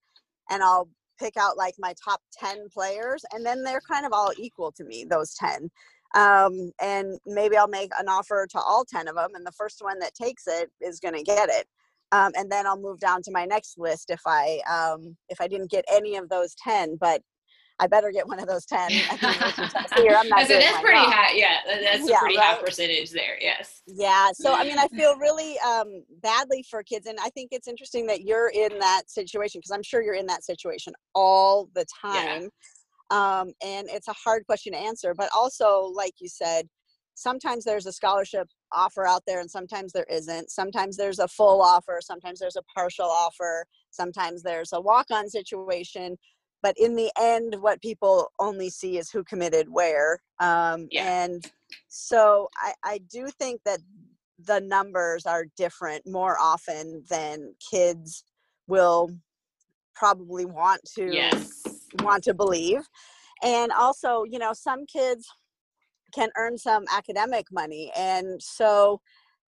and 0.50 0.62
I'll 0.62 0.90
pick 1.20 1.38
out 1.38 1.58
like 1.58 1.76
my 1.80 1.94
top 2.04 2.22
10 2.38 2.68
players 2.70 3.24
and 3.34 3.46
then 3.46 3.64
they're 3.64 3.82
kind 3.82 4.06
of 4.06 4.14
all 4.14 4.32
equal 4.38 4.72
to 4.74 4.84
me, 4.84 5.06
those 5.10 5.36
10. 5.36 5.70
Um, 6.16 6.72
and 6.82 7.18
maybe 7.26 7.58
I'll 7.58 7.68
make 7.68 7.92
an 7.98 8.08
offer 8.08 8.46
to 8.52 8.60
all 8.60 8.86
10 8.86 9.08
of 9.08 9.16
them 9.16 9.32
and 9.36 9.46
the 9.46 9.52
first 9.52 9.78
one 9.82 10.00
that 10.00 10.14
takes 10.14 10.44
it 10.48 10.70
is 10.82 11.00
going 11.00 11.16
to 11.16 11.24
get 11.24 11.50
it. 11.50 11.68
Um, 12.12 12.32
and 12.36 12.52
then 12.52 12.68
I'll 12.68 12.80
move 12.80 13.00
down 13.00 13.24
to 13.24 13.32
my 13.32 13.46
next 13.46 13.80
list 13.80 14.12
if 14.12 14.22
I 14.28 14.60
um, 14.70 15.18
if 15.30 15.42
I 15.42 15.48
didn't 15.48 15.72
get 15.72 15.84
any 15.92 16.16
of 16.16 16.30
those 16.30 16.54
10. 16.64 16.98
But 17.00 17.24
I 17.80 17.88
better 17.88 18.12
get 18.12 18.28
one 18.28 18.40
of 18.40 18.48
those 18.48 18.66
10 18.68 18.80
I'm 18.82 20.30
not 20.30 20.48
so 20.48 20.54
that's 20.54 20.80
pretty 20.80 20.98
job. 20.98 21.12
high. 21.12 21.34
Yeah, 21.34 21.58
that's 21.66 22.08
yeah, 22.08 22.18
a 22.18 22.20
pretty 22.20 22.38
right? 22.38 22.56
high 22.56 22.62
percentage 22.62 23.12
there. 23.12 23.38
Yes. 23.42 23.82
Yeah. 23.88 24.30
So, 24.34 24.54
I 24.54 24.64
mean, 24.64 24.78
I 24.78 24.88
feel 24.96 25.18
really 25.18 25.58
um, 25.60 26.04
badly 26.22 26.64
for 26.70 26.84
kids. 26.84 27.08
And 27.08 27.18
I 27.22 27.30
think 27.30 27.50
it's 27.52 27.68
interesting 27.68 28.06
that 28.08 28.22
you're 28.22 28.50
in 28.50 28.78
that 28.80 29.04
situation 29.08 29.60
because 29.60 29.72
I'm 29.72 29.84
sure 29.84 30.02
you're 30.02 30.14
in 30.14 30.28
that 30.28 30.44
situation 30.44 30.94
all 31.16 31.70
the 31.74 31.86
time. 32.02 32.50
Yeah. 33.12 33.40
Um, 33.42 33.52
and 33.64 33.90
it's 33.90 34.08
a 34.08 34.14
hard 34.14 34.46
question 34.46 34.74
to 34.74 34.80
answer. 34.80 35.14
But 35.16 35.30
also, 35.36 35.92
like 35.94 36.14
you 36.20 36.30
said, 36.30 36.68
sometimes 37.16 37.64
there's 37.64 37.86
a 37.86 37.92
scholarship 37.92 38.48
offer 38.72 39.06
out 39.06 39.24
there 39.28 39.40
and 39.40 39.50
sometimes 39.50 39.92
there 39.92 40.06
isn't. 40.10 40.50
Sometimes 40.50 40.98
there's 40.98 41.20
a 41.20 41.28
full 41.28 41.62
offer, 41.62 42.00
sometimes 42.02 42.40
there's 42.40 42.56
a 42.56 42.64
partial 42.76 43.06
offer, 43.06 43.66
sometimes 43.92 44.42
there's 44.42 44.74
a 44.74 44.82
walk 44.82 45.08
on 45.12 45.30
situation 45.30 46.18
but 46.64 46.76
in 46.80 46.96
the 46.96 47.12
end 47.20 47.56
what 47.60 47.82
people 47.82 48.32
only 48.40 48.70
see 48.70 48.98
is 48.98 49.12
who 49.12 49.24
committed 49.24 49.68
where 49.70 50.20
um, 50.40 50.88
yeah. 50.90 51.24
and 51.24 51.52
so 51.90 52.50
I, 52.58 52.74
I 52.84 52.98
do 53.12 53.28
think 53.28 53.62
that 53.66 53.80
the 54.40 54.62
numbers 54.62 55.26
are 55.26 55.46
different 55.56 56.08
more 56.08 56.38
often 56.40 57.04
than 57.10 57.54
kids 57.70 58.24
will 58.68 59.12
probably 59.94 60.46
want 60.46 60.82
to 60.96 61.14
yes. 61.14 61.62
want 62.00 62.24
to 62.24 62.34
believe 62.34 62.82
and 63.44 63.72
also 63.72 64.24
you 64.24 64.40
know 64.40 64.54
some 64.54 64.86
kids 64.86 65.28
can 66.16 66.30
earn 66.38 66.58
some 66.58 66.86
academic 66.92 67.46
money 67.52 67.92
and 67.96 68.42
so 68.42 69.00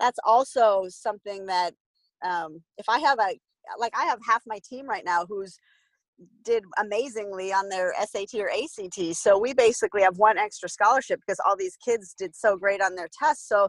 that's 0.00 0.18
also 0.24 0.86
something 0.88 1.46
that 1.46 1.74
um, 2.24 2.60
if 2.78 2.88
i 2.88 2.98
have 2.98 3.18
a 3.20 3.38
like 3.78 3.92
i 3.96 4.04
have 4.04 4.18
half 4.26 4.42
my 4.46 4.58
team 4.68 4.88
right 4.88 5.04
now 5.04 5.24
who's 5.28 5.58
did 6.44 6.64
amazingly 6.78 7.52
on 7.52 7.68
their 7.68 7.94
SAT 8.04 8.34
or 8.34 8.50
ACT. 8.50 9.16
So 9.16 9.38
we 9.38 9.52
basically 9.54 10.02
have 10.02 10.18
one 10.18 10.38
extra 10.38 10.68
scholarship 10.68 11.20
because 11.20 11.40
all 11.46 11.56
these 11.56 11.76
kids 11.76 12.14
did 12.16 12.34
so 12.34 12.56
great 12.56 12.82
on 12.82 12.94
their 12.94 13.08
tests. 13.20 13.48
So 13.48 13.68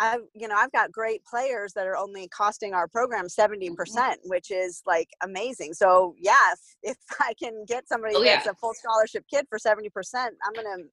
I've 0.00 0.22
you 0.34 0.48
know 0.48 0.54
I've 0.56 0.72
got 0.72 0.90
great 0.90 1.22
players 1.24 1.74
that 1.74 1.86
are 1.86 1.96
only 1.96 2.28
costing 2.28 2.72
our 2.72 2.88
program 2.88 3.26
70%, 3.26 3.70
mm-hmm. 3.70 4.12
which 4.24 4.50
is 4.50 4.82
like 4.86 5.08
amazing. 5.22 5.74
So 5.74 6.14
yeah, 6.18 6.52
if, 6.52 6.60
if 6.96 6.96
I 7.20 7.34
can 7.40 7.64
get 7.68 7.86
somebody 7.86 8.14
oh, 8.16 8.22
yeah. 8.22 8.36
that's 8.36 8.48
a 8.48 8.54
full 8.54 8.74
scholarship 8.74 9.24
kid 9.32 9.46
for 9.48 9.58
70%, 9.58 9.88
I'm 10.14 10.52
gonna 10.54 10.84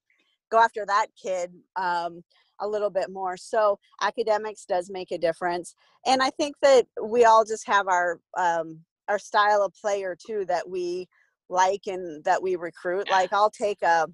go 0.51 0.59
after 0.59 0.85
that 0.85 1.07
kid 1.21 1.51
um, 1.77 2.21
a 2.59 2.67
little 2.67 2.89
bit 2.89 3.09
more. 3.09 3.37
So 3.37 3.79
academics 4.01 4.65
does 4.65 4.89
make 4.91 5.11
a 5.11 5.17
difference, 5.17 5.73
and 6.05 6.21
I 6.21 6.29
think 6.31 6.55
that 6.61 6.85
we 7.01 7.23
all 7.23 7.45
just 7.45 7.65
have 7.67 7.87
our 7.87 8.19
um, 8.37 8.81
our 9.09 9.19
style 9.19 9.63
of 9.63 9.73
player 9.73 10.15
too 10.15 10.45
that 10.47 10.69
we 10.69 11.07
like 11.49 11.81
and 11.87 12.23
that 12.25 12.41
we 12.41 12.55
recruit. 12.55 13.09
Like 13.09 13.33
I'll 13.33 13.51
take 13.51 13.81
a 13.81 14.07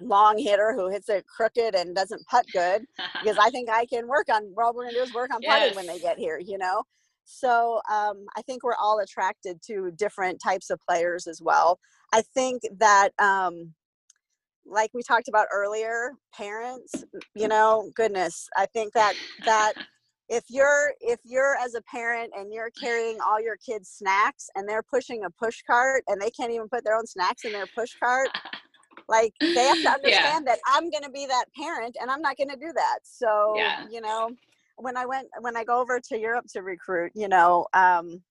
long 0.00 0.38
hitter 0.38 0.72
who 0.74 0.88
hits 0.88 1.08
it 1.08 1.24
crooked 1.26 1.74
and 1.74 1.94
doesn't 1.94 2.26
putt 2.26 2.46
good 2.52 2.84
because 3.22 3.38
I 3.38 3.50
think 3.50 3.68
I 3.68 3.86
can 3.86 4.06
work 4.08 4.28
on. 4.32 4.52
All 4.58 4.72
we're 4.74 4.84
gonna 4.84 4.96
do 4.96 5.02
is 5.02 5.14
work 5.14 5.32
on 5.32 5.40
putting 5.40 5.68
yes. 5.68 5.76
when 5.76 5.86
they 5.86 5.98
get 5.98 6.18
here, 6.18 6.40
you 6.44 6.58
know. 6.58 6.82
So 7.24 7.80
um, 7.90 8.24
I 8.36 8.42
think 8.42 8.64
we're 8.64 8.74
all 8.80 9.00
attracted 9.00 9.60
to 9.68 9.92
different 9.92 10.40
types 10.42 10.70
of 10.70 10.80
players 10.88 11.26
as 11.26 11.40
well. 11.40 11.78
I 12.12 12.22
think 12.34 12.62
that 12.78 13.10
um, 13.20 13.74
like 14.66 14.90
we 14.94 15.02
talked 15.02 15.28
about 15.28 15.46
earlier 15.52 16.12
parents 16.34 17.04
you 17.34 17.48
know 17.48 17.90
goodness 17.96 18.48
i 18.56 18.66
think 18.66 18.92
that 18.92 19.14
that 19.44 19.72
if 20.30 20.44
you're 20.48 20.92
if 21.00 21.18
you're 21.24 21.56
as 21.56 21.74
a 21.74 21.82
parent 21.82 22.32
and 22.38 22.52
you're 22.52 22.70
carrying 22.70 23.18
all 23.20 23.40
your 23.40 23.56
kids 23.56 23.88
snacks 23.88 24.48
and 24.54 24.66
they're 24.66 24.82
pushing 24.82 25.24
a 25.24 25.30
push 25.30 25.62
cart 25.66 26.04
and 26.06 26.20
they 26.22 26.30
can't 26.30 26.52
even 26.52 26.68
put 26.68 26.84
their 26.84 26.96
own 26.96 27.06
snacks 27.06 27.44
in 27.44 27.52
their 27.52 27.66
push 27.74 27.90
cart 28.02 28.28
like 29.08 29.34
they 29.40 29.54
have 29.54 29.82
to 29.82 29.90
understand 29.90 30.44
yeah. 30.46 30.54
that 30.54 30.58
i'm 30.66 30.88
going 30.88 31.02
to 31.02 31.10
be 31.10 31.26
that 31.26 31.46
parent 31.54 31.96
and 32.00 32.10
i'm 32.10 32.22
not 32.22 32.36
going 32.36 32.48
to 32.48 32.56
do 32.56 32.72
that 32.72 33.00
so 33.02 33.54
yeah. 33.56 33.84
you 33.90 34.00
know 34.00 34.30
when 34.76 34.96
i 34.96 35.04
went 35.04 35.26
when 35.40 35.56
i 35.56 35.64
go 35.64 35.80
over 35.80 35.98
to 35.98 36.18
europe 36.18 36.46
to 36.48 36.62
recruit 36.62 37.10
you 37.14 37.28
know 37.28 37.66
um 37.74 38.22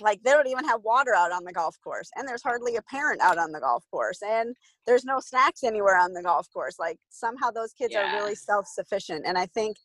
like 0.00 0.22
they 0.22 0.32
don't 0.32 0.46
even 0.46 0.64
have 0.64 0.82
water 0.82 1.14
out 1.14 1.32
on 1.32 1.44
the 1.44 1.52
golf 1.52 1.76
course 1.82 2.10
and 2.16 2.28
there's 2.28 2.42
hardly 2.42 2.76
a 2.76 2.82
parent 2.82 3.20
out 3.22 3.38
on 3.38 3.52
the 3.52 3.60
golf 3.60 3.84
course 3.90 4.20
and 4.22 4.54
there's 4.86 5.04
no 5.04 5.18
snacks 5.18 5.62
anywhere 5.64 5.98
on 5.98 6.12
the 6.12 6.22
golf 6.22 6.46
course 6.52 6.78
like 6.78 6.98
somehow 7.08 7.50
those 7.50 7.72
kids 7.72 7.92
yeah. 7.92 8.00
are 8.00 8.16
really 8.16 8.34
self-sufficient 8.34 9.24
and 9.26 9.38
i 9.38 9.46
think 9.46 9.76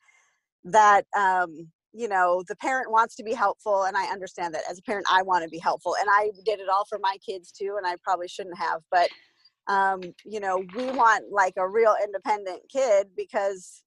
that 0.64 1.06
um 1.18 1.68
you 1.94 2.08
know 2.08 2.44
the 2.48 2.56
parent 2.56 2.92
wants 2.92 3.16
to 3.16 3.24
be 3.24 3.34
helpful 3.34 3.84
and 3.84 3.96
i 3.96 4.06
understand 4.06 4.54
that 4.54 4.64
as 4.70 4.80
a 4.80 4.84
parent 4.84 5.06
i 5.10 5.22
want 5.22 5.44
to 5.44 5.50
be 5.50 5.60
helpful 5.60 5.96
and 6.00 6.10
i 6.10 6.30
did 6.46 6.60
it 6.60 6.70
all 6.70 6.86
for 6.90 7.00
my 7.00 7.18
kids 7.26 7.52
too 7.52 7.76
and 7.78 7.86
i 7.86 7.96
probably 8.04 8.28
shouldn't 8.28 8.58
have 8.58 8.82
but 8.92 9.10
um 9.68 10.02
you 10.26 10.40
know 10.40 10.64
we 10.76 10.86
want 10.92 11.24
like 11.32 11.54
a 11.58 11.68
real 11.68 11.96
independent 12.04 12.62
kid 12.72 13.08
because 13.16 13.84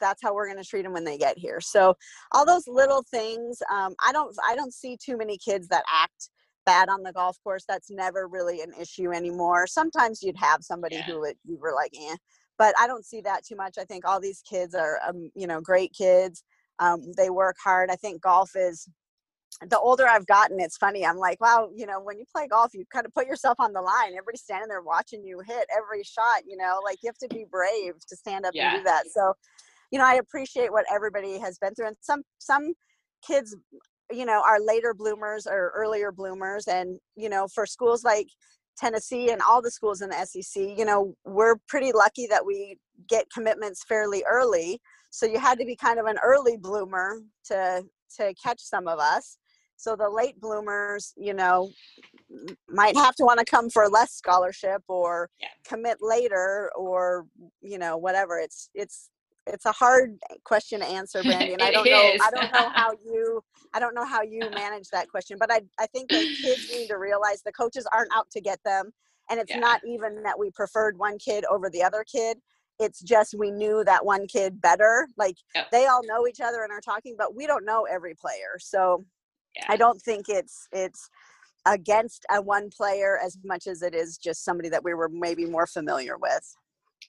that's 0.00 0.22
how 0.22 0.34
we're 0.34 0.46
going 0.46 0.62
to 0.62 0.68
treat 0.68 0.82
them 0.82 0.92
when 0.92 1.04
they 1.04 1.18
get 1.18 1.38
here 1.38 1.60
so 1.60 1.94
all 2.32 2.46
those 2.46 2.66
little 2.66 3.04
things 3.10 3.62
um, 3.70 3.94
i 4.04 4.12
don't 4.12 4.34
i 4.48 4.54
don't 4.54 4.74
see 4.74 4.96
too 4.96 5.16
many 5.16 5.38
kids 5.38 5.68
that 5.68 5.84
act 5.92 6.30
bad 6.64 6.88
on 6.88 7.02
the 7.02 7.12
golf 7.12 7.36
course 7.42 7.64
that's 7.68 7.90
never 7.90 8.28
really 8.28 8.60
an 8.60 8.72
issue 8.80 9.12
anymore 9.12 9.66
sometimes 9.66 10.22
you'd 10.22 10.36
have 10.36 10.62
somebody 10.62 10.96
yeah. 10.96 11.02
who 11.02 11.20
would 11.20 11.36
you 11.44 11.58
were 11.60 11.74
like 11.74 11.92
eh 11.98 12.16
but 12.62 12.74
i 12.78 12.86
don't 12.86 13.04
see 13.04 13.20
that 13.20 13.44
too 13.44 13.56
much 13.56 13.74
i 13.78 13.84
think 13.84 14.06
all 14.06 14.20
these 14.20 14.42
kids 14.48 14.74
are 14.74 15.00
um, 15.06 15.30
you 15.34 15.46
know 15.46 15.60
great 15.60 15.92
kids 15.92 16.44
um, 16.78 17.00
they 17.16 17.30
work 17.30 17.56
hard 17.62 17.90
i 17.90 17.96
think 17.96 18.22
golf 18.22 18.50
is 18.54 18.88
the 19.68 19.78
older 19.78 20.08
I've 20.08 20.26
gotten, 20.26 20.58
it's 20.60 20.78
funny. 20.78 21.04
I'm 21.04 21.18
like, 21.18 21.38
wow, 21.38 21.68
you 21.76 21.84
know, 21.84 22.00
when 22.00 22.18
you 22.18 22.24
play 22.34 22.48
golf, 22.48 22.72
you 22.72 22.86
kind 22.90 23.04
of 23.04 23.12
put 23.12 23.26
yourself 23.26 23.56
on 23.60 23.74
the 23.74 23.82
line. 23.82 24.12
Everybody's 24.12 24.40
standing 24.40 24.66
there 24.66 24.80
watching 24.80 25.22
you 25.22 25.40
hit 25.46 25.66
every 25.76 26.02
shot, 26.02 26.40
you 26.46 26.56
know, 26.56 26.80
like 26.82 26.96
you 27.02 27.08
have 27.08 27.18
to 27.18 27.28
be 27.28 27.44
brave 27.48 27.92
to 28.08 28.16
stand 28.16 28.46
up 28.46 28.52
yeah. 28.54 28.70
and 28.70 28.80
do 28.80 28.84
that. 28.84 29.04
So 29.14 29.34
you 29.92 29.98
know 29.98 30.06
i 30.06 30.14
appreciate 30.14 30.72
what 30.72 30.86
everybody 30.92 31.38
has 31.38 31.58
been 31.58 31.74
through 31.74 31.86
and 31.86 31.96
some 32.00 32.22
some 32.38 32.72
kids 33.24 33.54
you 34.10 34.24
know 34.24 34.42
are 34.44 34.58
later 34.60 34.92
bloomers 34.94 35.46
or 35.46 35.72
earlier 35.76 36.10
bloomers 36.10 36.66
and 36.66 36.98
you 37.14 37.28
know 37.28 37.46
for 37.54 37.66
schools 37.66 38.02
like 38.02 38.26
tennessee 38.76 39.30
and 39.30 39.40
all 39.42 39.62
the 39.62 39.70
schools 39.70 40.02
in 40.02 40.10
the 40.10 40.26
sec 40.26 40.62
you 40.76 40.84
know 40.84 41.14
we're 41.24 41.56
pretty 41.68 41.92
lucky 41.92 42.26
that 42.26 42.44
we 42.44 42.78
get 43.08 43.26
commitments 43.32 43.84
fairly 43.84 44.24
early 44.28 44.80
so 45.10 45.26
you 45.26 45.38
had 45.38 45.58
to 45.58 45.64
be 45.64 45.76
kind 45.76 45.98
of 45.98 46.06
an 46.06 46.16
early 46.22 46.56
bloomer 46.56 47.20
to 47.44 47.82
to 48.16 48.34
catch 48.42 48.60
some 48.60 48.88
of 48.88 48.98
us 48.98 49.38
so 49.76 49.96
the 49.96 50.08
late 50.08 50.40
bloomers 50.40 51.12
you 51.16 51.34
know 51.34 51.70
might 52.68 52.96
have 52.96 53.14
to 53.14 53.24
want 53.24 53.38
to 53.38 53.44
come 53.44 53.68
for 53.68 53.88
less 53.88 54.12
scholarship 54.12 54.82
or 54.88 55.28
yeah. 55.40 55.48
commit 55.66 55.98
later 56.00 56.70
or 56.76 57.26
you 57.60 57.78
know 57.78 57.96
whatever 57.96 58.38
it's 58.38 58.70
it's 58.74 59.10
it's 59.46 59.66
a 59.66 59.72
hard 59.72 60.18
question 60.44 60.80
to 60.80 60.86
answer, 60.86 61.22
Brandy, 61.22 61.54
and 61.54 61.62
I 61.62 61.70
don't 61.70 61.84
know 61.84 62.14
I 62.22 62.30
don't 62.30 62.52
know 62.52 62.70
how 62.74 62.92
you 63.04 63.42
I 63.74 63.80
don't 63.80 63.94
know 63.94 64.04
how 64.04 64.22
you 64.22 64.40
manage 64.54 64.88
that 64.92 65.08
question, 65.08 65.36
but 65.38 65.50
I 65.50 65.60
I 65.78 65.86
think 65.86 66.10
that 66.10 66.36
kids 66.42 66.70
need 66.70 66.88
to 66.88 66.96
realize 66.96 67.42
the 67.42 67.52
coaches 67.52 67.86
aren't 67.92 68.14
out 68.14 68.30
to 68.30 68.40
get 68.40 68.58
them, 68.64 68.90
and 69.30 69.40
it's 69.40 69.50
yeah. 69.50 69.60
not 69.60 69.80
even 69.86 70.22
that 70.22 70.38
we 70.38 70.50
preferred 70.50 70.98
one 70.98 71.18
kid 71.18 71.44
over 71.50 71.70
the 71.70 71.82
other 71.82 72.04
kid. 72.10 72.38
It's 72.78 73.00
just 73.00 73.34
we 73.38 73.50
knew 73.50 73.84
that 73.84 74.04
one 74.04 74.26
kid 74.26 74.60
better. 74.60 75.06
Like 75.16 75.36
yep. 75.54 75.70
they 75.70 75.86
all 75.86 76.00
know 76.04 76.26
each 76.26 76.40
other 76.40 76.62
and 76.62 76.72
are 76.72 76.80
talking, 76.80 77.14
but 77.16 77.34
we 77.34 77.46
don't 77.46 77.64
know 77.64 77.86
every 77.90 78.14
player. 78.14 78.58
So 78.58 79.04
yeah. 79.56 79.66
I 79.68 79.76
don't 79.76 80.00
think 80.00 80.28
it's 80.28 80.66
it's 80.72 81.08
against 81.66 82.26
a 82.30 82.42
one 82.42 82.70
player 82.70 83.18
as 83.24 83.38
much 83.44 83.66
as 83.66 83.82
it 83.82 83.94
is 83.94 84.18
just 84.18 84.44
somebody 84.44 84.68
that 84.68 84.82
we 84.82 84.94
were 84.94 85.08
maybe 85.08 85.44
more 85.44 85.66
familiar 85.66 86.16
with. 86.18 86.56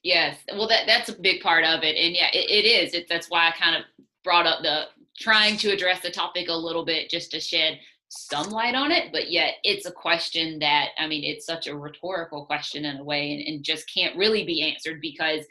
Yes, 0.03 0.37
well, 0.49 0.67
that 0.67 0.85
that's 0.85 1.09
a 1.09 1.19
big 1.19 1.41
part 1.41 1.63
of 1.63 1.83
it, 1.83 1.95
and 1.95 2.13
yeah, 2.13 2.27
it, 2.33 2.49
it 2.49 2.67
is. 2.67 2.93
It, 2.93 3.07
that's 3.07 3.29
why 3.29 3.47
I 3.47 3.51
kind 3.51 3.75
of 3.75 3.83
brought 4.23 4.45
up 4.45 4.61
the 4.61 4.87
trying 5.17 5.57
to 5.57 5.71
address 5.71 6.01
the 6.01 6.11
topic 6.11 6.49
a 6.49 6.53
little 6.53 6.83
bit 6.83 7.09
just 7.09 7.31
to 7.31 7.39
shed 7.39 7.79
some 8.09 8.49
light 8.49 8.75
on 8.75 8.91
it. 8.91 9.11
But 9.13 9.31
yet, 9.31 9.55
it's 9.63 9.85
a 9.85 9.91
question 9.91 10.59
that 10.59 10.89
I 10.97 11.07
mean, 11.07 11.23
it's 11.23 11.45
such 11.45 11.67
a 11.67 11.75
rhetorical 11.75 12.45
question 12.45 12.83
in 12.83 12.97
a 12.97 13.03
way, 13.03 13.31
and, 13.31 13.47
and 13.47 13.63
just 13.63 13.91
can't 13.93 14.17
really 14.17 14.43
be 14.43 14.61
answered 14.61 14.99
because 15.01 15.45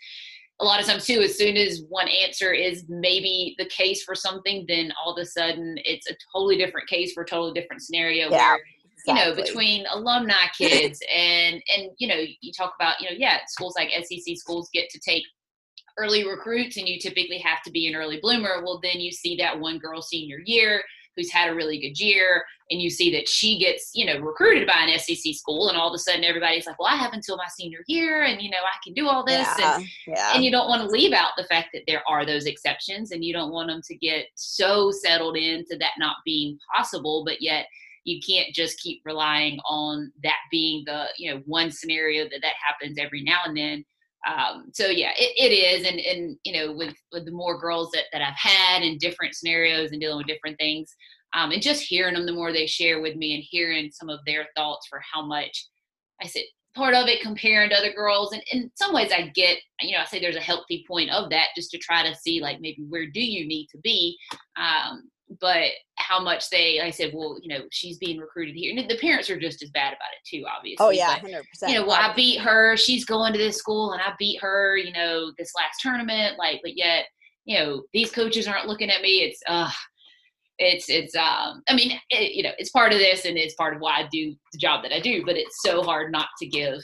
a 0.60 0.64
lot 0.64 0.80
of 0.80 0.86
times 0.86 1.06
too 1.06 1.20
as 1.22 1.36
soon 1.36 1.56
as 1.56 1.82
one 1.88 2.08
answer 2.08 2.52
is 2.52 2.84
maybe 2.88 3.54
the 3.58 3.64
case 3.66 4.04
for 4.04 4.14
something 4.14 4.64
then 4.68 4.92
all 5.02 5.12
of 5.12 5.20
a 5.20 5.26
sudden 5.26 5.76
it's 5.78 6.08
a 6.08 6.14
totally 6.32 6.56
different 6.56 6.88
case 6.88 7.12
for 7.12 7.24
a 7.24 7.26
totally 7.26 7.52
different 7.58 7.82
scenario 7.82 8.30
yeah. 8.30 8.52
where. 8.52 8.60
You 9.06 9.14
know 9.14 9.34
between 9.34 9.84
alumni 9.90 10.46
kids 10.56 11.00
and 11.12 11.62
and 11.74 11.90
you 11.98 12.06
know 12.06 12.22
you 12.40 12.52
talk 12.56 12.74
about 12.78 13.00
you 13.00 13.08
know 13.08 13.16
yeah 13.16 13.38
schools 13.46 13.74
like 13.76 13.90
sec 13.90 14.36
schools 14.36 14.68
get 14.72 14.88
to 14.90 15.00
take 15.00 15.24
early 15.98 16.26
recruits 16.26 16.76
and 16.76 16.88
you 16.88 16.98
typically 16.98 17.38
have 17.38 17.62
to 17.62 17.70
be 17.70 17.86
an 17.86 17.94
early 17.94 18.18
bloomer. 18.20 18.62
Well 18.64 18.80
then 18.82 19.00
you 19.00 19.12
see 19.12 19.36
that 19.36 19.58
one 19.58 19.78
girl 19.78 20.02
senior 20.02 20.38
year 20.44 20.82
who's 21.16 21.30
had 21.30 21.50
a 21.50 21.54
really 21.54 21.78
good 21.78 21.98
year 22.02 22.42
and 22.70 22.80
you 22.80 22.88
see 22.88 23.12
that 23.12 23.28
she 23.28 23.58
gets 23.58 23.90
you 23.94 24.06
know 24.06 24.18
recruited 24.20 24.66
by 24.66 24.78
an 24.78 24.98
sec 24.98 25.34
school 25.34 25.68
and 25.68 25.76
all 25.76 25.88
of 25.88 25.94
a 25.94 25.98
sudden 25.98 26.24
everybody's 26.24 26.66
like 26.66 26.78
well 26.78 26.88
i 26.90 26.96
have 26.96 27.12
until 27.12 27.36
my 27.36 27.46
senior 27.54 27.80
year 27.86 28.22
and 28.22 28.40
you 28.40 28.48
know 28.48 28.56
i 28.56 28.76
can 28.82 28.94
do 28.94 29.06
all 29.06 29.22
this. 29.22 29.46
Yeah, 29.58 29.76
and, 29.76 29.86
yeah. 30.06 30.32
and 30.34 30.42
you 30.42 30.50
don't 30.50 30.68
want 30.68 30.80
to 30.80 30.88
leave 30.88 31.12
out 31.12 31.32
the 31.36 31.44
fact 31.44 31.68
that 31.74 31.82
there 31.86 32.02
are 32.08 32.24
those 32.24 32.46
exceptions 32.46 33.10
and 33.10 33.22
you 33.22 33.34
don't 33.34 33.52
want 33.52 33.68
them 33.68 33.82
to 33.88 33.94
get 33.96 34.26
so 34.36 34.90
settled 34.90 35.36
into 35.36 35.76
that 35.78 35.92
not 35.98 36.16
being 36.24 36.58
possible 36.74 37.24
but 37.26 37.42
yet 37.42 37.66
you 38.04 38.20
can't 38.26 38.54
just 38.54 38.80
keep 38.80 39.00
relying 39.04 39.58
on 39.68 40.12
that 40.22 40.38
being 40.50 40.82
the 40.86 41.06
you 41.16 41.32
know 41.32 41.40
one 41.46 41.70
scenario 41.70 42.24
that 42.24 42.40
that 42.42 42.54
happens 42.66 42.98
every 42.98 43.22
now 43.22 43.38
and 43.44 43.56
then. 43.56 43.84
Um, 44.24 44.66
so 44.72 44.86
yeah 44.86 45.10
it, 45.16 45.32
it 45.36 45.52
is 45.52 45.84
and 45.84 45.98
and 45.98 46.36
you 46.44 46.52
know 46.52 46.72
with 46.72 46.94
with 47.10 47.24
the 47.24 47.32
more 47.32 47.58
girls 47.58 47.90
that, 47.90 48.04
that 48.12 48.22
i've 48.22 48.36
had 48.36 48.84
in 48.84 48.96
different 48.98 49.34
scenarios 49.34 49.90
and 49.90 50.00
dealing 50.00 50.18
with 50.18 50.28
different 50.28 50.56
things 50.60 50.94
um, 51.34 51.50
and 51.50 51.60
just 51.60 51.82
hearing 51.82 52.14
them 52.14 52.24
the 52.24 52.32
more 52.32 52.52
they 52.52 52.64
share 52.64 53.00
with 53.00 53.16
me 53.16 53.34
and 53.34 53.42
hearing 53.44 53.90
some 53.90 54.08
of 54.08 54.20
their 54.24 54.46
thoughts 54.56 54.86
for 54.88 55.02
how 55.12 55.26
much 55.26 55.66
i 56.22 56.26
said 56.28 56.44
part 56.76 56.94
of 56.94 57.08
it 57.08 57.20
comparing 57.20 57.68
to 57.68 57.76
other 57.76 57.92
girls 57.92 58.32
and 58.32 58.44
in 58.52 58.70
some 58.76 58.94
ways 58.94 59.10
i 59.10 59.26
get 59.34 59.58
you 59.80 59.90
know 59.90 60.00
i 60.00 60.04
say 60.04 60.20
there's 60.20 60.36
a 60.36 60.40
healthy 60.40 60.84
point 60.86 61.10
of 61.10 61.28
that 61.28 61.48
just 61.56 61.72
to 61.72 61.78
try 61.78 62.08
to 62.08 62.14
see 62.14 62.40
like 62.40 62.60
maybe 62.60 62.86
where 62.88 63.06
do 63.06 63.20
you 63.20 63.44
need 63.44 63.66
to 63.72 63.78
be? 63.78 64.16
Um, 64.56 65.10
but 65.40 65.70
how 65.96 66.22
much 66.22 66.50
they 66.50 66.80
I 66.80 66.90
said, 66.90 67.12
well, 67.14 67.38
you 67.42 67.48
know, 67.48 67.64
she's 67.70 67.98
being 67.98 68.18
recruited 68.18 68.54
here. 68.54 68.76
And 68.76 68.90
the 68.90 68.98
parents 68.98 69.30
are 69.30 69.38
just 69.38 69.62
as 69.62 69.70
bad 69.70 69.88
about 69.88 70.12
it 70.12 70.28
too, 70.28 70.44
obviously. 70.46 70.84
Oh 70.84 70.90
yeah, 70.90 71.18
hundred 71.18 71.46
percent. 71.48 71.72
You 71.72 71.78
know, 71.78 71.86
well, 71.86 71.98
I 72.00 72.14
beat 72.14 72.40
her, 72.40 72.76
she's 72.76 73.04
going 73.04 73.32
to 73.32 73.38
this 73.38 73.56
school 73.56 73.92
and 73.92 74.02
I 74.02 74.12
beat 74.18 74.40
her, 74.40 74.76
you 74.76 74.92
know, 74.92 75.32
this 75.38 75.52
last 75.56 75.80
tournament, 75.80 76.38
like, 76.38 76.60
but 76.62 76.76
yet, 76.76 77.06
you 77.44 77.58
know, 77.58 77.82
these 77.92 78.10
coaches 78.10 78.46
aren't 78.46 78.68
looking 78.68 78.90
at 78.90 79.02
me. 79.02 79.22
It's 79.22 79.40
uh 79.48 79.70
it's 80.58 80.88
it's 80.88 81.14
um 81.16 81.62
I 81.68 81.74
mean, 81.74 81.98
it, 82.10 82.32
you 82.32 82.42
know, 82.42 82.52
it's 82.58 82.70
part 82.70 82.92
of 82.92 82.98
this 82.98 83.24
and 83.24 83.38
it's 83.38 83.54
part 83.54 83.74
of 83.74 83.80
why 83.80 84.00
I 84.00 84.08
do 84.10 84.34
the 84.52 84.58
job 84.58 84.82
that 84.82 84.94
I 84.94 85.00
do, 85.00 85.24
but 85.24 85.36
it's 85.36 85.62
so 85.62 85.82
hard 85.82 86.12
not 86.12 86.28
to 86.40 86.46
give 86.46 86.80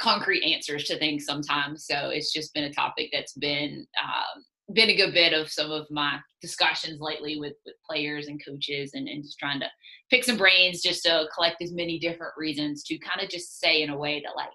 concrete 0.00 0.44
answers 0.44 0.84
to 0.84 0.98
things 0.98 1.24
sometimes. 1.24 1.86
So 1.86 2.10
it's 2.10 2.32
just 2.32 2.52
been 2.52 2.64
a 2.64 2.72
topic 2.72 3.10
that's 3.12 3.34
been 3.34 3.86
um 4.02 4.44
been 4.72 4.90
a 4.90 4.96
good 4.96 5.12
bit 5.12 5.32
of 5.32 5.50
some 5.50 5.70
of 5.70 5.86
my 5.90 6.18
discussions 6.40 7.00
lately 7.00 7.38
with, 7.38 7.54
with 7.66 7.74
players 7.88 8.28
and 8.28 8.42
coaches 8.44 8.92
and, 8.94 9.08
and 9.08 9.22
just 9.22 9.38
trying 9.38 9.60
to 9.60 9.66
pick 10.10 10.24
some 10.24 10.38
brains 10.38 10.82
just 10.82 11.02
to 11.02 11.26
collect 11.34 11.60
as 11.60 11.72
many 11.72 11.98
different 11.98 12.32
reasons 12.36 12.82
to 12.84 12.98
kind 12.98 13.20
of 13.20 13.28
just 13.28 13.60
say 13.60 13.82
in 13.82 13.90
a 13.90 13.96
way 13.96 14.22
that 14.24 14.36
like 14.36 14.48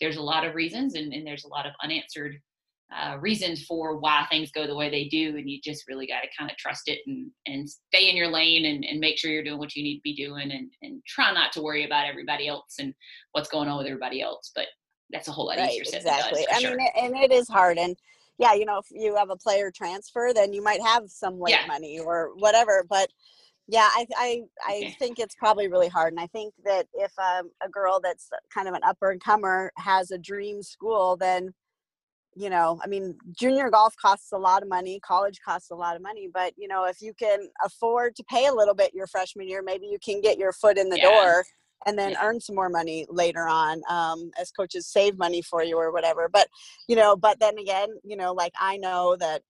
there's 0.00 0.16
a 0.16 0.22
lot 0.22 0.44
of 0.44 0.54
reasons 0.54 0.94
and, 0.94 1.12
and 1.12 1.26
there's 1.26 1.44
a 1.44 1.48
lot 1.48 1.66
of 1.66 1.72
unanswered 1.82 2.36
uh, 2.94 3.16
reasons 3.20 3.64
for 3.64 3.96
why 3.96 4.26
things 4.28 4.50
go 4.50 4.66
the 4.66 4.74
way 4.74 4.90
they 4.90 5.04
do 5.04 5.36
and 5.36 5.48
you 5.48 5.60
just 5.62 5.88
really 5.88 6.06
got 6.06 6.20
to 6.20 6.28
kind 6.36 6.50
of 6.50 6.56
trust 6.56 6.82
it 6.88 6.98
and, 7.06 7.30
and 7.46 7.70
stay 7.70 8.10
in 8.10 8.16
your 8.16 8.28
lane 8.28 8.66
and, 8.66 8.84
and 8.84 9.00
make 9.00 9.16
sure 9.16 9.30
you're 9.30 9.44
doing 9.44 9.58
what 9.58 9.74
you 9.74 9.82
need 9.82 9.96
to 9.96 10.02
be 10.02 10.14
doing 10.14 10.50
and, 10.50 10.70
and 10.82 11.02
try 11.06 11.32
not 11.32 11.52
to 11.52 11.62
worry 11.62 11.86
about 11.86 12.06
everybody 12.06 12.48
else 12.48 12.74
and 12.80 12.92
what's 13.30 13.48
going 13.48 13.68
on 13.68 13.78
with 13.78 13.86
everybody 13.86 14.20
else 14.20 14.50
but 14.54 14.66
that's 15.12 15.28
a 15.28 15.32
whole 15.32 15.46
lot 15.46 15.58
right, 15.58 15.70
easier 15.70 15.84
said 15.84 16.00
exactly. 16.00 16.44
than 16.48 16.56
I 16.56 16.62
done. 16.62 16.76
mean, 16.76 16.88
and 16.96 17.16
it 17.16 17.32
is 17.32 17.48
hard. 17.48 17.78
And 17.78 17.96
yeah, 18.42 18.54
you 18.54 18.64
know, 18.66 18.78
if 18.78 18.86
you 18.90 19.14
have 19.16 19.30
a 19.30 19.36
player 19.36 19.70
transfer, 19.70 20.32
then 20.34 20.52
you 20.52 20.62
might 20.62 20.82
have 20.82 21.04
some 21.08 21.38
late 21.40 21.52
Yeah. 21.52 21.66
money 21.66 22.00
or 22.00 22.32
whatever. 22.36 22.84
But 22.88 23.08
yeah, 23.68 23.88
I 23.92 24.06
I, 24.16 24.42
I 24.66 24.72
Okay. 24.74 24.96
think 24.98 25.18
it's 25.20 25.36
probably 25.36 25.68
really 25.68 25.88
hard. 25.88 26.12
And 26.12 26.20
I 26.20 26.26
think 26.26 26.54
that 26.64 26.86
if 26.94 27.12
um, 27.18 27.50
a 27.64 27.68
girl 27.68 28.00
that's 28.02 28.28
kind 28.52 28.68
of 28.68 28.74
an 28.74 28.82
upper 28.84 29.10
and 29.12 29.22
comer 29.22 29.72
has 29.76 30.10
a 30.10 30.18
dream 30.18 30.62
school, 30.62 31.16
then 31.16 31.54
you 32.34 32.48
know, 32.48 32.80
I 32.82 32.86
mean, 32.88 33.16
junior 33.38 33.68
golf 33.70 33.94
costs 33.96 34.32
a 34.32 34.38
lot 34.38 34.62
of 34.62 34.68
money, 34.68 34.98
college 35.00 35.38
costs 35.44 35.70
a 35.70 35.74
lot 35.74 35.96
of 35.96 36.02
money, 36.02 36.28
but 36.32 36.54
you 36.56 36.66
know, 36.66 36.84
if 36.84 37.02
you 37.02 37.12
can 37.14 37.48
afford 37.64 38.16
to 38.16 38.24
pay 38.24 38.46
a 38.46 38.54
little 38.54 38.74
bit 38.74 38.94
your 38.94 39.06
freshman 39.06 39.48
year, 39.48 39.62
maybe 39.62 39.86
you 39.86 39.98
can 40.02 40.20
get 40.22 40.38
your 40.38 40.52
foot 40.52 40.78
in 40.78 40.88
the 40.88 40.96
Yeah. 40.98 41.04
door 41.04 41.44
and 41.86 41.98
then 41.98 42.12
Yeah. 42.12 42.24
earn 42.24 42.40
some 42.40 42.56
more 42.56 42.68
money 42.68 43.06
later 43.08 43.46
on 43.48 43.82
um, 43.88 44.30
as 44.38 44.50
coaches 44.50 44.86
save 44.86 45.18
money 45.18 45.42
for 45.42 45.62
you 45.62 45.76
or 45.76 45.92
whatever. 45.92 46.28
But 46.28 46.48
you 46.88 46.96
know, 46.96 47.16
but 47.16 47.40
then 47.40 47.58
again, 47.58 47.88
you 48.04 48.16
know, 48.16 48.32
like 48.32 48.52
I 48.58 48.76
know 48.76 49.16
that 49.16 49.42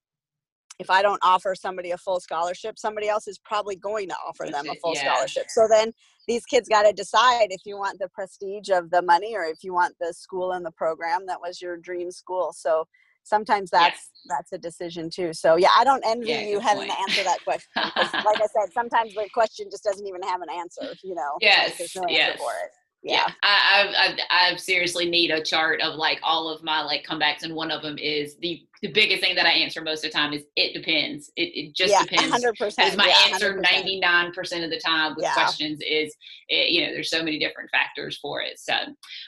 if 0.78 0.90
I 0.90 1.02
don't 1.02 1.20
offer 1.22 1.54
somebody 1.54 1.90
a 1.90 1.98
full 1.98 2.18
scholarship, 2.20 2.78
somebody 2.78 3.08
else 3.08 3.28
is 3.28 3.38
probably 3.38 3.76
going 3.76 4.08
to 4.08 4.16
offer 4.26 4.46
That's 4.46 4.62
them 4.62 4.70
a 4.70 4.74
full 4.80 4.94
yeah. 4.94 5.12
scholarship. 5.14 5.46
So 5.48 5.68
then 5.68 5.92
these 6.26 6.44
kids 6.44 6.68
got 6.68 6.82
to 6.82 6.92
decide 6.92 7.48
if 7.50 7.62
you 7.64 7.76
want 7.76 7.98
the 7.98 8.08
prestige 8.08 8.68
of 8.70 8.90
the 8.90 9.02
money 9.02 9.36
or 9.36 9.44
if 9.44 9.62
you 9.62 9.72
want 9.74 9.94
the 10.00 10.12
school 10.12 10.52
and 10.52 10.64
the 10.64 10.70
program 10.72 11.26
that 11.26 11.40
was 11.40 11.60
your 11.60 11.76
dream 11.76 12.10
school. 12.10 12.52
So 12.56 12.86
sometimes 13.24 13.70
that's 13.70 14.10
that's 14.26 14.52
a 14.52 14.58
decision 14.58 15.10
too. 15.10 15.32
So 15.32 15.56
yeah, 15.56 15.68
I 15.76 15.84
don't 15.84 16.02
envy 16.06 16.28
Yeah, 16.28 16.40
you 16.42 16.60
having 16.60 16.86
point. 16.88 16.92
to 16.92 17.00
answer 17.00 17.24
that 17.24 17.38
question 17.44 17.68
like 17.76 18.40
I 18.40 18.46
said, 18.56 18.72
sometimes 18.72 19.14
the 19.14 19.28
question 19.34 19.66
just 19.70 19.84
doesn't 19.84 20.06
even 20.06 20.22
have 20.22 20.40
an 20.42 20.48
answer. 20.50 20.94
You 21.02 21.14
know, 21.14 21.32
Like, 21.34 21.42
Yes, 21.42 21.78
there's 21.78 21.96
no 21.96 22.02
answer 22.02 22.14
yes. 22.14 22.38
for 22.38 22.50
it. 22.64 22.70
Yeah, 23.02 23.24
Yeah, 23.26 23.32
I, 23.42 23.94
I, 23.96 24.16
I, 24.30 24.52
I 24.52 24.56
seriously 24.56 25.08
need 25.10 25.30
a 25.30 25.42
chart 25.42 25.80
of 25.80 25.94
like 25.96 26.18
all 26.22 26.48
of 26.48 26.62
my 26.62 26.82
like 26.82 27.04
comebacks, 27.04 27.42
and 27.42 27.54
one 27.54 27.70
of 27.70 27.82
them 27.82 27.98
is 27.98 28.36
the 28.38 28.62
the 28.82 28.90
biggest 28.92 29.22
thing 29.22 29.36
that 29.36 29.46
I 29.46 29.50
answer 29.50 29.80
most 29.80 30.04
of 30.04 30.10
the 30.10 30.18
time 30.18 30.32
is 30.32 30.42
it 30.56 30.72
depends. 30.74 31.30
It, 31.36 31.50
it 31.54 31.74
just 31.76 31.92
yeah, 31.92 32.02
depends. 32.02 32.44
100%. 32.44 32.84
is 32.88 32.96
my 32.96 33.06
yeah, 33.06 33.32
answer 33.32 33.54
100%. 33.54 33.62
ninety 33.72 34.00
nine 34.00 34.32
percent 34.32 34.64
of 34.64 34.70
the 34.70 34.80
time 34.80 35.14
with 35.14 35.22
Yeah. 35.24 35.34
questions. 35.34 35.80
Is 35.86 36.14
eh, 36.50 36.64
you 36.68 36.80
know 36.86 36.92
there's 36.92 37.10
so 37.10 37.22
many 37.22 37.38
different 37.38 37.70
factors 37.70 38.18
for 38.20 38.40
it. 38.40 38.58
So, 38.58 38.74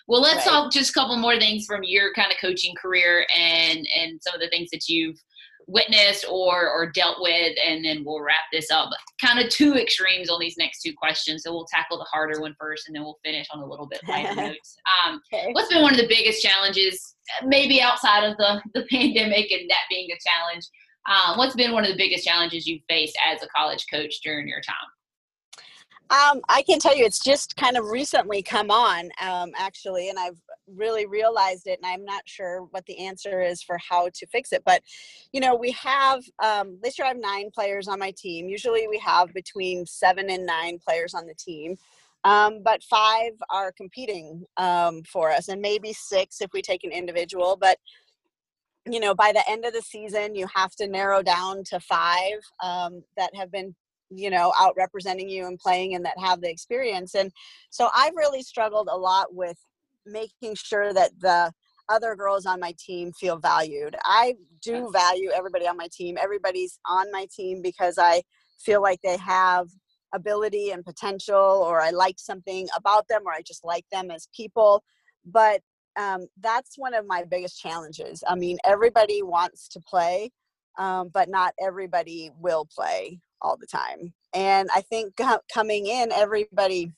well, 0.09 0.21
let's 0.21 0.45
Right. 0.47 0.53
talk 0.53 0.73
just 0.73 0.91
a 0.91 0.93
couple 0.95 1.17
more 1.17 1.39
things 1.39 1.67
from 1.67 1.83
your 1.85 2.13
kind 2.15 2.33
of 2.33 2.39
coaching 2.41 2.75
career 2.81 3.27
and 3.37 3.87
and 3.97 4.21
some 4.23 4.35
of 4.35 4.41
the 4.41 4.49
things 4.49 4.71
that 4.73 4.89
you've 4.89 5.17
witnessed 5.67 6.27
or 6.31 6.69
or 6.71 6.91
dealt 6.91 7.17
with, 7.21 7.57
and 7.67 7.85
then 7.85 8.03
we'll 8.05 8.21
wrap 8.21 8.45
this 8.53 8.71
up. 8.71 8.91
Kind 9.25 9.39
of 9.39 9.49
two 9.51 9.75
extremes 9.75 10.31
on 10.31 10.39
these 10.41 10.57
next 10.59 10.83
two 10.83 10.93
questions. 10.95 11.43
So 11.45 11.53
we'll 11.53 11.67
tackle 11.67 11.99
the 11.99 12.05
harder 12.05 12.41
one 12.41 12.55
first, 12.61 12.87
and 12.89 12.95
then 12.95 13.03
we'll 13.03 13.19
finish 13.25 13.47
on 13.53 13.61
a 13.61 13.67
little 13.67 13.87
bit 13.87 14.01
lighter 14.09 14.35
notes. 14.37 14.77
Um, 15.07 15.21
Okay. 15.33 15.51
what's 15.53 15.69
been 15.73 15.83
one 15.83 15.93
of 15.95 16.01
the 16.01 16.07
biggest 16.09 16.43
challenges 16.43 17.15
maybe 17.45 17.81
outside 17.81 18.25
of 18.25 18.37
the 18.37 18.61
the 18.75 18.85
pandemic 18.91 19.51
and 19.51 19.69
that 19.71 19.85
being 19.89 20.09
a 20.11 20.19
challenge 20.29 20.65
um, 21.09 21.37
what's 21.39 21.55
been 21.55 21.73
one 21.73 21.85
of 21.85 21.91
the 21.91 21.97
biggest 21.97 22.25
challenges 22.25 22.67
you've 22.67 22.83
faced 22.89 23.17
as 23.31 23.43
a 23.43 23.49
college 23.49 23.85
coach 23.91 24.15
during 24.23 24.47
your 24.49 24.61
time 24.61 24.89
Um, 26.11 26.43
I 26.49 26.63
can 26.63 26.79
tell 26.79 26.95
you, 26.97 27.05
it's 27.05 27.19
just 27.25 27.57
kind 27.57 27.77
of 27.77 27.87
recently 27.87 28.43
come 28.43 28.71
on, 28.71 29.11
um, 29.21 29.53
actually, 29.57 30.11
and 30.11 30.19
I've 30.19 30.39
really 30.67 31.07
realized 31.07 31.67
it, 31.67 31.79
and 31.83 31.93
I'm 31.93 32.05
not 32.05 32.23
sure 32.27 32.63
what 32.71 32.87
the 32.87 32.99
answer 32.99 33.43
is 33.43 33.63
for 33.63 33.79
how 33.79 34.09
to 34.13 34.27
fix 34.27 34.53
it. 34.53 34.63
But, 34.65 34.83
you 35.33 35.41
know, 35.41 35.55
we 35.55 35.73
have 35.73 36.23
um, 36.43 36.79
this 36.83 36.99
year 36.99 37.07
I 37.07 37.09
have 37.09 37.19
nine 37.19 37.51
players 37.55 37.89
on 37.89 37.99
my 37.99 38.13
team. 38.17 38.49
Usually 38.49 38.89
we 38.89 38.99
have 38.99 39.33
between 39.33 39.87
seven 39.87 40.31
and 40.31 40.47
nine 40.47 40.79
players 40.79 41.15
on 41.15 41.27
the 41.27 41.35
team, 41.35 41.77
um, 42.25 42.63
but 42.63 42.83
five 42.83 43.33
are 43.51 43.73
competing 43.73 44.45
um, 44.57 45.03
for 45.05 45.31
us, 45.31 45.49
and 45.49 45.61
maybe 45.61 45.93
six 45.93 46.41
if 46.41 46.51
we 46.53 46.63
take 46.63 46.85
an 46.85 46.93
individual. 46.93 47.57
But 47.61 47.79
you 48.87 49.01
know, 49.01 49.15
by 49.15 49.33
the 49.33 49.43
end 49.49 49.65
of 49.65 49.73
the 49.73 49.81
season, 49.81 50.35
you 50.35 50.47
have 50.55 50.73
to 50.77 50.87
narrow 50.87 51.23
down 51.23 51.65
to 51.65 51.81
five 51.81 52.41
um, 52.63 53.03
that 53.17 53.35
have 53.35 53.51
been 53.51 53.75
you 54.11 54.31
know 54.31 54.53
out 54.59 54.75
representing 54.77 55.29
you 55.29 55.47
and 55.47 55.59
playing 55.59 55.95
and 55.95 56.05
that 56.05 56.19
have 56.19 56.41
the 56.41 56.51
experience 56.51 57.15
and 57.15 57.33
so 57.71 57.89
i've 57.95 58.15
really 58.15 58.43
struggled 58.43 58.89
a 58.91 58.97
lot 58.97 59.35
with 59.35 59.57
making 60.07 60.55
sure 60.55 60.93
that 60.93 61.11
the 61.21 61.53
other 61.89 62.17
girls 62.17 62.47
on 62.47 62.61
my 62.61 62.75
team 62.79 63.13
feel 63.13 63.37
valued. 63.39 63.95
I 64.05 64.37
do 64.63 64.91
value 64.91 65.31
everybody 65.35 65.67
on 65.67 65.77
my 65.77 65.89
team. 65.93 66.17
Everybody's 66.21 66.79
on 66.89 67.11
my 67.13 67.27
team 67.35 67.61
because 67.61 67.99
i 67.99 68.23
feel 68.59 68.81
like 68.81 69.01
they 69.03 69.19
have 69.19 69.69
ability 70.15 70.71
and 70.71 70.85
potential 70.85 71.37
or 71.37 71.83
i 71.83 71.91
like 71.91 72.19
something 72.19 72.67
about 72.77 73.07
them 73.09 73.23
or 73.27 73.33
i 73.33 73.43
just 73.43 73.65
like 73.65 73.85
them 73.93 74.11
as 74.11 74.29
people. 74.35 74.83
But 75.27 75.61
um, 75.97 76.27
that's 76.41 76.77
one 76.77 76.95
of 76.95 77.07
my 77.07 77.25
biggest 77.25 77.61
challenges. 77.61 78.25
I 78.27 78.35
mean 78.35 78.59
everybody 78.65 79.23
wants 79.23 79.69
to 79.69 79.81
play 79.81 80.31
um, 80.79 81.11
but 81.13 81.29
not 81.29 81.55
everybody 81.61 82.31
will 82.39 82.67
play 82.67 83.21
all 83.41 83.57
the 83.57 83.67
time. 83.67 84.13
And 84.35 84.69
I 84.75 84.81
think 84.81 85.15
coming 85.53 85.87
in, 85.87 86.11
everybody, 86.13 86.93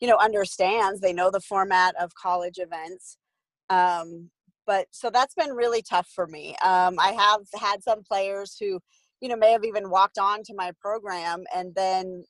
you 0.00 0.08
know, 0.08 0.16
understands. 0.16 1.00
They 1.00 1.12
know 1.12 1.30
the 1.30 1.40
format 1.40 1.94
of 2.00 2.14
college 2.14 2.58
events. 2.58 3.16
Um, 3.70 4.30
but 4.66 4.86
so 4.90 5.10
that's 5.10 5.34
been 5.34 5.52
really 5.52 5.82
tough 5.82 6.08
for 6.14 6.26
me. 6.26 6.54
Um, 6.62 6.96
I 6.98 7.12
have 7.12 7.40
had 7.60 7.82
some 7.82 8.02
players 8.02 8.56
who, 8.60 8.80
you 9.20 9.28
know, 9.28 9.36
may 9.36 9.52
have 9.52 9.64
even 9.64 9.90
walked 9.90 10.18
on 10.18 10.42
to 10.44 10.54
my 10.54 10.72
program 10.80 11.44
and 11.54 11.74
then 11.74 12.24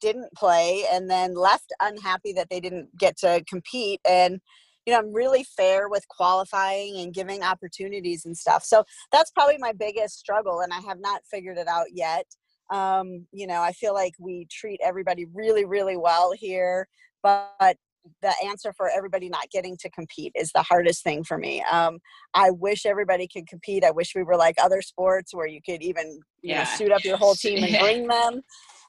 didn't 0.00 0.32
play 0.34 0.84
and 0.90 1.10
then 1.10 1.34
left 1.34 1.72
unhappy 1.80 2.32
that 2.32 2.48
they 2.50 2.60
didn't 2.60 2.96
get 2.96 3.16
to 3.18 3.42
compete. 3.48 4.00
And, 4.08 4.40
you 4.86 4.92
know, 4.92 4.98
I'm 4.98 5.12
really 5.12 5.44
fair 5.44 5.88
with 5.88 6.06
qualifying 6.08 6.98
and 6.98 7.12
giving 7.12 7.42
opportunities 7.42 8.24
and 8.24 8.36
stuff. 8.36 8.64
So 8.64 8.84
that's 9.10 9.30
probably 9.30 9.58
my 9.58 9.72
biggest 9.72 10.18
struggle, 10.18 10.60
and 10.60 10.72
I 10.72 10.80
have 10.80 10.98
not 11.00 11.22
figured 11.30 11.58
it 11.58 11.68
out 11.68 11.86
yet. 11.92 12.26
Um, 12.72 13.26
you 13.32 13.46
know, 13.46 13.60
I 13.60 13.72
feel 13.72 13.94
like 13.94 14.14
we 14.18 14.46
treat 14.50 14.80
everybody 14.82 15.26
really, 15.34 15.64
really 15.64 15.96
well 15.96 16.32
here, 16.32 16.88
but 17.22 17.76
the 18.20 18.34
answer 18.44 18.72
for 18.72 18.88
everybody 18.88 19.28
not 19.28 19.48
getting 19.50 19.76
to 19.78 19.90
compete 19.90 20.32
is 20.34 20.50
the 20.52 20.62
hardest 20.62 21.04
thing 21.04 21.22
for 21.22 21.38
me. 21.38 21.62
Um, 21.70 21.98
I 22.34 22.50
wish 22.50 22.84
everybody 22.84 23.28
could 23.28 23.46
compete. 23.46 23.84
I 23.84 23.90
wish 23.90 24.14
we 24.14 24.22
were 24.24 24.36
like 24.36 24.56
other 24.60 24.82
sports 24.82 25.34
where 25.34 25.46
you 25.46 25.60
could 25.64 25.82
even, 25.82 26.20
you 26.42 26.50
Yeah. 26.54 26.58
know, 26.60 26.64
suit 26.64 26.92
up 26.92 27.04
your 27.04 27.16
whole 27.16 27.34
team 27.44 27.62
and 27.62 27.72
Yeah. 27.72 27.80
bring 27.80 28.06
them. 28.08 28.42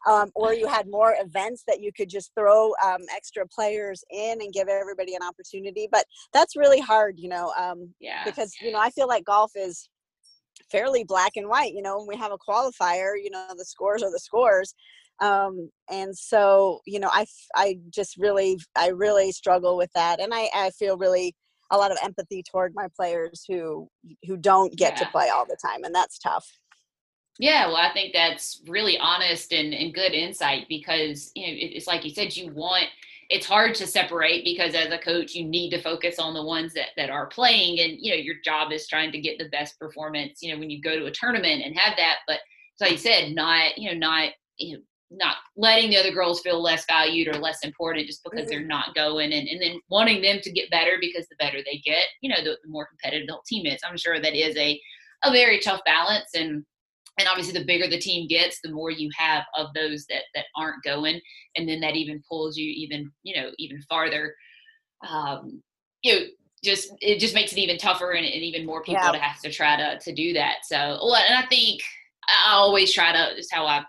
Um, 0.09 0.31
or 0.35 0.53
you 0.53 0.67
had 0.77 0.87
more 0.89 1.15
events 1.19 1.63
that 1.67 1.79
you 1.81 1.91
could 1.95 2.09
just 2.09 2.31
throw 2.35 2.73
um, 2.83 3.01
extra 3.15 3.45
players 3.47 4.03
in 4.09 4.41
and 4.41 4.51
give 4.53 4.67
everybody 4.67 5.13
an 5.15 5.21
opportunity. 5.21 5.87
But 5.91 6.05
that's 6.33 6.55
really 6.55 6.79
hard, 6.79 7.19
you 7.19 7.29
know, 7.29 7.53
um, 7.57 7.93
yeah 7.99 8.23
because 8.25 8.55
you 8.61 8.71
know 8.71 8.79
I 8.79 8.89
feel 8.89 9.07
like 9.07 9.25
golf 9.25 9.51
is 9.55 9.89
fairly 10.71 11.03
black 11.03 11.33
and 11.35 11.47
white. 11.47 11.73
You 11.73 11.81
know, 11.81 11.97
when 11.97 12.07
we 12.07 12.17
have 12.17 12.31
a 12.31 12.37
qualifier, 12.37 13.13
you 13.21 13.29
know, 13.29 13.47
the 13.57 13.65
scores 13.65 14.03
are 14.03 14.11
the 14.11 14.19
scores, 14.19 14.73
um, 15.19 15.69
and 15.89 16.15
so 16.17 16.81
you 16.85 16.99
know, 16.99 17.09
I, 17.11 17.25
I 17.55 17.77
just 17.89 18.17
really 18.17 18.59
I 18.75 18.89
really 18.89 19.31
struggle 19.31 19.77
with 19.77 19.91
that, 19.95 20.19
and 20.19 20.33
I 20.33 20.49
I 20.53 20.71
feel 20.71 20.97
really 20.97 21.35
a 21.71 21.77
lot 21.77 21.91
of 21.91 21.97
empathy 22.03 22.43
toward 22.43 22.73
my 22.75 22.87
players 22.95 23.43
who 23.47 23.87
who 24.25 24.37
don't 24.37 24.75
get 24.75 24.95
to 24.97 25.05
play 25.07 25.29
all 25.29 25.45
the 25.45 25.57
time, 25.63 25.83
and 25.83 25.93
that's 25.93 26.19
tough. 26.19 26.47
Yeah, 27.39 27.67
well, 27.67 27.77
I 27.77 27.91
think 27.93 28.13
that's 28.13 28.61
really 28.67 28.97
honest 28.99 29.51
and, 29.53 29.73
and 29.73 29.93
good 29.93 30.13
insight 30.13 30.67
because 30.69 31.31
you 31.35 31.47
know 31.47 31.53
it, 31.53 31.75
it's 31.75 31.87
like 31.87 32.03
you 32.03 32.11
said, 32.11 32.35
you 32.35 32.51
want 32.53 32.85
it's 33.29 33.47
hard 33.47 33.73
to 33.73 33.87
separate 33.87 34.43
because 34.43 34.75
as 34.75 34.91
a 34.91 34.97
coach, 34.97 35.33
you 35.33 35.45
need 35.45 35.71
to 35.71 35.81
focus 35.81 36.19
on 36.19 36.33
the 36.33 36.43
ones 36.43 36.73
that 36.73 36.89
that 36.97 37.09
are 37.09 37.27
playing, 37.27 37.79
and 37.79 37.97
you 37.99 38.11
know 38.11 38.17
your 38.17 38.35
job 38.45 38.71
is 38.71 38.87
trying 38.87 39.11
to 39.11 39.19
get 39.19 39.39
the 39.39 39.49
best 39.49 39.79
performance. 39.79 40.39
You 40.41 40.53
know 40.53 40.59
when 40.59 40.69
you 40.69 40.81
go 40.81 40.97
to 40.97 41.05
a 41.05 41.11
tournament 41.11 41.63
and 41.65 41.77
have 41.77 41.97
that, 41.97 42.17
but 42.27 42.39
so 42.75 42.85
you 42.85 42.97
said, 42.97 43.33
not 43.33 43.77
you 43.77 43.91
know 43.91 43.97
not 43.97 44.29
you 44.57 44.77
know 44.77 44.83
not 45.15 45.35
letting 45.55 45.89
the 45.89 45.97
other 45.97 46.11
girls 46.11 46.41
feel 46.41 46.61
less 46.61 46.85
valued 46.85 47.27
or 47.27 47.39
less 47.39 47.63
important 47.63 48.07
just 48.07 48.23
because 48.23 48.47
they're 48.47 48.59
mm-hmm. 48.59 48.69
not 48.69 48.95
going 48.95 49.31
and, 49.31 49.47
and 49.47 49.61
then 49.61 49.79
wanting 49.89 50.21
them 50.21 50.39
to 50.41 50.51
get 50.51 50.71
better 50.71 50.97
because 50.99 51.27
the 51.27 51.35
better 51.37 51.59
they 51.63 51.77
get 51.85 52.05
you 52.21 52.29
know 52.29 52.43
the, 52.43 52.57
the 52.63 52.69
more 52.69 52.87
competitive 52.87 53.27
the 53.27 53.33
whole 53.33 53.43
team 53.45 53.65
is 53.65 53.79
i'm 53.87 53.97
sure 53.97 54.19
that 54.19 54.35
is 54.35 54.55
a 54.57 54.79
a 55.23 55.31
very 55.31 55.59
tough 55.59 55.81
balance 55.85 56.31
and 56.33 56.65
and 57.19 57.27
obviously 57.27 57.57
the 57.57 57.65
bigger 57.65 57.87
the 57.87 57.99
team 57.99 58.27
gets 58.27 58.59
the 58.63 58.71
more 58.71 58.91
you 58.91 59.09
have 59.17 59.43
of 59.57 59.67
those 59.75 60.05
that 60.09 60.23
that 60.35 60.45
aren't 60.57 60.83
going. 60.83 61.19
And 61.55 61.67
then 61.67 61.79
that 61.81 61.95
even 61.95 62.21
pulls 62.29 62.57
you 62.57 62.71
even 62.75 63.11
you 63.23 63.35
know 63.39 63.51
even 63.59 63.81
farther. 63.89 64.33
Um 65.07 65.61
you 66.03 66.13
know 66.15 66.21
just 66.63 66.93
it 67.01 67.19
just 67.19 67.35
makes 67.35 67.51
it 67.51 67.57
even 67.57 67.77
tougher 67.77 68.11
and, 68.11 68.25
and 68.25 68.41
even 68.41 68.65
more 68.65 68.81
people 68.81 69.01
Yeah. 69.03 69.11
to 69.11 69.19
have 69.19 69.41
to 69.41 69.51
try 69.51 69.75
to 69.75 69.99
to 69.99 70.13
do 70.13 70.33
that. 70.33 70.59
So 70.63 70.77
well, 70.77 71.15
and 71.15 71.37
i 71.37 71.45
think 71.47 71.81
i 72.29 72.51
always 72.53 72.93
try 72.93 73.11
to 73.11 73.35
just 73.35 73.53
how 73.53 73.65
i 73.65 73.83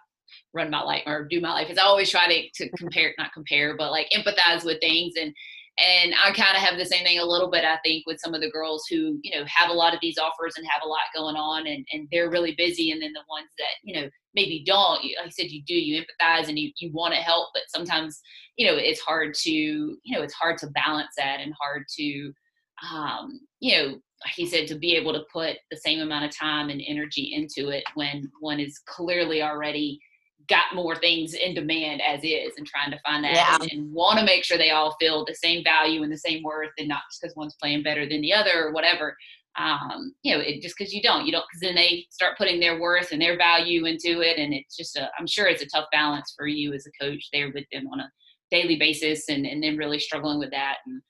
run 0.52 0.70
my 0.70 0.82
life 0.82 1.02
or 1.06 1.24
do 1.30 1.40
my 1.40 1.52
life 1.52 1.70
is 1.70 1.78
i 1.78 1.82
always 1.82 2.10
try 2.10 2.26
to, 2.26 2.48
to 2.54 2.68
compare 2.76 3.14
not 3.18 3.32
compare 3.32 3.76
but 3.76 3.90
like 3.90 4.08
empathize 4.10 4.64
with 4.64 4.80
things 4.80 5.14
and 5.20 5.32
and 5.78 6.14
I 6.22 6.30
kind 6.32 6.56
of 6.56 6.62
have 6.62 6.78
the 6.78 6.84
same 6.84 7.04
thing 7.04 7.18
a 7.18 7.24
little 7.24 7.50
bit, 7.50 7.64
I 7.64 7.78
think, 7.84 8.06
with 8.06 8.20
some 8.20 8.32
of 8.32 8.40
the 8.40 8.50
girls 8.50 8.84
who, 8.88 9.18
you 9.22 9.36
know, 9.36 9.44
have 9.46 9.70
a 9.70 9.74
lot 9.74 9.92
of 9.92 9.98
these 10.00 10.18
offers 10.18 10.54
and 10.56 10.66
have 10.68 10.82
a 10.84 10.88
lot 10.88 11.00
going 11.14 11.34
on 11.34 11.66
and, 11.66 11.84
and 11.92 12.06
they're 12.12 12.30
really 12.30 12.54
busy. 12.56 12.92
And 12.92 13.02
then 13.02 13.12
the 13.12 13.24
ones 13.28 13.48
that, 13.58 13.74
you 13.82 14.00
know, 14.00 14.08
maybe 14.34 14.62
don't, 14.64 15.02
like 15.02 15.26
I 15.26 15.28
said, 15.30 15.50
you 15.50 15.62
do, 15.66 15.74
you 15.74 16.00
empathize 16.00 16.48
and 16.48 16.58
you, 16.58 16.70
you 16.78 16.92
want 16.92 17.14
to 17.14 17.20
help, 17.20 17.48
but 17.54 17.64
sometimes, 17.68 18.20
you 18.56 18.66
know, 18.68 18.76
it's 18.76 19.00
hard 19.00 19.34
to, 19.42 19.50
you 19.50 20.16
know, 20.16 20.22
it's 20.22 20.34
hard 20.34 20.58
to 20.58 20.68
balance 20.68 21.10
that 21.16 21.40
and 21.40 21.52
hard 21.60 21.84
to, 21.96 22.32
um, 22.92 23.40
you 23.58 23.76
know, 23.76 23.98
like 24.24 24.48
said, 24.48 24.68
to 24.68 24.76
be 24.76 24.94
able 24.94 25.12
to 25.12 25.24
put 25.32 25.56
the 25.72 25.76
same 25.76 26.00
amount 26.00 26.24
of 26.24 26.36
time 26.36 26.70
and 26.70 26.82
energy 26.86 27.32
into 27.34 27.70
it 27.70 27.84
when 27.94 28.30
one 28.40 28.60
is 28.60 28.80
clearly 28.86 29.42
already 29.42 29.98
got 30.48 30.74
more 30.74 30.96
things 30.96 31.34
in 31.34 31.54
demand 31.54 32.02
as 32.02 32.20
is 32.22 32.52
and 32.56 32.66
trying 32.66 32.90
to 32.90 32.98
find 33.00 33.24
that 33.24 33.34
Yeah. 33.34 33.58
and, 33.60 33.72
and 33.72 33.92
want 33.92 34.18
to 34.18 34.24
make 34.24 34.44
sure 34.44 34.58
they 34.58 34.70
all 34.70 34.96
feel 35.00 35.24
the 35.24 35.34
same 35.34 35.64
value 35.64 36.02
and 36.02 36.12
the 36.12 36.18
same 36.18 36.42
worth 36.42 36.72
and 36.78 36.88
not 36.88 37.02
just 37.10 37.22
because 37.22 37.36
one's 37.36 37.56
playing 37.60 37.82
better 37.82 38.08
than 38.08 38.20
the 38.20 38.32
other 38.32 38.66
or 38.66 38.72
whatever. 38.72 39.16
Um, 39.56 40.14
you 40.24 40.34
know 40.34 40.42
it, 40.42 40.62
just 40.62 40.74
because 40.76 40.92
you 40.92 41.00
don't 41.00 41.26
you 41.26 41.30
don't 41.30 41.44
because 41.48 41.60
then 41.60 41.76
they 41.76 42.06
start 42.10 42.36
putting 42.36 42.58
their 42.58 42.80
worth 42.80 43.12
and 43.12 43.22
their 43.22 43.36
value 43.36 43.84
into 43.84 44.20
it 44.20 44.36
and 44.36 44.52
it's 44.52 44.76
just 44.76 44.96
a 44.96 45.08
i'm 45.16 45.28
sure 45.28 45.46
it's 45.46 45.62
a 45.62 45.68
tough 45.68 45.86
balance 45.92 46.34
for 46.36 46.48
you 46.48 46.72
as 46.72 46.88
a 46.88 47.04
coach 47.04 47.28
there 47.32 47.52
with 47.54 47.64
them 47.70 47.86
on 47.92 48.00
a 48.00 48.10
daily 48.50 48.74
basis 48.76 49.28
and, 49.28 49.46
and 49.46 49.62
then 49.62 49.76
really 49.76 50.00
struggling 50.00 50.40
with 50.40 50.50
that 50.50 50.78
and 50.86 51.00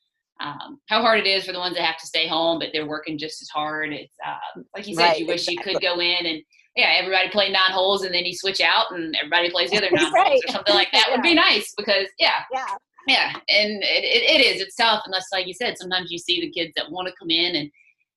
um, 0.40 0.80
how 0.88 1.00
hard 1.00 1.20
it 1.20 1.26
is 1.26 1.46
for 1.46 1.52
the 1.52 1.58
ones 1.58 1.76
that 1.76 1.84
have 1.84 1.98
to 1.98 2.06
stay 2.06 2.26
home 2.26 2.58
but 2.58 2.68
they're 2.72 2.86
working 2.86 3.16
just 3.16 3.40
as 3.40 3.48
hard. 3.48 3.92
It's 3.92 4.14
uh, 4.26 4.60
like 4.74 4.86
you 4.86 4.94
said 4.94 5.02
Right, 5.02 5.20
you 5.20 5.26
wish 5.26 5.48
you 5.48 5.58
could 5.58 5.80
go 5.80 6.00
in 6.00 6.26
and 6.26 6.42
yeah, 6.76 6.96
everybody 6.98 7.28
play 7.28 7.50
nine 7.50 7.70
holes 7.70 8.02
and 8.02 8.14
then 8.14 8.24
you 8.24 8.34
switch 8.34 8.60
out 8.60 8.86
and 8.90 9.14
everybody 9.16 9.50
plays 9.50 9.70
the 9.70 9.78
other 9.78 9.90
nine 9.92 10.12
Right. 10.12 10.26
holes 10.26 10.42
or 10.48 10.52
something 10.52 10.74
like 10.74 10.90
that 10.92 11.08
would 11.10 11.22
be 11.22 11.34
nice 11.34 11.72
because 11.76 12.06
yeah, 12.18 12.40
Yeah. 12.52 12.76
yeah, 13.06 13.32
and 13.48 13.82
it, 13.82 14.04
it, 14.04 14.40
it 14.40 14.44
is. 14.56 14.60
It's 14.62 14.76
tough, 14.76 15.02
that's 15.10 15.28
like 15.32 15.46
you 15.46 15.54
said. 15.54 15.78
Sometimes 15.78 16.10
you 16.10 16.18
see 16.18 16.40
the 16.40 16.50
kids 16.50 16.72
that 16.76 16.90
want 16.90 17.08
to 17.08 17.14
come 17.18 17.30
in 17.30 17.56
and 17.56 17.70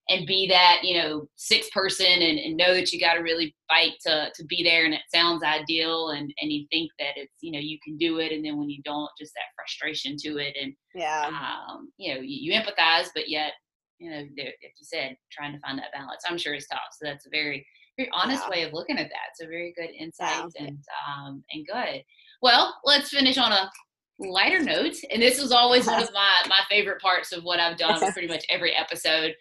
and 0.09 0.25
be 0.25 0.47
that 0.47 0.79
you 0.83 0.97
know 0.97 1.27
sixth 1.35 1.69
person 1.71 2.05
and, 2.07 2.39
and 2.39 2.55
know 2.55 2.73
that 2.73 2.93
you 2.93 2.99
got 2.99 3.15
to 3.15 3.19
really 3.19 3.53
fight 3.67 3.93
to 4.05 4.29
to 4.33 4.45
be 4.45 4.63
there, 4.63 4.85
and 4.85 4.93
it 4.93 5.01
sounds 5.13 5.43
ideal, 5.43 6.09
and 6.11 6.33
and 6.41 6.51
you 6.51 6.65
think 6.71 6.89
that 6.99 7.17
it's 7.17 7.33
you 7.41 7.51
know 7.51 7.59
you 7.59 7.77
can 7.83 7.97
do 7.97 8.19
it, 8.19 8.31
and 8.31 8.43
then 8.43 8.57
when 8.57 8.69
you 8.69 8.81
don't, 8.83 9.09
just 9.19 9.33
that 9.35 9.53
frustration 9.55 10.15
to 10.17 10.37
it, 10.37 10.55
and 10.59 10.73
Yeah. 10.95 11.27
um, 11.27 11.91
you 11.97 12.15
know 12.15 12.21
you, 12.21 12.53
you 12.53 12.59
empathize, 12.59 13.09
but 13.13 13.27
yet 13.29 13.51
you 13.99 14.09
know 14.09 14.17
like 14.17 14.29
you 14.61 14.71
said, 14.83 15.15
trying 15.31 15.53
to 15.53 15.59
find 15.59 15.77
that 15.79 15.91
balance. 15.93 16.23
I'm 16.27 16.37
sure 16.37 16.53
it's 16.53 16.67
tough. 16.67 16.79
So 16.93 17.05
that's 17.05 17.25
a 17.27 17.29
very 17.29 17.65
very 17.97 18.09
honest 18.13 18.43
Yeah. 18.43 18.49
way 18.49 18.63
of 18.63 18.73
looking 18.73 18.97
at 18.97 19.09
that. 19.09 19.29
It's 19.31 19.41
a 19.41 19.47
very 19.47 19.73
good 19.75 19.89
insight 19.97 20.45
Yeah. 20.55 20.67
and 20.67 20.83
um, 21.07 21.43
and 21.51 21.65
good. 21.67 22.03
Well, 22.41 22.75
let's 22.85 23.09
finish 23.09 23.37
on 23.37 23.51
a 23.51 23.71
lighter 24.19 24.61
note. 24.63 24.95
And 25.11 25.21
this 25.21 25.41
was 25.41 25.51
always 25.51 25.85
one 25.87 26.01
of 26.01 26.09
my 26.13 26.43
my 26.47 26.59
favorite 26.69 27.01
parts 27.01 27.31
of 27.31 27.43
what 27.43 27.59
I've 27.59 27.77
done 27.77 27.99
with 27.99 28.13
pretty 28.13 28.27
much 28.27 28.45
every 28.49 28.73
episode. 28.75 29.35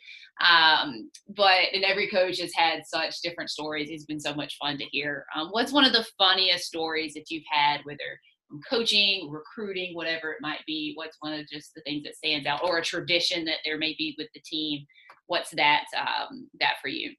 Um, 0.47 1.11
but 1.35 1.73
and 1.73 1.83
every 1.85 2.09
coach 2.11 2.39
has 2.41 2.53
had 2.55 2.83
such 2.87 3.21
different 3.23 3.51
stories. 3.51 3.89
It's 3.91 4.05
been 4.05 4.21
so 4.21 4.35
much 4.35 4.57
fun 4.59 4.77
to 4.79 4.85
hear. 4.85 5.25
Um, 5.35 5.49
what's 5.51 5.73
one 5.73 5.85
of 5.87 5.93
the 5.93 6.07
funniest 6.19 6.67
stories 6.67 7.15
that 7.15 7.31
you've 7.31 7.45
had, 7.51 7.81
whether 7.85 8.21
from 8.49 8.61
coaching, 8.69 9.31
recruiting, 9.31 9.95
whatever 9.95 10.33
it 10.33 10.43
might 10.43 10.61
be? 10.67 10.93
What's 10.95 11.17
one 11.21 11.33
of 11.33 11.49
just 11.49 11.75
the 11.75 11.81
things 11.83 12.05
that 12.05 12.17
stands 12.17 12.47
out, 12.47 12.61
or 12.63 12.79
a 12.79 12.83
tradition 12.85 13.45
that 13.47 13.59
there 13.65 13.79
may 13.79 13.95
be 13.97 14.15
with 14.19 14.29
the 14.35 14.41
team? 14.45 14.85
What's 15.27 15.51
that 15.53 15.85
um, 15.99 16.49
that 16.61 16.75
for 16.83 16.89
you? 16.89 17.15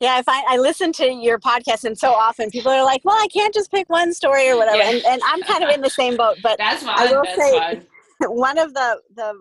Yeah, 0.00 0.14
I 0.14 0.22
find 0.22 0.44
I 0.48 0.56
listen 0.56 0.92
to 0.94 1.12
your 1.12 1.38
podcast, 1.38 1.84
and 1.84 1.96
so 1.96 2.10
often 2.12 2.50
people 2.50 2.72
are 2.72 2.84
like, 2.84 3.02
"Well, 3.04 3.16
I 3.16 3.28
can't 3.28 3.52
just 3.52 3.70
pick 3.70 3.88
one 3.90 4.12
story 4.14 4.48
or 4.48 4.56
whatever," 4.56 4.78
Yeah. 4.78 4.90
and, 4.90 5.04
and 5.04 5.22
I'm 5.26 5.42
kind 5.42 5.62
of 5.62 5.70
in 5.70 5.82
the 5.82 5.90
same 5.90 6.16
boat. 6.16 6.38
But 6.42 6.56
That's 6.58 6.82
I 6.84 7.12
will 7.12 7.22
That's 7.22 7.36
say- 7.36 7.58
fine. 7.58 7.86
one 8.30 8.58
of 8.58 8.72
the 8.74 9.00
the 9.14 9.34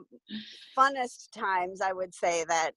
funnest 0.78 1.32
times 1.32 1.82
I 1.82 1.93
would 1.93 2.14
say 2.14 2.43
that 2.47 2.72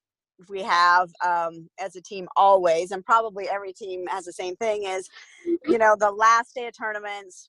we 0.48 0.62
have 0.62 1.10
um, 1.24 1.68
as 1.80 1.94
a 1.96 2.00
team 2.02 2.28
always, 2.36 2.92
and 2.92 3.04
probably 3.04 3.48
every 3.48 3.72
team 3.72 4.06
has 4.08 4.24
the 4.24 4.32
same 4.32 4.56
thing 4.56 4.84
is, 4.84 5.08
you 5.66 5.78
know, 5.78 5.94
the 5.98 6.10
last 6.10 6.54
day 6.54 6.66
of 6.68 6.76
tournaments. 6.76 7.46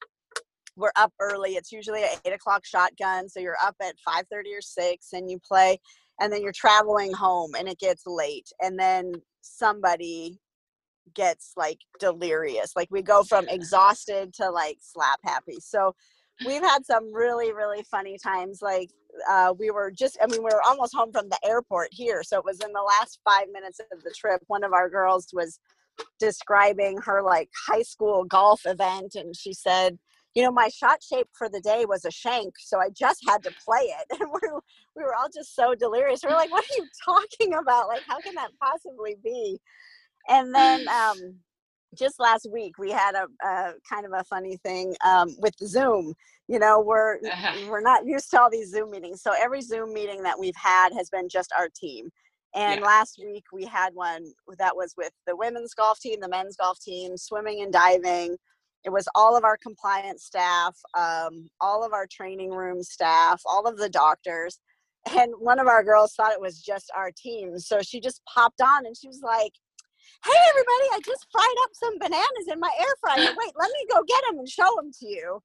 We're 0.75 0.91
up 0.95 1.13
early. 1.19 1.51
It's 1.51 1.71
usually 1.71 2.01
an 2.01 2.09
eight 2.25 2.33
o'clock 2.33 2.65
shotgun, 2.65 3.29
so 3.29 3.39
you're 3.39 3.57
up 3.63 3.75
at 3.79 3.93
five 4.03 4.25
thirty 4.31 4.51
or 4.55 4.61
six, 4.61 5.09
and 5.13 5.29
you 5.29 5.39
play, 5.47 5.79
and 6.19 6.31
then 6.31 6.41
you're 6.41 6.51
traveling 6.51 7.13
home, 7.13 7.55
and 7.55 7.67
it 7.67 7.79
gets 7.79 8.03
late, 8.05 8.49
and 8.61 8.79
then 8.79 9.13
somebody 9.41 10.39
gets 11.13 11.53
like 11.57 11.79
delirious. 11.99 12.73
Like 12.75 12.87
we 12.91 13.01
go 13.01 13.23
from 13.23 13.47
exhausted 13.49 14.33
to 14.35 14.49
like 14.49 14.77
slap 14.81 15.19
happy. 15.23 15.57
So 15.59 15.93
we've 16.45 16.61
had 16.61 16.85
some 16.85 17.13
really 17.13 17.53
really 17.53 17.83
funny 17.83 18.17
times 18.17 18.59
like 18.61 18.89
uh, 19.29 19.53
we 19.57 19.69
were 19.69 19.91
just 19.91 20.17
i 20.21 20.27
mean 20.27 20.39
we 20.39 20.49
were 20.51 20.61
almost 20.65 20.95
home 20.95 21.11
from 21.11 21.29
the 21.29 21.39
airport 21.45 21.89
here 21.91 22.23
so 22.23 22.37
it 22.37 22.45
was 22.45 22.59
in 22.61 22.71
the 22.73 22.81
last 22.81 23.19
five 23.23 23.45
minutes 23.51 23.79
of 23.91 24.03
the 24.03 24.13
trip 24.17 24.41
one 24.47 24.63
of 24.63 24.73
our 24.73 24.89
girls 24.89 25.27
was 25.33 25.59
describing 26.19 26.97
her 26.97 27.21
like 27.21 27.49
high 27.67 27.81
school 27.81 28.23
golf 28.23 28.61
event 28.65 29.15
and 29.15 29.35
she 29.35 29.53
said 29.53 29.97
you 30.35 30.43
know 30.43 30.51
my 30.51 30.67
shot 30.69 30.99
shape 31.03 31.27
for 31.37 31.47
the 31.49 31.61
day 31.61 31.85
was 31.87 32.05
a 32.05 32.11
shank 32.11 32.53
so 32.59 32.79
i 32.79 32.89
just 32.89 33.21
had 33.27 33.43
to 33.43 33.51
play 33.65 33.81
it. 33.99 34.07
And 34.19 34.29
we 34.31 34.49
were, 34.51 34.61
we 34.95 35.03
were 35.03 35.15
all 35.15 35.29
just 35.33 35.55
so 35.55 35.75
delirious. 35.75 36.21
We 36.23 36.29
are 36.29 36.35
like 36.35 36.51
what 36.51 36.63
are 36.63 36.77
you 36.77 36.87
talking 37.05 37.53
about? 37.55 37.87
Like 37.87 38.03
how 38.07 38.21
can 38.21 38.35
that 38.35 38.51
possibly 38.61 39.15
be? 39.23 39.59
And 40.29 40.53
then 40.53 40.85
um 41.01 41.35
just 41.97 42.19
last 42.19 42.47
week 42.51 42.77
we 42.79 42.89
had 42.91 43.13
a, 43.15 43.25
a 43.47 43.73
kind 43.87 44.05
of 44.05 44.13
a 44.13 44.23
funny 44.23 44.57
thing 44.65 44.95
um, 45.05 45.35
with 45.39 45.53
zoom. 45.63 46.13
You 46.47 46.59
know 46.59 46.79
we're 46.81 47.17
Uh-huh. 47.17 47.55
we're 47.69 47.81
not 47.81 48.05
used 48.05 48.29
to 48.31 48.41
all 48.41 48.49
these 48.49 48.71
zoom 48.71 48.91
meetings 48.91 49.21
so 49.21 49.31
every 49.39 49.61
zoom 49.61 49.93
meeting 49.93 50.23
that 50.23 50.39
we've 50.39 50.55
had 50.55 50.89
has 50.97 51.09
been 51.09 51.29
just 51.29 51.51
our 51.57 51.69
team. 51.75 52.09
And 52.55 52.81
Yeah. 52.81 52.85
last 52.87 53.19
week 53.23 53.45
we 53.51 53.65
had 53.65 53.93
one 53.95 54.23
that 54.59 54.75
was 54.75 54.93
with 54.97 55.11
the 55.27 55.35
women's 55.35 55.73
golf 55.73 55.99
team 55.99 56.19
the 56.21 56.29
men's 56.29 56.55
golf 56.55 56.79
team 56.79 57.17
swimming 57.17 57.61
and 57.61 57.71
diving 57.73 58.37
it 58.85 58.91
was 58.91 59.07
all 59.15 59.37
of 59.37 59.43
our 59.43 59.57
compliance 59.57 60.23
staff 60.23 60.77
um, 60.97 61.49
all 61.61 61.83
of 61.83 61.93
our 61.93 62.07
training 62.07 62.51
room 62.51 62.83
staff 62.83 63.41
all 63.45 63.65
of 63.67 63.77
the 63.77 63.89
doctors 63.89 64.59
and 65.17 65.33
one 65.39 65.59
of 65.59 65.67
our 65.67 65.83
girls 65.83 66.13
thought 66.13 66.31
it 66.31 66.41
was 66.41 66.61
just 66.61 66.91
our 66.95 67.11
team 67.15 67.57
so 67.59 67.81
she 67.81 67.99
just 67.99 68.21
popped 68.25 68.61
on 68.61 68.85
and 68.85 68.95
she 68.97 69.07
was 69.07 69.21
like 69.23 69.53
hey 70.25 70.39
everybody 70.49 70.87
i 70.93 70.99
just 71.05 71.27
fried 71.31 71.57
up 71.63 71.69
some 71.73 71.99
bananas 71.99 72.47
in 72.51 72.59
my 72.59 72.71
air 72.79 72.95
fryer. 73.01 73.17
Wait 73.37 73.53
let 73.59 73.71
me 73.71 73.85
go 73.91 74.01
get 74.07 74.23
them 74.29 74.39
and 74.39 74.49
show 74.49 74.75
them 74.77 74.91
to 74.99 75.07
you. 75.07 75.39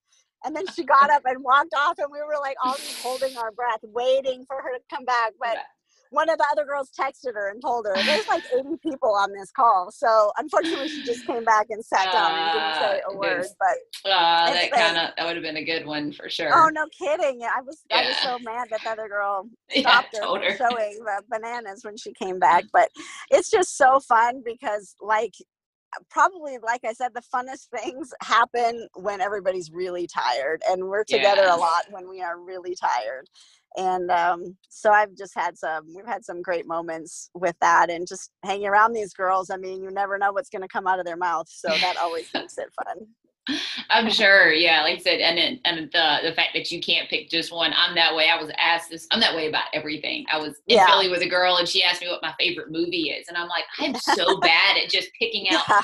And 0.45 0.55
then 0.55 0.67
she 0.69 0.85
got 0.85 1.11
up 1.11 1.23
and 1.25 1.43
walked 1.43 1.75
off 1.77 1.99
and 1.99 2.09
we 2.13 2.21
were 2.21 2.41
like 2.41 2.57
all 2.65 2.77
just 2.77 2.99
holding 3.03 3.37
our 3.37 3.51
breath 3.51 3.81
waiting 3.83 4.45
for 4.47 4.57
her 4.63 4.73
to 4.73 4.81
come 4.95 5.05
back 5.05 5.33
but 5.41 5.59
one 6.11 6.29
of 6.31 6.39
the 6.39 6.47
other 6.53 6.65
girls 6.65 6.91
texted 6.99 7.35
her 7.35 7.51
and 7.51 7.61
told 7.63 7.87
her 7.87 7.95
there's 8.07 8.27
like 8.29 8.43
80 8.59 8.77
people 8.83 9.15
on 9.15 9.33
this 9.33 9.51
call 9.51 9.91
so 9.91 10.33
unfortunately 10.39 10.89
she 10.89 11.03
just 11.05 11.27
came 11.27 11.45
back 11.45 11.67
and 11.71 11.85
sat 11.85 12.13
down 12.13 12.33
and 12.35 12.53
didn't 12.53 12.75
say 12.75 13.03
Ah, 13.07 13.11
a 13.11 13.17
word 13.17 13.47
but 13.59 14.11
Uh, 14.11 14.53
that 14.53 14.71
kind 14.73 14.97
of 14.97 15.15
that 15.17 15.27
would 15.27 15.37
have 15.37 15.43
been 15.43 15.57
a 15.59 15.65
good 15.65 15.85
one 15.87 16.13
for 16.13 16.29
sure. 16.29 16.51
oh 16.55 16.69
no 16.73 16.87
kidding 16.99 17.43
i 17.43 17.61
was 17.61 17.83
i 17.93 18.07
was 18.07 18.17
so 18.23 18.39
mad 18.41 18.69
that 18.71 18.81
the 18.85 18.91
other 18.91 19.09
girl 19.09 19.49
yeah, 19.71 19.83
stopped 19.83 20.17
her 20.17 20.23
told 20.23 20.39
from 20.41 20.51
her. 20.51 20.57
showing 20.57 20.99
the 21.05 21.23
bananas 21.29 21.81
when 21.85 21.97
she 21.97 22.13
came 22.15 22.39
back. 22.39 22.65
But 22.73 22.89
it's 23.31 23.51
just 23.51 23.77
so 23.77 24.01
fun 24.01 24.43
because, 24.45 24.95
like, 25.01 25.35
probably 26.11 26.59
like 26.65 26.85
I 26.85 26.93
said, 26.93 27.13
the 27.15 27.23
funnest 27.35 27.69
things 27.81 28.13
happen 28.23 28.89
when 28.95 29.21
everybody's 29.21 29.71
really 29.71 30.07
tired, 30.07 30.63
and 30.69 30.85
we're 30.85 31.05
together 31.05 31.43
Yeah. 31.45 31.57
a 31.57 31.59
lot 31.59 31.85
when 31.91 32.09
we 32.09 32.23
are 32.23 32.39
really 32.41 32.75
tired. 32.75 33.29
And 33.77 34.11
um, 34.11 34.57
so 34.69 34.91
I've 34.91 35.15
just 35.17 35.35
had 35.35 35.57
some, 35.59 35.85
we've 35.95 36.07
had 36.07 36.25
some 36.25 36.43
great 36.43 36.67
moments 36.67 37.31
with 37.35 37.57
that, 37.61 37.91
and 37.91 38.07
just 38.09 38.31
hanging 38.45 38.67
around 38.67 38.93
these 38.93 39.13
girls. 39.13 39.51
I 39.51 39.57
mean, 39.57 39.83
you 39.83 39.91
never 39.91 40.19
know 40.19 40.33
what's 40.33 40.49
going 40.51 40.63
to 40.63 40.69
come 40.69 40.87
out 40.87 40.99
of 40.99 41.07
their 41.07 41.17
mouth, 41.17 41.47
so 41.49 41.79
that 41.81 41.97
always 41.97 42.31
makes 42.35 42.59
it 42.59 42.73
fun. 42.85 43.07
I'm 43.89 44.11
sure, 44.11 44.53
yeah. 44.53 44.83
Like 44.83 44.99
I 44.99 45.03
said, 45.03 45.21
and 45.21 45.39
then, 45.39 45.61
and 45.65 45.91
the 45.93 46.19
the 46.29 46.35
fact 46.35 46.51
that 46.55 46.71
you 46.71 46.81
can't 46.81 47.09
pick 47.09 47.31
just 47.31 47.53
one. 47.53 47.73
I'm 47.75 47.95
that 47.95 48.15
way. 48.15 48.29
I 48.29 48.41
was 48.41 48.51
asked 48.59 48.91
this. 48.91 49.07
I'm 49.11 49.21
that 49.21 49.35
way 49.35 49.49
about 49.49 49.65
everything. 49.73 50.27
I 50.31 50.39
was 50.39 50.57
in 50.69 50.77
Yeah. 50.77 50.87
Philly 50.87 51.09
with 51.09 51.23
a 51.23 51.29
girl, 51.29 51.57
and 51.57 51.67
she 51.69 51.83
asked 51.83 52.03
me 52.03 52.09
what 52.09 52.23
my 52.23 52.35
favorite 52.39 52.71
movie 52.71 53.11
is, 53.11 53.29
and 53.29 53.37
I'm 53.37 53.49
like, 53.49 53.65
I'm 53.79 53.95
so 53.95 54.41
bad 54.43 54.77
at 54.77 54.91
just 54.91 55.09
picking 55.19 55.49
out 55.51 55.65
Yeah, 55.69 55.83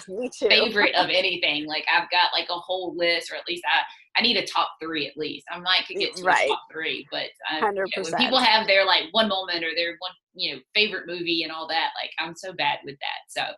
favorite 0.48 0.94
of 0.94 1.08
anything. 1.08 1.66
Like 1.66 1.86
I've 1.90 2.10
got 2.10 2.32
like 2.34 2.48
a 2.50 2.54
whole 2.58 2.94
list, 2.96 3.30
or 3.32 3.36
at 3.36 3.48
least 3.48 3.64
I 3.66 3.82
I 4.16 4.22
need 4.22 4.36
a 4.36 4.46
top 4.46 4.68
three 4.82 5.06
at 5.06 5.16
least. 5.16 5.46
I 5.50 5.58
might 5.58 5.84
could 5.88 5.98
get 5.98 6.14
to 6.16 6.26
Right. 6.26 6.46
a 6.46 6.48
top 6.48 6.62
three, 6.72 7.06
but 7.10 7.26
I, 7.50 7.60
you 7.60 7.66
know, 7.96 8.02
when 8.04 8.14
people 8.14 8.38
have 8.38 8.66
their 8.66 8.84
like 8.84 9.04
one 9.12 9.28
moment 9.28 9.64
or 9.64 9.74
their 9.74 9.96
one 9.98 10.12
you 10.36 10.54
know 10.54 10.60
favorite 10.74 11.06
movie 11.06 11.42
and 11.42 11.52
all 11.52 11.68
that, 11.68 11.90
like 12.00 12.10
I'm 12.18 12.34
so 12.36 12.52
bad 12.52 12.78
with 12.84 12.96
that. 13.00 13.28
So 13.28 13.54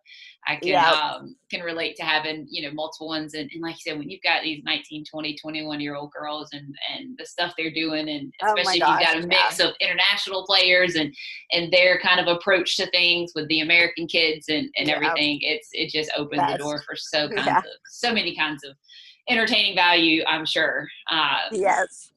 I 0.47 0.57
can 0.57 0.69
Yeah. 0.69 0.91
um 0.93 1.37
can 1.51 1.63
relate 1.63 1.97
to 1.97 2.05
having 2.05 2.47
you 2.51 2.63
know 2.63 2.73
multiple 2.75 3.09
ones 3.09 3.35
and, 3.35 3.51
and 3.53 3.63
like 3.63 3.75
you 3.75 3.93
said 3.93 3.99
when 3.99 4.09
you've 4.09 4.23
got 4.23 4.43
these 4.43 4.63
19 4.65 5.05
20 5.11 5.37
21 5.37 5.81
year 5.81 5.95
old 5.95 6.11
girls 6.13 6.49
and 6.53 6.75
and 6.93 7.17
the 7.19 7.27
stuff 7.27 7.53
they're 7.57 7.73
doing 7.73 8.09
and 8.09 8.33
Oh 8.43 8.55
especially 8.57 8.81
if 8.81 8.89
you've 8.89 9.01
got 9.01 9.17
a 9.23 9.27
mix 9.27 9.61
of 9.61 9.75
international 9.81 10.45
players 10.47 10.95
and 10.95 11.15
and 11.53 11.73
their 11.73 11.99
kind 12.01 12.21
of 12.21 12.29
approach 12.29 12.77
to 12.77 12.89
things 12.91 13.33
with 13.35 13.49
the 13.49 13.61
american 13.61 14.07
kids 14.07 14.47
and 14.49 14.69
and 14.77 14.89
Yeah. 14.89 14.95
everything 14.97 15.39
it's 15.43 15.69
it 15.73 15.91
just 15.91 16.11
opens 16.17 16.43
the 16.43 16.59
door 16.59 16.83
for 16.87 16.95
so 16.97 17.29
kinds 17.37 17.47
Yeah. 17.47 17.59
of 17.59 17.65
so 17.89 18.13
many 18.13 18.37
kinds 18.37 18.65
of 18.65 18.77
entertaining 19.29 19.75
value 19.75 20.23
i'm 20.27 20.47
sure 20.47 20.87
uh, 21.11 21.39
Yes. 21.53 22.13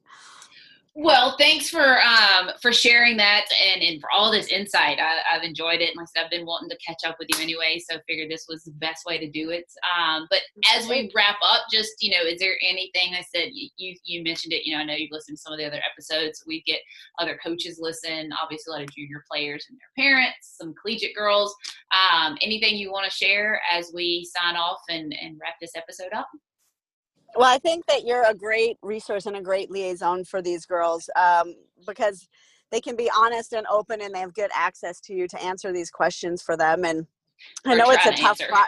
Well, 1.02 1.38
thanks 1.38 1.70
for 1.70 1.98
um, 2.02 2.50
for 2.62 2.74
sharing 2.74 3.16
that 3.18 3.46
and, 3.66 3.82
and 3.82 4.02
for 4.02 4.10
all 4.12 4.30
this 4.30 4.48
insight. 4.48 5.00
I, 5.00 5.34
have 5.34 5.44
enjoyed 5.44 5.80
it. 5.80 5.96
Like 5.96 6.08
I 6.08 6.20
said, 6.20 6.26
I've 6.26 6.32
been 6.32 6.46
wanting 6.46 6.70
to 6.72 6.78
catch 6.86 7.10
up 7.10 7.16
with 7.20 7.30
you 7.32 7.42
anyway, 7.42 7.80
so 7.80 7.96
I 7.96 8.02
figured 8.06 8.30
this 8.30 8.48
was 8.50 8.66
the 8.66 8.72
best 8.72 9.06
way 9.06 9.18
to 9.18 9.30
do 9.30 9.52
it. 9.52 9.64
Um, 9.98 10.28
but 10.30 10.42
as 10.76 10.90
we 10.90 11.10
wrap 11.16 11.38
up, 11.42 11.68
just 11.72 11.92
you 12.02 12.12
know, 12.12 12.28
is 12.28 12.40
there 12.40 12.56
anything 12.62 13.14
I 13.14 13.24
said 13.34 13.50
you 13.54 13.96
you 14.04 14.24
mentioned 14.24 14.52
it? 14.52 14.66
You 14.66 14.76
know, 14.76 14.82
I 14.82 14.86
know 14.86 14.94
you've 14.94 15.12
listened 15.12 15.38
to 15.38 15.42
some 15.42 15.54
of 15.54 15.60
the 15.60 15.66
other 15.66 15.82
episodes. 15.90 16.44
We 16.46 16.64
get 16.64 16.82
other 17.18 17.40
coaches 17.42 17.78
listen, 17.80 18.32
obviously 18.42 18.72
a 18.72 18.74
lot 18.74 18.84
of 18.84 18.94
junior 18.94 19.24
players 19.32 19.68
and 19.70 19.80
their 19.80 20.06
parents, 20.06 20.56
some 20.60 20.74
collegiate 20.82 21.16
girls. 21.16 21.56
Um, 21.94 22.38
anything 22.42 22.76
you 22.76 22.92
want 22.92 23.10
to 23.10 23.16
share 23.16 23.62
as 23.72 23.92
we 23.94 24.28
sign 24.36 24.58
off 24.58 24.80
and, 24.90 25.16
and 25.22 25.40
wrap 25.40 25.54
this 25.62 25.78
episode 25.78 26.12
up? 26.14 26.28
Well, 27.36 27.48
I 27.48 27.60
think 27.60 27.86
that 27.88 28.06
you're 28.06 28.30
a 28.30 28.34
great 28.34 28.78
resource 28.82 29.26
and 29.26 29.36
a 29.36 29.42
great 29.42 29.70
liaison 29.72 30.26
for 30.26 30.42
these 30.42 30.66
girls 30.66 31.10
um, 31.16 31.56
because 31.88 32.28
they 32.72 32.82
can 32.82 32.96
be 32.96 33.10
honest 33.16 33.54
and 33.54 33.66
open 33.68 34.02
and 34.02 34.14
they 34.14 34.20
have 34.20 34.34
good 34.34 34.52
access 34.54 35.00
to 35.02 35.14
you 35.14 35.28
to 35.28 35.42
answer 35.42 35.72
these 35.72 35.92
questions 35.92 36.42
for 36.42 36.58
them. 36.58 36.86
And 36.86 37.08
I 37.66 37.76
know 37.76 37.92
it's 37.92 38.06
a 38.06 38.12
to 38.12 38.22
tough 38.22 38.40
pro- 38.48 38.60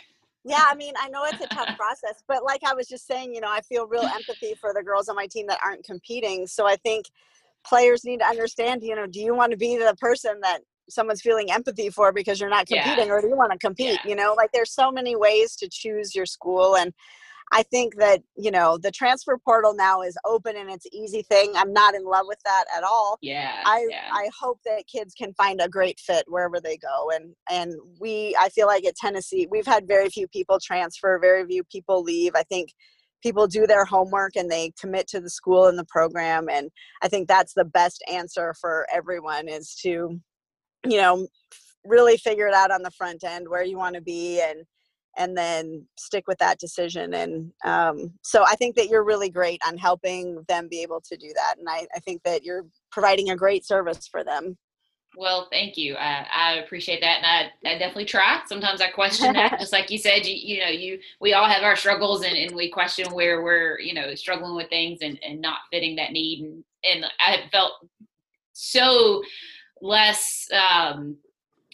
yeah, 0.44 0.64
I 0.68 0.76
mean, 0.76 0.94
I 1.00 1.08
know 1.10 1.24
it's 1.26 1.44
a 1.44 1.48
tough 1.48 1.78
process, 1.78 2.24
but 2.28 2.44
like 2.44 2.62
I 2.66 2.74
was 2.74 2.88
just 2.88 3.06
saying, 3.06 3.34
you 3.34 3.42
know, 3.42 3.52
I 3.52 3.62
feel 3.62 3.88
real 3.88 4.02
empathy 4.04 4.56
for 4.60 4.74
the 4.74 4.82
girls 4.82 5.08
on 5.08 5.16
my 5.16 5.28
team 5.28 5.46
that 5.48 5.60
aren't 5.64 5.84
competing. 5.84 6.48
So 6.48 6.66
I 6.66 6.78
think 6.78 7.06
players 7.64 8.04
need 8.04 8.22
to 8.22 8.26
understand, 8.26 8.82
you 8.82 8.96
know, 8.96 9.06
do 9.06 9.20
you 9.20 9.36
want 9.36 9.52
to 9.52 9.58
be 9.58 9.78
the 9.78 9.96
person 10.00 10.40
that 10.42 10.62
someone's 10.90 11.22
feeling 11.22 11.52
empathy 11.52 11.90
for 11.90 12.12
because 12.12 12.40
you're 12.40 12.50
not 12.50 12.68
competing 12.68 13.08
yeah. 13.08 13.14
or 13.14 13.22
do 13.22 13.28
you 13.28 13.36
want 13.36 13.52
to 13.52 13.58
compete 13.58 14.00
yeah. 14.04 14.10
you 14.10 14.16
know 14.16 14.34
like 14.36 14.50
there's 14.52 14.74
so 14.74 14.92
many 14.92 15.16
ways 15.16 15.56
to 15.56 15.68
choose 15.72 16.14
your 16.14 16.26
school 16.26 16.76
and 16.76 16.94
I 17.54 17.64
think 17.64 17.98
that, 17.98 18.22
you 18.38 18.50
know, 18.50 18.78
the 18.78 18.92
transfer 18.92 19.38
portal 19.38 19.74
now 19.76 20.02
is 20.02 20.18
open 20.26 20.56
and 20.56 20.70
it's 20.70 20.86
easy 20.94 21.22
thing. 21.22 21.52
I'm 21.56 21.74
not 21.74 21.96
in 21.96 22.06
love 22.06 22.26
with 22.28 22.40
that 22.46 22.66
at 22.76 22.84
all. 22.84 23.18
Yeah. 23.22 23.62
I 23.66 23.88
yeah. 23.90 24.10
I 24.12 24.30
hope 24.40 24.60
that 24.66 24.88
kids 24.88 25.14
can 25.14 25.34
find 25.34 25.60
a 25.60 25.68
great 25.68 26.00
fit 26.00 26.26
wherever 26.28 26.62
they 26.62 26.78
go. 26.78 27.12
And 27.14 27.36
and 27.50 27.74
we 28.00 28.36
I 28.40 28.50
feel 28.50 28.68
like 28.68 28.86
at 28.86 28.96
Tennessee, 28.96 29.48
we've 29.52 29.66
had 29.66 29.88
very 29.88 30.10
few 30.10 30.28
people 30.30 30.60
transfer, 30.64 31.20
very 31.20 31.46
few 31.46 31.64
people 31.66 32.04
leave. 32.04 32.32
I 32.36 32.44
think 32.44 32.70
people 33.22 33.48
do 33.48 33.68
their 33.68 33.86
homework 33.86 34.36
and 34.36 34.50
they 34.50 34.72
commit 34.80 35.08
to 35.10 35.20
the 35.20 35.30
school 35.30 35.68
and 35.68 35.78
the 35.78 35.86
program 35.86 36.48
and 36.50 36.72
I 37.04 37.08
think 37.08 37.28
that's 37.28 37.54
the 37.54 37.66
best 37.66 38.04
answer 38.12 38.56
for 38.60 38.88
everyone 38.92 39.48
is 39.48 39.76
to 39.84 40.20
you 40.86 40.98
know 40.98 41.28
really 41.86 42.18
figure 42.18 42.48
it 42.48 42.54
out 42.54 42.72
on 42.72 42.82
the 42.82 42.92
front 42.92 43.24
end 43.24 43.48
where 43.48 43.64
you 43.64 43.78
want 43.78 43.96
to 43.96 44.02
be 44.02 44.42
and 44.42 44.66
and 45.18 45.38
then 45.38 45.86
stick 45.98 46.26
with 46.28 46.38
that 46.40 46.60
decision. 46.60 47.14
And 47.14 47.52
um, 47.66 48.14
so 48.22 48.44
I 48.44 48.56
think 48.56 48.76
that 48.76 48.88
you're 48.88 49.04
really 49.04 49.30
great 49.30 49.62
on 49.68 49.78
helping 49.78 50.44
them 50.48 50.68
be 50.70 50.82
able 50.82 51.02
to 51.02 51.18
do 51.18 51.32
that. 51.36 51.56
And 51.58 51.68
I, 51.70 51.88
I 51.96 52.00
think 52.00 52.24
that 52.24 52.44
you're 52.44 52.66
providing 52.92 53.30
a 53.30 53.36
great 53.36 53.66
service 53.66 54.08
for 54.08 54.24
them. 54.24 54.58
Well, 55.18 55.50
thank 55.52 55.78
you. 55.78 55.96
I, 55.96 56.26
I 56.34 56.54
appreciate 56.64 57.02
that, 57.02 57.18
and 57.18 57.26
I, 57.26 57.70
I 57.70 57.78
definitely 57.78 58.06
try. 58.06 58.42
Sometimes 58.46 58.80
I 58.80 58.90
question 58.90 59.34
that, 59.34 59.58
just 59.60 59.74
like 59.74 59.92
you 59.92 59.98
said. 59.98 60.26
You, 60.26 60.36
you 60.36 60.62
know, 60.62 60.70
you 60.70 61.00
we 61.20 61.34
all 61.34 61.50
have 61.50 61.64
our 61.64 61.76
struggles, 61.76 62.24
and, 62.24 62.38
and 62.38 62.56
we 62.56 62.72
question 62.72 63.12
where 63.12 63.44
we're 63.44 63.78
you 63.82 63.94
know 63.94 64.16
struggling 64.16 64.56
with 64.56 64.70
things 64.70 65.00
and, 65.02 65.20
and 65.22 65.42
not 65.42 65.60
fitting 65.70 65.98
that 65.98 66.14
need. 66.14 66.46
And 66.46 66.64
and 66.90 67.06
I 67.20 67.50
felt 67.52 67.74
so 68.54 69.22
less 69.82 70.48
um, 70.54 71.18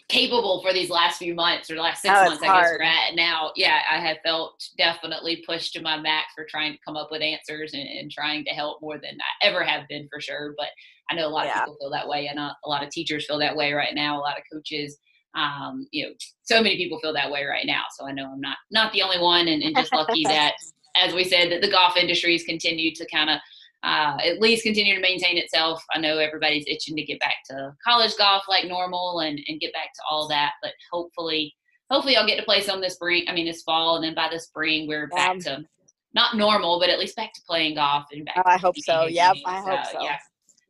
capable 0.09 0.61
for 0.61 0.71
these 0.71 0.89
last 0.89 1.17
few 1.17 1.35
months 1.35 1.69
or 1.69 1.75
the 1.75 1.81
last 1.81 2.01
six 2.01 2.13
oh, 2.15 2.25
months, 2.25 2.41
I 2.41 2.61
guess 2.61 2.71
we're 2.71 2.83
at 2.83 3.15
now. 3.15 3.51
Yeah, 3.55 3.79
I 3.91 3.99
have 3.99 4.17
felt 4.23 4.63
definitely 4.77 5.43
pushed 5.45 5.73
to 5.73 5.81
my 5.81 5.99
max 5.99 6.27
for 6.33 6.45
trying 6.49 6.73
to 6.73 6.79
come 6.85 6.95
up 6.95 7.09
with 7.11 7.21
answers 7.21 7.73
and, 7.73 7.87
and 7.87 8.09
trying 8.09 8.45
to 8.45 8.51
help 8.51 8.81
more 8.81 8.97
than 8.97 9.17
I 9.19 9.47
ever 9.47 9.63
have 9.63 9.87
been 9.89 10.07
for 10.11 10.21
sure. 10.21 10.53
But 10.57 10.67
I 11.09 11.15
know 11.15 11.27
a 11.27 11.29
lot 11.29 11.45
yeah. 11.45 11.59
of 11.59 11.65
people 11.65 11.77
feel 11.79 11.91
that 11.91 12.07
way, 12.07 12.27
and 12.27 12.39
a, 12.39 12.55
a, 12.65 12.69
lot 12.69 12.83
of 12.83 12.89
teachers 12.89 13.25
feel 13.25 13.39
that 13.39 13.55
way 13.55 13.73
right 13.73 13.93
now. 13.93 14.17
A 14.17 14.21
lot 14.21 14.37
of 14.37 14.43
coaches, 14.51 14.97
um, 15.35 15.87
you 15.91 16.05
know, 16.05 16.13
so 16.43 16.61
many 16.61 16.77
people 16.77 16.99
feel 16.99 17.13
that 17.13 17.31
way 17.31 17.43
right 17.43 17.65
now. 17.65 17.83
So 17.97 18.07
I 18.07 18.11
know 18.13 18.31
I'm 18.31 18.41
not 18.41 18.57
not 18.71 18.93
the 18.93 19.01
only 19.01 19.19
one, 19.19 19.49
and, 19.49 19.61
and 19.61 19.75
just 19.75 19.93
lucky 19.93 20.23
that, 20.25 20.53
as 20.95 21.13
we 21.13 21.25
said, 21.25 21.51
that 21.51 21.61
the 21.61 21.71
golf 21.71 21.97
industry 21.97 22.31
has 22.31 22.43
continued 22.43 22.95
to 22.95 23.07
kind 23.07 23.29
of 23.29 23.39
uh, 23.83 24.17
at 24.23 24.39
least 24.39 24.63
continue 24.63 24.95
to 24.95 25.01
maintain 25.01 25.37
itself. 25.37 25.83
I 25.93 25.99
know 25.99 26.17
everybody's 26.17 26.65
itching 26.67 26.95
to 26.95 27.03
get 27.03 27.19
back 27.19 27.35
to 27.49 27.73
college 27.85 28.15
golf 28.17 28.43
like 28.49 28.65
normal 28.65 29.19
and, 29.19 29.39
and 29.47 29.59
get 29.59 29.73
back 29.73 29.93
to 29.93 30.01
all 30.09 30.27
that, 30.29 30.53
but 30.61 30.71
hopefully, 30.91 31.53
hopefully 31.89 32.15
I'll 32.17 32.27
get 32.27 32.37
to 32.37 32.43
play 32.45 32.61
some 32.61 32.81
this 32.81 32.95
spring. 32.95 33.25
I 33.27 33.33
mean, 33.33 33.45
this 33.45 33.63
fall, 33.63 33.95
and 33.95 34.03
then 34.03 34.15
by 34.15 34.29
the 34.31 34.39
spring 34.39 34.87
we're 34.87 35.07
back 35.07 35.31
um, 35.31 35.39
to 35.41 35.63
not 36.13 36.35
normal, 36.35 36.79
but 36.79 36.89
at 36.89 36.99
least 36.99 37.15
back 37.15 37.33
to 37.33 37.41
playing 37.47 37.75
golf 37.75 38.05
and 38.11 38.25
back. 38.25 38.37
Oh, 38.37 38.49
I 38.49 38.57
hope 38.57 38.75
so. 38.77 39.05
Yep, 39.05 39.35
I 39.45 39.61
hope 39.61 39.85
so. 39.85 40.01
Yes. 40.01 40.21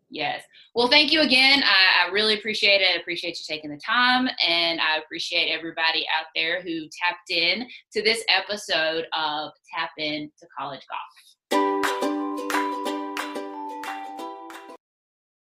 Yes. 0.10 0.44
Well, 0.74 0.88
thank 0.88 1.12
you 1.12 1.22
again. 1.22 1.64
I, 1.64 2.08
I, 2.08 2.12
really 2.12 2.38
appreciate 2.38 2.80
it. 2.80 2.88
I 2.96 3.00
appreciate 3.00 3.38
you 3.38 3.44
taking 3.46 3.70
the 3.70 3.80
time, 3.86 4.30
and 4.48 4.80
I 4.80 5.00
appreciate 5.04 5.52
everybody 5.52 6.06
out 6.18 6.28
there 6.34 6.62
who 6.62 6.88
tapped 7.04 7.30
in 7.30 7.68
to 7.92 8.02
this 8.02 8.24
episode 8.30 9.06
of 9.18 9.52
Tap 9.76 9.90
In 9.98 10.32
to 10.40 10.48
College 10.58 10.86
Golf. 10.90 11.27